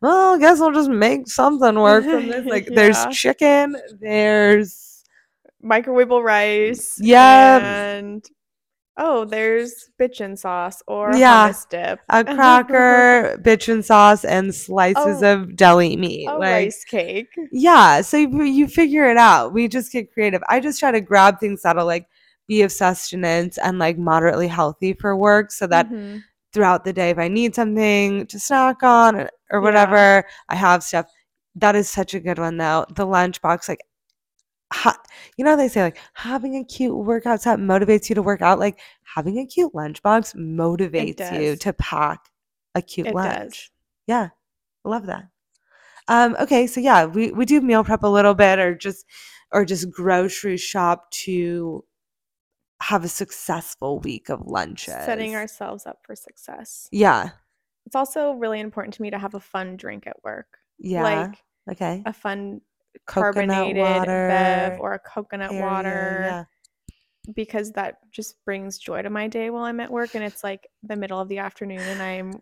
well, 0.00 0.36
I 0.36 0.38
guess 0.38 0.60
I'll 0.60 0.70
just 0.70 0.90
make 0.90 1.26
something 1.28 1.74
work 1.74 2.04
from 2.04 2.28
this. 2.28 2.46
Like 2.46 2.66
there's 2.72 3.04
chicken, 3.06 3.74
there's 4.00 4.87
microwavable 5.64 6.22
rice. 6.22 6.96
Yeah. 7.00 7.58
And 7.58 8.24
oh, 8.96 9.24
there's 9.24 9.90
bitchin 10.00 10.36
sauce 10.36 10.82
or 10.86 11.14
Yeah. 11.14 11.50
hummus 11.50 11.68
dip. 11.68 12.00
a 12.08 12.24
cracker, 12.24 13.38
bitchin 13.42 13.84
sauce, 13.84 14.24
and 14.24 14.54
slices 14.54 15.22
Oh, 15.22 15.34
of 15.34 15.56
deli 15.56 15.96
meat. 15.96 16.26
a 16.28 16.32
like 16.36 16.40
rice 16.66 16.84
cake. 16.84 17.28
yeah, 17.52 18.00
so 18.00 18.16
you, 18.16 18.42
you 18.42 18.66
figure 18.66 19.08
it 19.10 19.16
out. 19.16 19.52
We 19.52 19.68
just 19.68 19.92
get 19.92 20.12
creative. 20.12 20.42
I 20.48 20.60
just 20.60 20.80
try 20.80 20.90
to 20.90 21.00
grab 21.00 21.38
things 21.38 21.62
that'll 21.62 21.86
like 21.86 22.06
be 22.48 22.62
of 22.62 22.72
sustenance 22.72 23.58
and 23.58 23.78
like 23.78 23.98
moderately 23.98 24.48
healthy 24.48 24.94
for 24.94 25.14
work 25.16 25.52
so 25.52 25.66
that 25.66 25.88
Mhm. 25.90 26.22
throughout 26.52 26.82
the 26.84 26.92
day 26.94 27.10
if 27.10 27.18
I 27.18 27.28
need 27.28 27.54
something 27.54 28.26
to 28.26 28.40
snack 28.40 28.82
on 28.82 29.16
or, 29.16 29.30
or 29.50 29.58
Yeah. 29.58 29.64
whatever, 29.64 30.24
I 30.48 30.54
have 30.56 30.82
stuff. 30.82 31.06
That 31.54 31.76
is 31.76 31.88
such 31.90 32.14
a 32.14 32.20
good 32.20 32.38
one 32.38 32.56
though. 32.56 32.86
The 32.88 33.06
lunchbox, 33.06 33.68
like, 33.68 33.82
ha- 34.72 35.00
you 35.36 35.44
know, 35.44 35.56
they 35.56 35.68
say 35.68 35.82
like 35.82 35.98
having 36.14 36.56
a 36.56 36.64
cute 36.64 36.96
workout 36.96 37.42
set 37.42 37.58
motivates 37.58 38.08
you 38.08 38.14
to 38.14 38.22
work 38.22 38.42
out. 38.42 38.58
Like 38.58 38.78
having 39.02 39.38
a 39.38 39.46
cute 39.46 39.72
lunchbox 39.72 40.34
motivates 40.36 41.40
you 41.40 41.56
to 41.56 41.72
pack 41.74 42.20
a 42.74 42.82
cute 42.82 43.06
It 43.08 43.14
lunch. 43.14 43.38
does. 43.48 43.70
Yeah, 44.06 44.28
I 44.84 44.88
love 44.88 45.06
that. 45.06 45.24
Um, 46.08 46.36
okay, 46.40 46.66
so 46.66 46.80
yeah, 46.80 47.04
we 47.04 47.32
we 47.32 47.44
do 47.44 47.60
meal 47.60 47.84
prep 47.84 48.02
a 48.02 48.08
little 48.08 48.34
bit, 48.34 48.58
or 48.58 48.74
just 48.74 49.04
or 49.52 49.64
just 49.64 49.90
grocery 49.90 50.56
shop 50.56 51.10
to 51.10 51.84
have 52.80 53.04
a 53.04 53.08
successful 53.08 53.98
week 54.00 54.28
of 54.28 54.40
lunches. 54.46 54.94
Setting 54.94 55.34
ourselves 55.34 55.84
up 55.86 55.98
for 56.06 56.14
success. 56.14 56.88
yeah, 56.92 57.30
It's 57.86 57.96
also 57.96 58.32
really 58.32 58.60
important 58.60 58.94
to 58.94 59.02
me 59.02 59.10
to 59.10 59.18
have 59.18 59.34
a 59.34 59.40
fun 59.40 59.76
drink 59.76 60.06
at 60.06 60.16
work. 60.22 60.46
yeah. 60.78 61.02
Like 61.02 61.38
okay. 61.72 62.02
a 62.06 62.12
fun 62.12 62.60
carbonated 63.06 63.76
water, 63.76 64.26
bev 64.28 64.80
or 64.80 64.94
a 64.94 64.98
coconut 64.98 65.50
area, 65.52 65.62
water 65.62 66.24
Yeah. 66.26 66.44
because 67.34 67.72
that 67.72 67.98
just 68.10 68.42
brings 68.44 68.78
joy 68.78 69.02
to 69.02 69.10
my 69.10 69.26
day 69.28 69.50
while 69.50 69.64
I'm 69.64 69.80
at 69.80 69.90
work 69.90 70.14
and 70.14 70.24
it's 70.24 70.42
like 70.42 70.66
the 70.82 70.96
middle 70.96 71.20
of 71.20 71.28
the 71.28 71.38
afternoon 71.38 71.88
and 71.88 72.02
I'm 72.02 72.40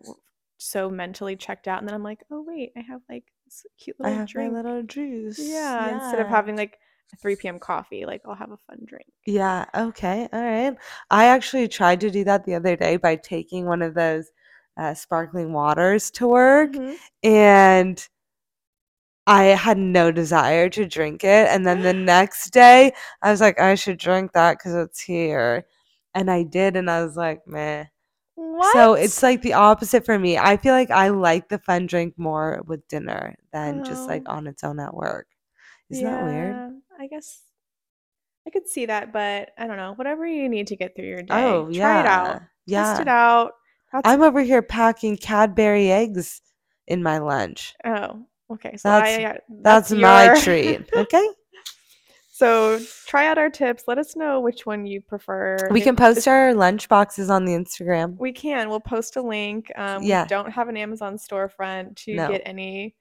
so 0.57 0.89
mentally 0.89 1.35
checked 1.35 1.67
out 1.67 1.79
and 1.79 1.87
then 1.87 1.93
I'm 1.95 2.03
like, 2.03 2.23
"Oh 2.31 2.41
wait, 2.47 2.71
I 2.77 2.81
have 2.81 3.01
like 3.09 3.25
this 3.45 3.65
cute 3.77 3.97
I 4.01 4.03
little 4.09 4.19
have 4.19 4.27
drink." 4.29 4.51
my 4.53 4.57
little 4.61 4.83
juice. 4.83 5.39
yeah, 5.39 5.89
instead 5.89 6.19
of 6.19 6.27
having 6.27 6.55
like 6.55 6.79
a 7.13 7.17
3 7.17 7.35
p.m. 7.35 7.59
coffee, 7.59 8.05
like 8.05 8.21
I'll 8.25 8.35
have 8.35 8.51
a 8.51 8.57
fun 8.67 8.79
drink. 8.85 9.07
Yeah, 9.25 9.65
okay. 9.75 10.29
All 10.31 10.41
right. 10.41 10.75
I 11.11 11.25
actually 11.25 11.67
tried 11.67 11.99
to 12.01 12.09
do 12.09 12.23
that 12.23 12.45
the 12.45 12.55
other 12.55 12.75
day 12.75 12.97
by 12.97 13.17
taking 13.17 13.65
one 13.65 13.81
of 13.81 13.93
those 13.93 14.31
uh, 14.77 14.93
sparkling 14.93 15.53
waters 15.53 16.09
to 16.11 16.27
work 16.27 16.71
Mhm. 16.73 16.97
and 17.23 18.07
I 19.27 19.43
had 19.43 19.77
no 19.77 20.11
desire 20.11 20.69
to 20.69 20.85
drink 20.87 21.23
it. 21.23 21.47
And 21.49 21.67
then 21.67 21.81
the 21.83 21.93
next 21.93 22.49
day, 22.51 22.93
I 23.21 23.29
was 23.29 23.41
like, 23.41 23.59
I 23.59 23.75
should 23.75 23.97
drink 23.99 24.31
that 24.33 24.57
because 24.57 24.73
it's 24.73 24.99
here. 25.01 25.65
And 26.15 26.31
I 26.31 26.43
did. 26.43 26.75
And 26.75 26.89
I 26.89 27.03
was 27.03 27.15
like, 27.15 27.45
meh. 27.45 27.85
What? 28.35 28.73
So 28.73 28.93
it's 28.93 29.21
like 29.21 29.41
the 29.41 29.53
opposite 29.53 30.05
for 30.05 30.17
me. 30.17 30.37
I 30.37 30.57
feel 30.57 30.73
like 30.73 30.89
I 30.91 31.09
like 31.09 31.49
the 31.49 31.59
fun 31.59 31.85
drink 31.87 32.13
more 32.17 32.61
with 32.65 32.87
dinner 32.87 33.35
than 33.51 33.83
just 33.83 34.07
like 34.07 34.23
Oh. 34.27 34.33
on 34.33 34.47
its 34.47 34.63
own 34.63 34.79
at 34.79 34.93
work. 34.93 35.27
Isn't 35.89 36.05
that 36.05 36.23
weird? 36.23 36.73
I 36.99 37.07
guess 37.07 37.41
I 38.47 38.49
could 38.49 38.67
see 38.67 38.85
that, 38.85 39.11
but 39.11 39.49
I 39.57 39.67
don't 39.67 39.77
know. 39.77 39.93
Whatever 39.95 40.25
you 40.25 40.47
need 40.49 40.67
to 40.67 40.75
get 40.75 40.95
through 40.95 41.07
your 41.07 41.21
day, 41.23 41.43
Oh, 41.43 41.71
try 41.71 41.99
it 41.99 42.05
out. 42.05 42.41
Yeah. 42.65 42.83
Test 42.83 43.01
it 43.01 43.07
out. 43.07 43.51
That's 43.91 44.07
I'm 44.07 44.21
over 44.21 44.41
here 44.41 44.61
packing 44.61 45.17
Cadbury 45.17 45.91
eggs 45.91 46.41
in 46.87 47.01
my 47.03 47.17
lunch. 47.17 47.73
oh, 47.85 48.25
okay. 48.51 48.77
So 48.77 48.89
That's- 48.89 49.35
I, 49.35 49.39
That's, 49.61 49.91
my 49.91 50.25
your- 50.25 50.35
treat. 50.37 50.89
Okay. 50.95 51.27
So 52.29 52.79
try 53.07 53.25
out 53.27 53.39
our 53.39 53.49
tips. 53.49 53.85
Let 53.87 53.97
us 53.97 54.15
know 54.15 54.39
which 54.41 54.63
one 54.67 54.85
you 54.85 55.01
prefer. 55.01 55.57
We 55.71 55.81
can 55.81 55.95
post 55.95 56.19
if- 56.19 56.27
our 56.27 56.53
lunch 56.53 56.87
boxes 56.87 57.31
on 57.31 57.45
the 57.45 57.53
Instagram. 57.53 58.15
We 58.19 58.31
can. 58.31 58.69
We'll 58.69 58.79
post 58.79 59.15
a 59.15 59.21
link. 59.23 59.71
Um, 59.75 60.03
Yeah. 60.03 60.23
We 60.23 60.27
don't 60.27 60.51
have 60.51 60.69
an 60.69 60.77
Amazon 60.77 61.15
storefront 61.17 61.95
to 62.03 62.13
No. 62.15 62.29
get 62.31 62.43
any 62.45 62.95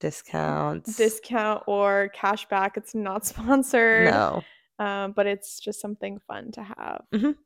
Discounts. 0.00 0.96
discount 0.96 1.62
or 1.66 2.08
cash 2.14 2.48
back. 2.48 2.76
It's 2.78 2.94
not 2.94 3.24
sponsored. 3.32 4.06
No. 4.10 4.42
um, 4.78 5.12
but 5.12 5.26
it's 5.26 5.60
just 5.60 5.80
something 5.80 6.18
fun 6.26 6.50
to 6.52 6.62
have. 6.62 7.02
Mhm. 7.12 7.36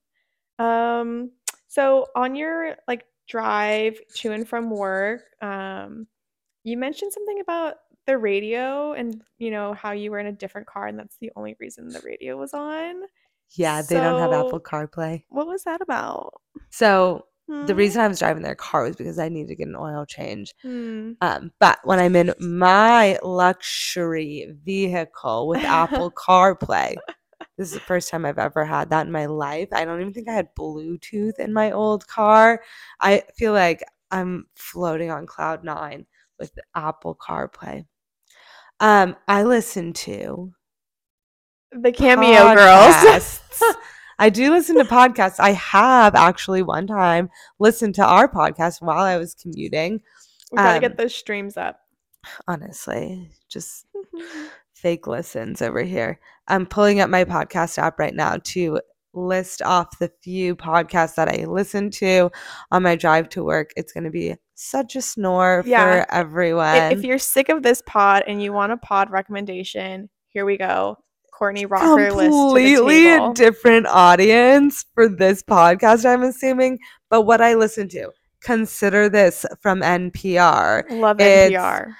Um, 0.64 1.32
so 1.66 2.06
on 2.14 2.34
your 2.36 2.76
like 2.88 3.04
drive 3.28 3.98
to 4.14 4.32
and 4.32 4.48
from 4.48 4.70
work, 4.70 5.22
um, 5.42 6.06
you 6.66 6.76
mentioned 6.76 7.12
something 7.12 7.40
about 7.40 7.76
the 8.06 8.18
radio 8.18 8.92
and 8.92 9.22
you 9.38 9.50
know 9.50 9.72
how 9.74 9.92
you 9.92 10.10
were 10.10 10.18
in 10.18 10.26
a 10.26 10.32
different 10.32 10.66
car 10.66 10.86
and 10.88 10.98
that's 10.98 11.16
the 11.20 11.30
only 11.36 11.56
reason 11.60 11.88
the 11.88 12.00
radio 12.04 12.36
was 12.36 12.52
on. 12.52 13.02
Yeah, 13.54 13.82
they 13.82 13.94
don't 13.94 14.18
have 14.18 14.32
So- 14.32 14.46
Apple 14.46 14.60
CarPlay. 14.60 15.22
What 15.28 15.46
was 15.46 15.62
that 15.64 15.80
about? 15.80 16.40
So 16.70 17.26
the 17.48 17.72
Hmm? 17.72 17.78
reason 17.78 18.00
I 18.02 18.08
was 18.08 18.18
driving 18.18 18.42
their 18.42 18.56
car 18.56 18.82
was 18.82 18.96
because 18.96 19.20
I 19.20 19.28
needed 19.28 19.48
to 19.50 19.54
get 19.54 19.68
an 19.68 19.76
oil 19.76 20.04
change. 20.04 20.52
Hmm. 20.62 21.12
Um, 21.20 21.52
but 21.60 21.78
when 21.84 22.00
I'm 22.00 22.16
in 22.16 22.34
my 22.40 23.18
luxury 23.22 24.52
vehicle 24.64 25.46
with 25.46 25.62
Apple 25.62 26.10
CarPlay, 26.28 26.96
this 27.56 27.68
is 27.68 27.74
the 27.74 27.80
first 27.80 28.10
time 28.10 28.24
I've 28.26 28.38
ever 28.38 28.64
had 28.64 28.90
that 28.90 29.06
in 29.06 29.12
my 29.12 29.26
life. 29.26 29.68
I 29.72 29.84
don't 29.84 30.00
even 30.00 30.12
think 30.12 30.28
I 30.28 30.32
had 30.34 30.54
Bluetooth 30.58 31.38
in 31.38 31.52
my 31.52 31.70
old 31.70 32.06
car. 32.08 32.62
I 33.00 33.22
feel 33.36 33.52
like 33.52 33.84
I'm 34.10 34.46
floating 34.56 35.10
on 35.12 35.26
cloud 35.26 35.62
nine 35.64 36.06
with 36.38 36.52
Apple 36.74 37.16
CarPlay. 37.16 37.86
Um, 38.80 39.16
I 39.26 39.42
listen 39.44 39.92
to 39.94 40.52
The 41.72 41.92
Cameo 41.92 42.54
Girls. 42.54 43.40
I 44.18 44.30
do 44.30 44.50
listen 44.50 44.76
to 44.76 44.84
podcasts. 44.84 45.38
I 45.38 45.52
have 45.52 46.14
actually 46.14 46.62
one 46.62 46.86
time 46.86 47.28
listened 47.58 47.94
to 47.96 48.04
our 48.04 48.28
podcast 48.30 48.80
while 48.80 49.04
I 49.04 49.16
was 49.18 49.34
commuting. 49.34 50.00
we 50.52 50.56
gotta 50.56 50.76
Um, 50.76 50.80
get 50.80 50.96
those 50.96 51.14
streams 51.14 51.56
up. 51.56 51.80
Honestly, 52.48 53.30
just 53.48 53.86
fake 54.74 55.06
listens 55.06 55.60
over 55.62 55.82
here. 55.82 56.18
I'm 56.48 56.66
pulling 56.66 57.00
up 57.00 57.10
my 57.10 57.24
podcast 57.24 57.78
app 57.78 57.98
right 57.98 58.14
now 58.14 58.38
to 58.44 58.80
list 59.16 59.62
off 59.62 59.98
the 59.98 60.10
few 60.22 60.54
podcasts 60.54 61.14
that 61.16 61.28
I 61.28 61.44
listen 61.46 61.90
to 61.92 62.30
on 62.70 62.82
my 62.82 62.94
drive 62.96 63.28
to 63.30 63.42
work. 63.44 63.70
It's 63.76 63.92
going 63.92 64.04
to 64.04 64.10
be 64.10 64.36
such 64.54 64.94
a 64.96 65.02
snore 65.02 65.62
Yeah. 65.66 66.04
for 66.04 66.14
everyone. 66.14 66.92
If 66.92 67.02
you're 67.02 67.18
sick 67.18 67.48
of 67.48 67.62
this 67.62 67.82
pod 67.86 68.24
and 68.28 68.42
you 68.42 68.52
want 68.52 68.72
a 68.72 68.76
pod 68.76 69.10
recommendation, 69.10 70.08
here 70.28 70.44
we 70.44 70.56
go. 70.56 70.98
Courtney 71.32 71.66
Rocker 71.66 72.08
completely 72.10 73.08
a 73.12 73.32
different 73.34 73.86
audience 73.86 74.86
for 74.94 75.06
this 75.08 75.42
podcast, 75.42 76.06
I'm 76.10 76.22
assuming. 76.22 76.78
But 77.10 77.22
what 77.22 77.42
I 77.42 77.54
listen 77.54 77.88
to, 77.90 78.10
consider 78.42 79.08
this 79.10 79.44
from 79.60 79.80
NPR. 79.82 80.84
Love 80.90 81.20
It's- 81.20 81.50
NPR. 81.50 81.92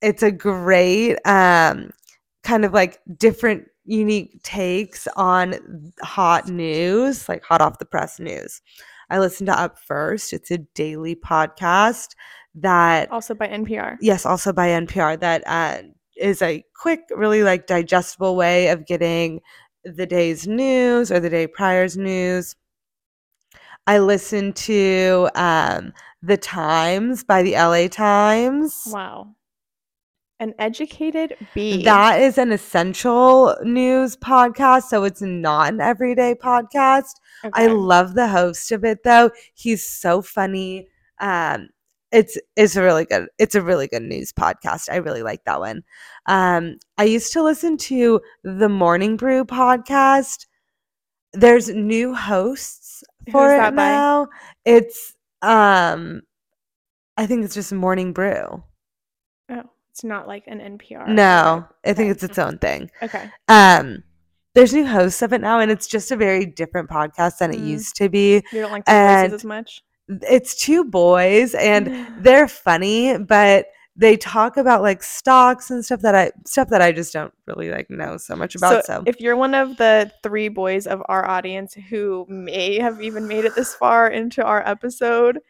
It's 0.00 0.22
a 0.22 0.30
great 0.30 1.16
um 1.24 1.90
kind 2.44 2.64
of 2.64 2.72
like 2.72 3.00
different 3.16 3.64
unique 3.88 4.42
takes 4.42 5.08
on 5.16 5.92
hot 6.02 6.48
news, 6.48 7.28
like 7.28 7.42
hot 7.42 7.60
off 7.60 7.78
the 7.78 7.84
press 7.84 8.20
news. 8.20 8.60
I 9.10 9.18
listen 9.18 9.46
to 9.46 9.58
Up 9.58 9.78
First. 9.78 10.32
It's 10.32 10.50
a 10.50 10.58
daily 10.58 11.16
podcast 11.16 12.08
that 12.54 13.10
Also 13.10 13.34
by 13.34 13.48
NPR. 13.48 13.96
yes, 14.00 14.26
also 14.26 14.52
by 14.52 14.68
NPR 14.68 15.18
that 15.20 15.42
uh, 15.46 15.82
is 16.16 16.42
a 16.42 16.62
quick, 16.76 17.00
really 17.16 17.42
like 17.42 17.66
digestible 17.66 18.36
way 18.36 18.68
of 18.68 18.86
getting 18.86 19.40
the 19.84 20.06
day's 20.06 20.46
news 20.46 21.10
or 21.10 21.20
the 21.20 21.30
day 21.30 21.46
prior's 21.46 21.96
news. 21.96 22.54
I 23.86 24.00
listen 24.00 24.52
to 24.52 25.30
um, 25.34 25.94
The 26.20 26.36
Times 26.36 27.24
by 27.24 27.42
the 27.42 27.52
LA 27.54 27.88
Times. 27.88 28.82
Wow. 28.88 29.34
An 30.40 30.54
educated 30.60 31.34
bee. 31.52 31.82
That 31.82 32.20
is 32.20 32.38
an 32.38 32.52
essential 32.52 33.56
news 33.64 34.16
podcast, 34.16 34.84
so 34.84 35.02
it's 35.02 35.20
not 35.20 35.72
an 35.72 35.80
everyday 35.80 36.34
podcast. 36.34 37.10
I 37.54 37.66
love 37.66 38.14
the 38.14 38.28
host 38.28 38.70
of 38.70 38.84
it 38.84 39.02
though. 39.02 39.30
He's 39.54 39.84
so 39.84 40.22
funny. 40.22 40.88
Um 41.20 41.68
it's 42.12 42.38
it's 42.56 42.76
a 42.76 42.82
really 42.82 43.04
good 43.04 43.26
it's 43.38 43.56
a 43.56 43.62
really 43.62 43.88
good 43.88 44.02
news 44.02 44.32
podcast. 44.32 44.88
I 44.90 44.96
really 44.96 45.22
like 45.24 45.42
that 45.44 45.58
one. 45.58 45.82
Um 46.26 46.76
I 46.96 47.04
used 47.04 47.32
to 47.32 47.42
listen 47.42 47.76
to 47.78 48.20
the 48.44 48.68
Morning 48.68 49.16
Brew 49.16 49.44
podcast. 49.44 50.46
There's 51.32 51.68
new 51.68 52.14
hosts 52.14 53.02
for 53.32 53.42
Who's 53.48 53.54
it 53.54 53.56
that 53.58 53.76
by? 53.76 53.82
now. 53.90 54.28
It's 54.64 55.14
um 55.42 56.22
I 57.16 57.26
think 57.26 57.44
it's 57.44 57.54
just 57.54 57.72
Morning 57.72 58.12
Brew. 58.12 58.62
Oh, 59.50 59.64
it's 59.98 60.04
not 60.04 60.28
like 60.28 60.44
an 60.46 60.60
NPR. 60.78 61.08
No, 61.08 61.66
I 61.84 61.92
think 61.92 62.12
it's 62.12 62.22
its 62.22 62.38
own 62.38 62.58
thing. 62.58 62.88
Okay. 63.02 63.28
Um 63.48 64.04
there's 64.54 64.72
new 64.72 64.86
hosts 64.86 65.22
of 65.22 65.32
it 65.32 65.40
now 65.40 65.58
and 65.58 65.70
it's 65.72 65.86
just 65.88 66.10
a 66.12 66.16
very 66.16 66.46
different 66.46 66.88
podcast 66.88 67.38
than 67.38 67.52
it 67.52 67.58
Mm. 67.58 67.66
used 67.66 67.96
to 67.96 68.08
be. 68.08 68.42
You 68.52 68.60
don't 68.60 68.70
like 68.70 68.84
the 68.84 68.92
And 68.92 69.30
voices 69.32 69.40
as 69.42 69.44
much? 69.44 69.82
it's 70.22 70.54
two 70.54 70.84
boys 70.84 71.52
and 71.54 71.92
they're 72.20 72.46
funny 72.48 73.18
but 73.18 73.66
they 73.96 74.16
talk 74.16 74.56
about 74.56 74.80
like 74.82 75.02
stocks 75.02 75.70
and 75.70 75.84
stuff 75.84 76.00
that 76.00 76.14
i 76.14 76.30
stuff 76.46 76.68
that 76.70 76.80
i 76.80 76.90
just 76.90 77.12
don't 77.12 77.34
really 77.46 77.70
like 77.70 77.90
know 77.90 78.16
so 78.16 78.34
much 78.34 78.54
about 78.54 78.86
so, 78.86 79.02
if 79.04 79.20
you're 79.20 79.36
one 79.36 79.52
of 79.54 79.76
the 79.76 80.10
three 80.22 80.48
boys 80.48 80.86
of 80.86 81.02
our 81.10 81.28
audience 81.28 81.74
who 81.90 82.24
may 82.28 82.78
have 82.78 83.02
even 83.02 83.26
made 83.28 83.44
it 83.44 83.54
this 83.54 83.74
far 83.74 84.08
into 84.08 84.42
our 84.42 84.66
episode, 84.66 85.40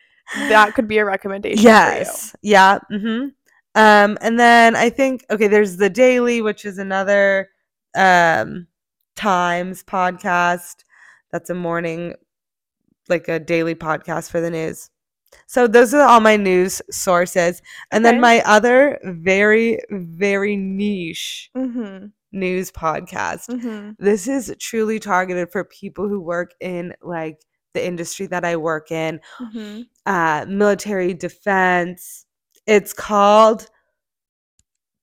that 0.48 0.74
could 0.74 0.88
be 0.88 0.98
a 0.98 1.04
recommendation 1.04 1.62
yes 1.62 2.34
yeah 2.42 2.78
hmm 2.90 3.26
um 3.74 4.16
and 4.20 4.38
then 4.38 4.74
i 4.76 4.88
think 4.90 5.24
okay 5.30 5.48
there's 5.48 5.76
the 5.76 5.90
daily 5.90 6.40
which 6.42 6.64
is 6.64 6.78
another 6.78 7.48
um 7.94 8.66
times 9.16 9.82
podcast 9.84 10.84
that's 11.32 11.50
a 11.50 11.54
morning 11.54 12.14
like 13.08 13.28
a 13.28 13.38
daily 13.38 13.74
podcast 13.74 14.30
for 14.30 14.40
the 14.40 14.50
news 14.50 14.90
so 15.46 15.66
those 15.66 15.92
are 15.92 16.02
all 16.08 16.20
my 16.20 16.36
news 16.36 16.80
sources 16.90 17.60
and 17.90 18.04
then 18.04 18.20
my 18.20 18.40
other 18.46 18.98
very 19.04 19.78
very 19.90 20.56
niche. 20.56 21.50
Mm-hmm. 21.56 22.06
news 22.32 22.70
podcast 22.70 23.48
Mm-hmm. 23.48 23.92
this 23.98 24.26
is 24.28 24.54
truly 24.58 24.98
targeted 24.98 25.50
for 25.50 25.64
people 25.64 26.08
who 26.08 26.20
work 26.20 26.52
in 26.60 26.94
like 27.02 27.40
the 27.74 27.86
industry 27.86 28.26
that 28.28 28.44
I 28.46 28.56
work 28.56 28.90
in, 28.90 29.20
Mm-hmm. 29.38 29.82
uh, 30.06 30.46
military 30.48 31.12
defense. 31.12 32.24
It's 32.68 32.92
called 32.92 33.66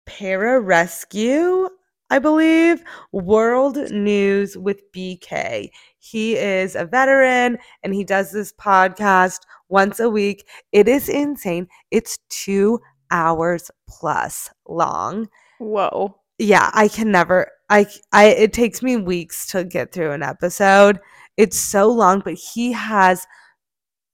Para 0.05 0.59
Rescue, 0.61 1.68
I 2.11 2.20
believe. 2.20 2.84
World 3.11 3.89
News 3.89 4.55
with 4.55 4.84
BK. 4.91 5.72
He 5.97 6.36
is 6.38 6.76
a 6.76 6.86
veteran 6.86 7.57
and 7.82 7.91
he 7.91 8.03
does 8.03 8.32
this 8.32 8.53
podcast 8.53 9.39
once 9.68 9.99
a 9.99 10.11
week. 10.11 10.47
It 10.74 10.88
is 10.88 11.09
insane. 11.09 11.68
It's 11.89 12.20
two 12.30 12.80
hours 13.09 13.72
plus 13.89 14.49
long 14.68 15.28
Whoa. 15.59 16.16
yeah 16.39 16.72
i 16.74 16.88
can 16.88 17.11
never 17.11 17.51
I 17.70 17.86
I 18.11 18.26
it 18.26 18.51
takes 18.51 18.82
me 18.82 18.97
weeks 18.97 19.45
to 19.51 19.63
get 19.63 19.91
through 19.91 20.11
an 20.11 20.24
episode 20.24 20.99
it's 21.38 21.57
so 21.59 21.88
long 21.88 22.22
but 22.26 22.34
he 22.34 22.72
has 22.72 23.28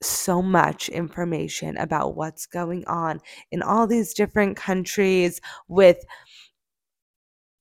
so 0.02 0.42
much 0.42 0.88
information 0.88 1.76
about 1.76 2.16
what's 2.16 2.46
going 2.46 2.84
on 2.86 3.20
in 3.50 3.62
all 3.62 3.86
these 3.86 4.14
different 4.14 4.56
countries 4.56 5.40
with 5.68 5.98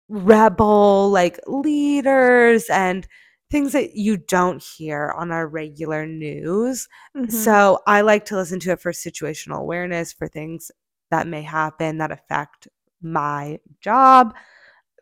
rebel 0.09 1.09
like 1.09 1.39
leaders 1.47 2.65
and 2.69 3.07
things 3.49 3.71
that 3.71 3.95
you 3.95 4.17
don't 4.17 4.61
hear 4.63 5.13
on 5.15 5.31
our 5.31 5.47
regular 5.47 6.05
news 6.05 6.87
Mhm. 7.15 7.31
so 7.31 7.79
I 7.87 8.01
like 8.01 8.25
to 8.25 8.35
listen 8.35 8.59
to 8.61 8.71
it 8.71 8.81
for 8.81 8.91
situational 8.91 9.59
awareness 9.59 10.11
for 10.11 10.27
things 10.27 10.71
that 11.11 11.27
may 11.27 11.41
happen 11.43 11.99
that 11.99 12.11
affect 12.11 12.67
my 13.01 13.59
job. 13.81 14.33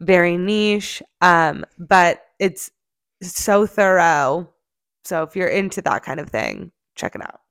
Very 0.02 0.38
niche, 0.38 1.02
um, 1.22 1.66
but 1.80 2.26
it's 2.40 2.72
so 3.22 3.66
thorough. 3.68 4.50
So 5.06 5.24
if 5.24 5.36
you're 5.36 5.48
into 5.48 5.82
that 5.84 6.04
kind 6.04 6.20
of 6.20 6.30
thing, 6.30 6.72
check 7.02 7.16
it 7.16 7.22
out. 7.22 7.42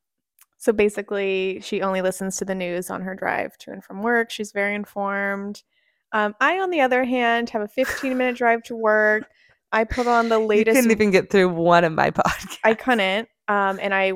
So 0.58 0.72
basically, 0.72 1.60
she 1.62 1.82
only 1.82 2.02
listens 2.02 2.36
to 2.36 2.44
the 2.44 2.54
news 2.54 2.90
on 2.90 3.02
her 3.02 3.14
drive 3.14 3.56
to 3.58 3.72
and 3.72 3.82
from 3.82 4.02
work. 4.02 4.30
She's 4.30 4.52
very 4.52 4.74
informed. 4.74 5.62
Um, 6.12 6.34
I, 6.40 6.60
on 6.60 6.70
the 6.70 6.80
other 6.82 7.04
hand, 7.04 7.50
have 7.50 7.62
a 7.62 7.68
15 7.68 8.16
minute 8.16 8.36
drive 8.42 8.62
to 8.64 8.76
work. 8.76 9.24
I 9.72 9.84
put 9.84 10.06
on 10.06 10.28
the 10.28 10.38
latest. 10.38 10.76
You 10.76 10.82
couldn't 10.82 10.90
even 10.90 11.10
get 11.10 11.30
through 11.30 11.48
one 11.50 11.84
of 11.84 11.92
my 11.92 12.10
podcasts. 12.22 12.58
I 12.64 12.74
couldn't, 12.74 13.28
um, 13.48 13.78
and 13.80 13.94
I 13.94 14.12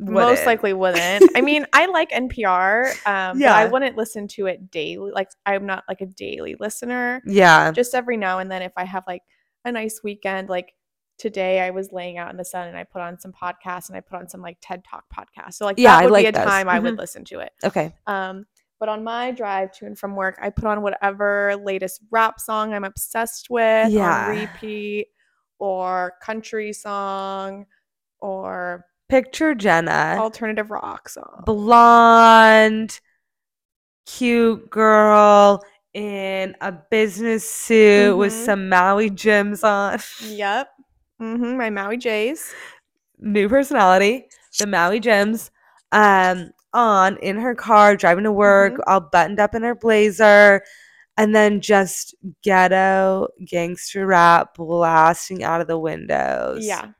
most 0.00 0.24
Wouldn't. 0.30 0.46
likely 0.46 0.72
wouldn't. 0.72 1.28
I 1.36 1.40
mean, 1.40 1.66
I 1.72 1.86
like 1.86 2.10
NPR, 2.12 2.90
um, 3.06 3.38
but 3.40 3.48
I 3.48 3.66
wouldn't 3.66 3.96
listen 3.96 4.28
to 4.28 4.46
it 4.46 4.70
daily. 4.70 5.10
Like, 5.12 5.28
I'm 5.44 5.66
not 5.66 5.82
like 5.88 6.00
a 6.00 6.06
daily 6.06 6.54
listener. 6.60 7.20
Yeah. 7.26 7.72
Just 7.72 7.94
every 7.94 8.16
now 8.16 8.38
and 8.38 8.48
then, 8.50 8.62
if 8.62 8.72
I 8.76 8.84
have 8.84 9.02
like 9.08 9.22
a 9.64 9.72
nice 9.72 10.00
weekend, 10.04 10.48
like 10.48 10.72
today, 11.18 11.60
I 11.60 11.70
was 11.70 11.92
laying 11.92 12.16
out 12.16 12.30
in 12.30 12.36
the 12.36 12.44
sun 12.44 12.68
and 12.68 12.76
I 12.76 12.84
put 12.84 13.02
on 13.02 13.18
some 13.18 13.32
podcasts 13.32 13.88
and 13.88 13.96
I 13.96 14.00
put 14.00 14.18
on 14.18 14.28
some 14.28 14.40
like 14.40 14.56
TED 14.60 14.84
Talk 14.84 15.04
podcasts. 15.12 15.54
So 15.54 15.64
like 15.66 15.78
Yeah, 15.78 15.92
that 15.96 15.98
I 16.02 16.04
would 16.04 16.10
be 16.10 16.24
like 16.24 16.28
a 16.28 16.32
those. 16.38 16.46
time 16.46 16.68
I 16.68 16.78
would 16.78 16.94
Mhm. 16.94 16.98
listen 16.98 17.24
to 17.26 17.40
it. 17.40 17.52
Okay. 17.64 17.92
Um, 18.06 18.46
but 18.80 18.88
on 18.88 19.02
my 19.02 19.32
drive 19.32 19.72
to 19.72 19.86
and 19.86 19.98
from 19.98 20.14
work, 20.14 20.38
I 20.40 20.50
put 20.50 20.64
on 20.66 20.82
whatever 20.82 21.56
latest 21.56 22.00
rap 22.10 22.38
song 22.40 22.72
I'm 22.72 22.84
obsessed 22.84 23.50
with 23.50 23.90
Yeah. 23.90 24.26
on 24.28 24.30
repeat, 24.30 25.08
or 25.58 26.14
country 26.22 26.72
song, 26.72 27.66
or 28.20 28.86
Picture 29.08 29.54
Jenna, 29.56 30.16
alternative 30.18 30.70
rock 30.70 31.08
song. 31.08 31.42
blonde, 31.44 33.00
cute 34.06 34.70
girl 34.70 35.64
in 35.94 36.54
a 36.60 36.70
business 36.70 37.50
suit 37.50 38.16
with 38.16 38.32
Mhm. 38.32 38.44
some 38.44 38.68
Maui 38.68 39.10
Jims 39.10 39.64
on. 39.64 39.98
Yep. 40.22 40.68
Hmm 41.18 41.56
my 41.56 41.70
Maui 41.70 41.96
Jays. 41.96 42.52
New 43.18 43.48
personality, 43.48 44.28
the 44.58 44.66
Maui 44.66 45.00
Jims, 45.00 45.50
um, 45.92 46.50
on 46.72 47.16
in 47.18 47.36
her 47.38 47.54
car, 47.54 47.96
driving 47.96 48.24
to 48.24 48.32
work, 48.32 48.74
Mhm. 48.74 48.82
all 48.86 49.00
buttoned 49.00 49.40
up 49.40 49.54
in 49.54 49.62
her 49.62 49.74
blazer, 49.74 50.62
and 51.16 51.34
then 51.34 51.60
just 51.60 52.14
ghetto 52.42 53.26
gangster 53.44 54.06
rap 54.06 54.54
blasting 54.54 55.42
out 55.42 55.60
of 55.60 55.66
the 55.66 55.78
windows. 55.78 56.64
Yeah. 56.64 56.92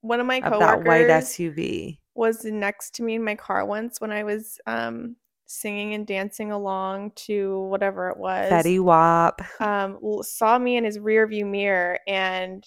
One 0.00 0.20
of 0.20 0.26
my 0.26 0.38
Of 0.40 0.58
that 0.60 0.84
white 0.84 1.10
SUV. 1.10 1.98
was 2.14 2.44
next 2.44 2.94
to 2.94 3.02
me 3.02 3.16
in 3.16 3.24
my 3.24 3.34
car 3.34 3.66
once 3.66 4.00
when 4.00 4.10
I 4.10 4.22
was 4.24 4.58
um, 4.66 5.16
singing 5.46 5.94
and 5.94 6.06
dancing 6.06 6.50
along 6.52 7.10
to 7.12 7.60
whatever 7.64 8.08
it 8.08 8.16
was. 8.16 8.50
Fetty 8.50 8.80
Wap. 8.80 9.42
um, 9.60 9.98
saw 10.22 10.58
me 10.58 10.76
in 10.76 10.84
his 10.84 10.98
rear 10.98 11.26
view 11.26 11.44
mirror 11.44 11.98
and 12.06 12.64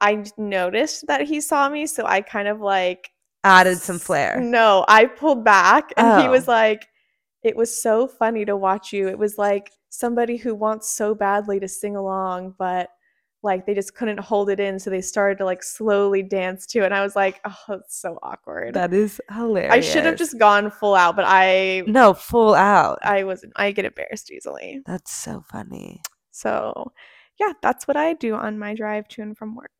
I 0.00 0.24
noticed 0.36 1.06
that 1.06 1.22
he 1.22 1.40
saw 1.40 1.68
me. 1.68 1.86
So 1.86 2.04
I 2.06 2.20
kind 2.20 2.48
of 2.48 2.60
like 2.60 3.10
Added 3.44 3.78
some 3.78 4.00
flair. 4.00 4.40
No, 4.40 4.84
I 4.88 5.04
pulled 5.06 5.44
back 5.44 5.92
and 5.96 6.20
he 6.20 6.28
was 6.28 6.48
Oh. 6.48 6.52
like, 6.52 6.88
it 7.44 7.54
was 7.56 7.80
so 7.80 8.08
funny 8.08 8.44
to 8.44 8.56
watch 8.56 8.92
you. 8.92 9.06
It 9.08 9.18
was 9.18 9.38
like 9.38 9.70
somebody 9.88 10.36
who 10.36 10.52
wants 10.52 10.90
so 10.90 11.14
badly 11.14 11.60
to 11.60 11.68
sing 11.68 11.94
along, 11.94 12.54
but 12.58 12.90
like 13.44 13.64
they 13.64 13.74
just 13.74 13.94
couldn't 13.94 14.18
hold 14.18 14.50
it 14.50 14.58
in. 14.58 14.80
So 14.80 14.90
they 14.90 15.00
started 15.00 15.38
to 15.38 15.44
like 15.44 15.62
slowly 15.62 16.24
dance 16.24 16.66
to 16.68 16.80
it. 16.80 16.86
And 16.86 16.94
I 16.94 17.04
was 17.04 17.14
like, 17.14 17.40
oh, 17.44 17.74
it's 17.74 18.00
so 18.00 18.18
awkward. 18.20 18.74
That 18.74 18.92
is 18.92 19.20
hilarious. 19.32 19.72
I 19.72 19.80
should 19.80 20.04
have 20.06 20.16
just 20.16 20.38
gone 20.40 20.68
full 20.68 20.96
out, 20.96 21.14
but 21.14 21.24
I 21.28 21.84
No, 21.86 22.14
full 22.14 22.52
out. 22.54 22.98
I 23.04 23.22
wasn't 23.22 23.52
I 23.54 23.70
get 23.70 23.84
embarrassed 23.84 24.32
easily. 24.32 24.82
That's 24.86 25.12
so 25.14 25.44
funny. 25.52 26.02
So, 26.32 26.90
yeah, 27.38 27.52
that's 27.62 27.86
what 27.86 27.96
I 27.96 28.14
do 28.14 28.34
on 28.34 28.58
my 28.58 28.74
drive 28.74 29.06
to 29.08 29.22
and 29.22 29.38
from 29.38 29.54
work. 29.54 29.70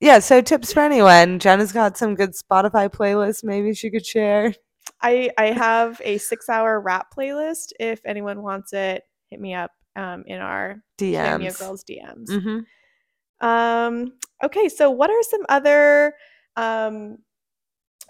Yeah, 0.00 0.20
so 0.20 0.40
tips 0.40 0.72
for 0.72 0.80
anyone. 0.80 1.40
Jenna's 1.40 1.72
got 1.72 1.96
some 1.98 2.14
good 2.14 2.30
Spotify 2.32 2.88
playlists 2.88 3.42
maybe 3.42 3.74
she 3.74 3.90
could 3.90 4.06
share. 4.06 4.54
I 5.02 5.30
I 5.36 5.46
have 5.46 6.00
a 6.04 6.18
6-hour 6.18 6.80
rap 6.80 7.08
playlist 7.16 7.72
if 7.80 8.00
anyone 8.06 8.42
wants 8.42 8.72
it. 8.72 9.02
Hit 9.30 9.40
me 9.40 9.54
up 9.54 9.72
um, 9.96 10.22
in 10.26 10.40
our 10.40 10.82
DMs. 10.98 11.58
Girls 11.58 11.84
DMs. 11.84 12.30
hmm 12.42 13.46
Um, 13.46 14.12
okay, 14.44 14.68
so 14.68 14.90
what 14.90 15.10
are 15.10 15.22
some 15.22 15.44
other 15.48 16.14
um 16.56 17.18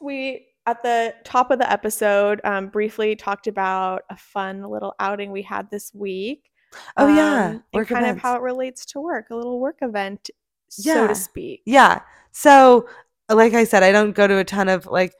we 0.00 0.46
at 0.66 0.82
the 0.82 1.14
top 1.24 1.50
of 1.50 1.58
the 1.58 1.70
episode 1.70 2.40
um 2.44 2.68
briefly 2.68 3.16
talked 3.16 3.46
about 3.46 4.02
a 4.10 4.16
fun 4.16 4.62
little 4.62 4.94
outing 5.00 5.30
we 5.32 5.42
had 5.42 5.70
this 5.70 5.90
week. 5.94 6.50
Oh 6.98 7.08
yeah, 7.08 7.46
Um, 7.46 7.50
and 7.52 7.62
work 7.72 7.88
kind 7.88 8.04
of 8.06 8.18
how 8.18 8.36
it 8.36 8.42
relates 8.42 8.84
to 8.86 9.00
work, 9.00 9.30
a 9.30 9.34
little 9.34 9.58
work 9.58 9.78
event, 9.80 10.28
so 10.68 11.06
to 11.08 11.14
speak. 11.14 11.62
Yeah. 11.66 12.00
So, 12.32 12.88
like 13.30 13.54
I 13.54 13.64
said, 13.64 13.82
I 13.82 13.92
don't 13.92 14.14
go 14.14 14.26
to 14.26 14.38
a 14.38 14.44
ton 14.44 14.68
of 14.68 14.86
like 14.86 15.14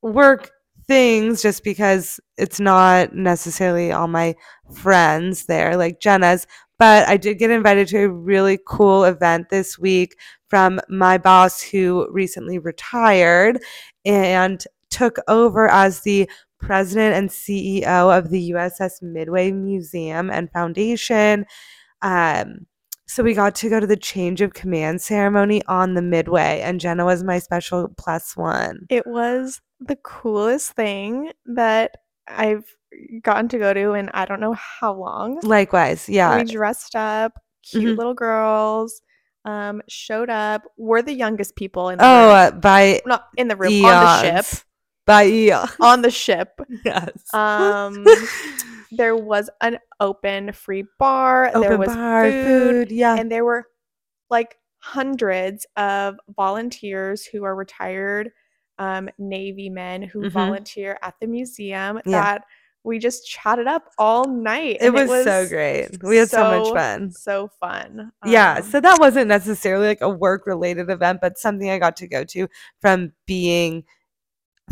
work 0.00 0.50
things 0.86 1.42
just 1.42 1.64
because 1.64 2.20
it's 2.36 2.60
not 2.60 3.14
necessarily 3.14 3.92
all 3.92 4.08
my 4.08 4.34
friends 4.74 5.46
there, 5.46 5.76
like 5.76 6.00
Jenna's. 6.00 6.46
But 6.78 7.08
I 7.08 7.16
did 7.16 7.38
get 7.38 7.50
invited 7.50 7.86
to 7.88 8.04
a 8.04 8.08
really 8.08 8.58
cool 8.66 9.04
event 9.04 9.50
this 9.50 9.78
week 9.78 10.16
from 10.48 10.80
my 10.88 11.16
boss 11.16 11.62
who 11.62 12.08
recently 12.10 12.58
retired 12.58 13.62
and 14.04 14.64
took 14.90 15.16
over 15.28 15.68
as 15.68 16.00
the 16.00 16.28
president 16.58 17.14
and 17.14 17.30
CEO 17.30 18.16
of 18.16 18.30
the 18.30 18.50
USS 18.50 19.00
Midway 19.02 19.52
Museum 19.52 20.30
and 20.30 20.50
Foundation. 20.50 21.46
Um, 22.02 22.66
so 23.06 23.22
we 23.22 23.34
got 23.34 23.54
to 23.56 23.68
go 23.68 23.80
to 23.80 23.86
the 23.86 23.96
change 23.96 24.40
of 24.40 24.54
command 24.54 25.00
ceremony 25.02 25.62
on 25.68 25.94
the 25.94 26.02
Midway, 26.02 26.60
and 26.62 26.80
Jenna 26.80 27.04
was 27.04 27.22
my 27.24 27.38
special 27.38 27.88
plus 27.96 28.36
one. 28.36 28.86
It 28.88 29.06
was 29.06 29.60
the 29.80 29.96
coolest 29.96 30.72
thing 30.72 31.32
that 31.46 31.92
I've 32.28 32.64
gotten 33.22 33.48
to 33.48 33.58
go 33.58 33.74
to 33.74 33.92
in 33.94 34.08
I 34.10 34.24
don't 34.26 34.40
know 34.40 34.54
how 34.54 34.94
long. 34.94 35.40
Likewise, 35.42 36.08
yeah. 36.08 36.36
We 36.38 36.44
dressed 36.44 36.94
up, 36.94 37.32
cute 37.62 37.94
Mhm. 37.94 37.96
little 37.98 38.14
girls, 38.14 39.02
um, 39.44 39.82
showed 39.88 40.30
up. 40.30 40.62
We're 40.76 41.02
the 41.02 41.14
youngest 41.14 41.56
people 41.56 41.88
in 41.88 41.98
the 41.98 42.04
Oh, 42.04 42.26
room. 42.26 42.30
uh, 42.36 42.50
by 42.52 43.00
Not 43.06 43.24
in 43.36 43.48
the 43.48 43.56
room, 43.56 43.84
on 43.84 44.04
the 44.04 44.22
ship. 44.22 44.62
Eon. 45.10 45.68
On 45.80 46.02
the 46.02 46.10
ship. 46.10 46.60
yes. 46.84 47.10
Um, 47.34 48.04
There 48.94 49.16
was 49.16 49.48
an 49.62 49.78
open 50.00 50.52
free 50.52 50.84
bar. 50.98 51.50
there 51.54 51.64
Open 51.72 51.78
was 51.78 51.88
bar, 51.88 52.24
food, 52.30 52.88
food, 52.88 52.90
yeah. 52.92 53.16
and 53.18 53.32
there 53.32 53.42
were 53.44 53.64
like 54.28 54.58
hundreds 54.80 55.66
of 55.78 56.16
volunteers 56.36 57.24
who 57.24 57.42
are 57.44 57.56
retired 57.56 58.30
um, 58.78 59.08
Navy 59.18 59.70
men 59.70 60.02
who 60.02 60.20
Mhm. 60.22 60.30
volunteer 60.32 60.98
at 61.02 61.14
the 61.20 61.26
museum 61.26 62.00
Yeah. 62.04 62.20
that 62.20 62.44
we 62.84 62.98
just 62.98 63.26
chatted 63.26 63.66
up 63.66 63.88
all 63.96 64.26
night. 64.26 64.76
it 64.80 64.86
and 64.88 64.94
was, 64.94 65.24
so 65.24 65.46
great. 65.48 66.02
We 66.02 66.16
had 66.18 66.28
so, 66.28 66.60
much 66.64 66.74
fun. 66.74 67.12
So 67.12 67.48
fun. 67.60 68.12
Yeah, 68.26 68.56
Um, 68.56 68.62
so 68.64 68.80
that 68.80 68.98
wasn't 69.00 69.28
necessarily 69.28 69.86
like 69.86 70.00
a 70.02 70.08
work 70.10 70.46
related 70.46 70.90
event, 70.90 71.20
but 71.22 71.38
something 71.38 71.70
I 71.70 71.78
got 71.78 71.96
to 71.98 72.08
go 72.08 72.24
to 72.24 72.48
from 72.80 73.12
being 73.24 73.84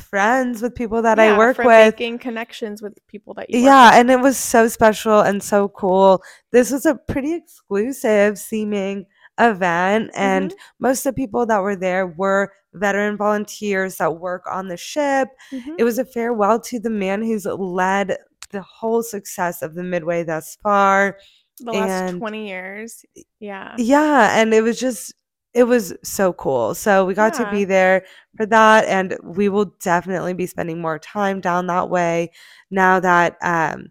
friends 0.01 0.63
with 0.63 0.75
people 0.75 1.03
that 1.03 1.19
I 1.19 1.37
work 1.39 1.59
with. 1.59 1.67
making 1.67 2.19
connections 2.19 2.83
with 2.83 2.99
people 3.07 3.35
that 3.35 3.51
you 3.51 3.61
Yeah, 3.61 3.93
and 3.95 4.11
it 4.11 4.21
was 4.21 4.37
so 4.37 4.69
special 4.69 5.21
and 5.21 5.43
so 5.43 5.69
cool. 5.69 6.23
This 6.51 6.71
was 6.71 6.87
a 6.87 6.95
pretty 6.97 7.35
exclusive 7.35 8.39
seeming 8.39 9.07
event, 9.39 10.11
and 10.15 10.51
Mhm, 10.51 10.55
most 10.81 11.07
of 11.07 11.15
the 11.15 11.21
people 11.23 11.47
that 11.47 11.63
were 11.63 11.77
there 11.77 12.07
were 12.07 12.53
veteran 12.75 13.17
volunteers 13.17 13.97
that 13.97 14.19
work 14.21 14.45
on 14.51 14.69
the 14.69 14.77
ship. 14.77 15.29
mhm. 15.51 15.75
It 15.79 15.85
was 15.85 15.99
a 15.99 16.05
farewell 16.05 16.61
to 16.61 16.79
the 16.79 16.91
man 16.91 17.23
who's 17.23 17.47
led 17.47 18.17
the 18.51 18.63
whole 18.63 19.03
success 19.03 19.63
of 19.63 19.75
the 19.75 19.83
Midway 19.83 20.25
thus 20.25 20.57
far. 20.63 21.17
the 21.63 21.73
last 21.73 21.91
and- 21.91 22.19
20 22.19 22.49
years. 22.49 23.05
Yeah. 23.39 23.75
Yeah, 23.77 24.39
and 24.41 24.55
it 24.55 24.63
was 24.63 24.81
just 24.81 25.13
it 25.55 25.65
was 25.65 25.93
so 26.03 26.33
cool. 26.33 26.75
So 26.75 27.05
we 27.05 27.15
got 27.15 27.35
to 27.35 27.43
Yeah. 27.43 27.51
be 27.51 27.65
there 27.65 28.05
for 28.37 28.47
that 28.47 28.85
and 28.87 29.17
we 29.23 29.49
will 29.49 29.67
definitely 29.83 30.33
be 30.35 30.47
spending 30.47 30.81
more 30.81 30.99
time 30.99 31.41
down 31.41 31.67
that 31.67 31.91
way 31.91 32.31
now 32.71 33.01
that 33.01 33.37
um 33.43 33.89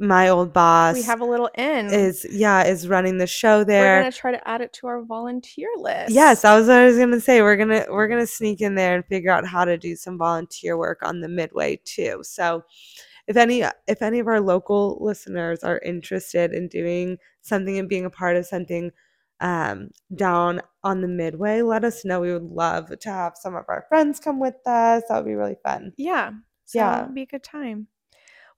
my 0.00 0.28
old 0.28 0.52
boss 0.52 0.94
We 0.94 1.02
have 1.02 1.20
a 1.20 1.24
little 1.24 1.50
in. 1.56 1.86
is 1.92 2.24
yeah, 2.30 2.64
is 2.64 2.86
running 2.88 3.18
the 3.18 3.26
show 3.26 3.64
there. 3.64 3.80
We're 3.82 3.84
there. 3.86 4.02
gonna 4.02 4.12
try 4.12 4.30
to 4.32 4.48
add 4.48 4.60
it 4.60 4.72
to 4.74 4.86
our 4.86 5.02
volunteer 5.02 5.68
list. 5.76 6.14
Yes, 6.14 6.42
that 6.42 6.56
was 6.56 6.68
what 6.68 6.76
I 6.78 6.86
was 6.86 6.96
gonna 6.98 7.20
say. 7.20 7.42
We're 7.42 7.56
gonna 7.56 7.84
we're 7.90 8.06
gonna 8.06 8.26
sneak 8.26 8.60
in 8.60 8.76
there 8.76 8.94
and 8.94 9.04
figure 9.06 9.32
out 9.32 9.44
how 9.46 9.64
to 9.64 9.76
do 9.76 9.96
some 9.96 10.16
volunteer 10.16 10.76
work 10.76 11.00
on 11.02 11.20
the 11.20 11.28
midway 11.28 11.80
too. 11.84 12.20
So 12.22 12.62
if 13.26 13.36
any 13.36 13.62
if 13.88 14.02
any 14.02 14.20
of 14.20 14.28
our 14.28 14.40
local 14.40 14.98
listeners 15.00 15.64
are 15.64 15.80
interested 15.80 16.52
in 16.52 16.68
doing 16.68 17.18
something 17.42 17.76
and 17.78 17.88
being 17.88 18.04
a 18.04 18.10
part 18.10 18.36
of 18.36 18.46
something 18.46 18.92
um 19.40 19.90
down 20.14 20.60
on 20.82 21.00
the 21.00 21.08
midway, 21.08 21.62
let 21.62 21.84
us 21.84 22.04
know. 22.04 22.20
We 22.20 22.32
would 22.32 22.42
love 22.42 22.98
to 22.98 23.08
have 23.10 23.34
some 23.36 23.54
of 23.54 23.64
our 23.68 23.84
friends 23.88 24.18
come 24.20 24.40
with 24.40 24.56
us. 24.66 25.02
That 25.08 25.16
would 25.16 25.26
be 25.26 25.34
really 25.34 25.56
fun. 25.62 25.92
Yeah. 25.96 26.30
So 26.64 26.78
Yeah. 26.78 27.02
it'll 27.02 27.14
be 27.14 27.22
a 27.22 27.26
good 27.26 27.44
time. 27.44 27.88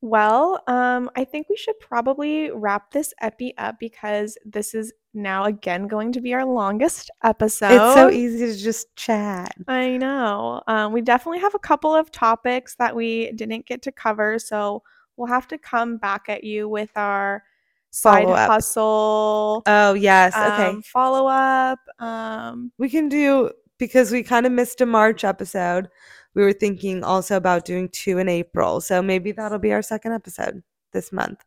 Well, 0.02 0.62
um, 0.66 1.10
I 1.14 1.24
think 1.24 1.48
we 1.50 1.56
should 1.56 1.78
probably 1.78 2.50
wrap 2.50 2.90
this 2.90 3.12
epi 3.20 3.54
up 3.58 3.78
because 3.78 4.38
this 4.46 4.74
is 4.74 4.92
now 5.12 5.44
again 5.44 5.88
going 5.88 6.12
to 6.12 6.20
be 6.22 6.32
our 6.32 6.44
longest 6.46 7.10
episode. 7.22 7.72
It's 7.72 7.94
so 7.94 8.08
easy 8.10 8.46
to 8.46 8.56
just 8.56 8.94
chat. 8.96 9.54
I 9.68 9.98
know. 9.98 10.62
Um, 10.66 10.92
we 10.92 11.02
definitely 11.02 11.40
have 11.40 11.54
a 11.54 11.58
couple 11.58 11.94
of 11.94 12.10
topics 12.10 12.76
that 12.76 12.96
we 12.96 13.32
didn't 13.32 13.66
get 13.66 13.82
to 13.82 13.92
cover, 13.92 14.38
so 14.38 14.82
we'll 15.16 15.28
have 15.28 15.48
to 15.48 15.58
come 15.58 15.98
back 15.98 16.30
at 16.30 16.44
you 16.44 16.66
with 16.66 16.90
our 16.96 17.42
side 17.90 18.24
Follow-up. 18.24 18.50
hustle 18.50 19.62
Oh 19.66 19.94
yes, 19.94 20.32
okay. 20.34 20.68
um, 20.68 20.82
follow 20.82 21.26
up. 21.26 21.78
Um, 21.98 22.72
We 22.78 22.88
can 22.88 23.08
do 23.08 23.50
because 23.78 24.10
we 24.12 24.22
kind 24.22 24.46
of 24.46 24.52
missed 24.52 24.80
a 24.80 24.86
March 24.86 25.24
episode. 25.24 25.88
We 26.34 26.42
were 26.42 26.52
thinking 26.52 27.02
also 27.02 27.36
about 27.36 27.64
doing 27.64 27.88
two 27.88 28.18
in 28.18 28.28
April, 28.28 28.80
so 28.80 29.02
maybe 29.02 29.32
that'll 29.32 29.58
be 29.58 29.72
our 29.72 29.82
second 29.82 30.12
episode 30.12 30.62
this 30.92 31.10
month. 31.12 31.42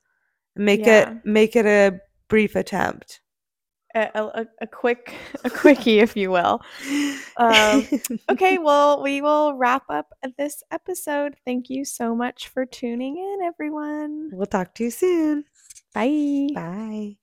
Make 0.55 0.85
Yeah. 0.85 1.11
it 1.11 1.25
make 1.25 1.55
it 1.55 1.65
a 1.65 1.99
brief 2.27 2.55
attempt. 2.55 3.21
a, 3.95 4.09
a, 4.15 4.45
a 4.61 4.67
quick 4.67 5.13
a 5.45 5.49
quickie, 5.49 5.99
if 5.99 6.17
you 6.17 6.31
will. 6.31 6.59
Um, 7.37 7.87
Okay, 8.29 8.57
well, 8.57 9.01
we 9.03 9.21
will 9.21 9.53
wrap 9.55 9.83
up 9.89 10.11
this 10.37 10.63
episode. 10.71 11.35
Thank 11.45 11.69
you 11.69 11.85
so 11.85 12.15
much 12.15 12.47
for 12.49 12.65
tuning 12.65 13.17
in, 13.17 13.45
everyone. 13.45 14.29
we'll 14.33 14.47
talk 14.47 14.73
to 14.75 14.83
you 14.85 14.91
soon. 14.91 15.45
Bye. 15.93 16.49
Bye. 16.53 17.17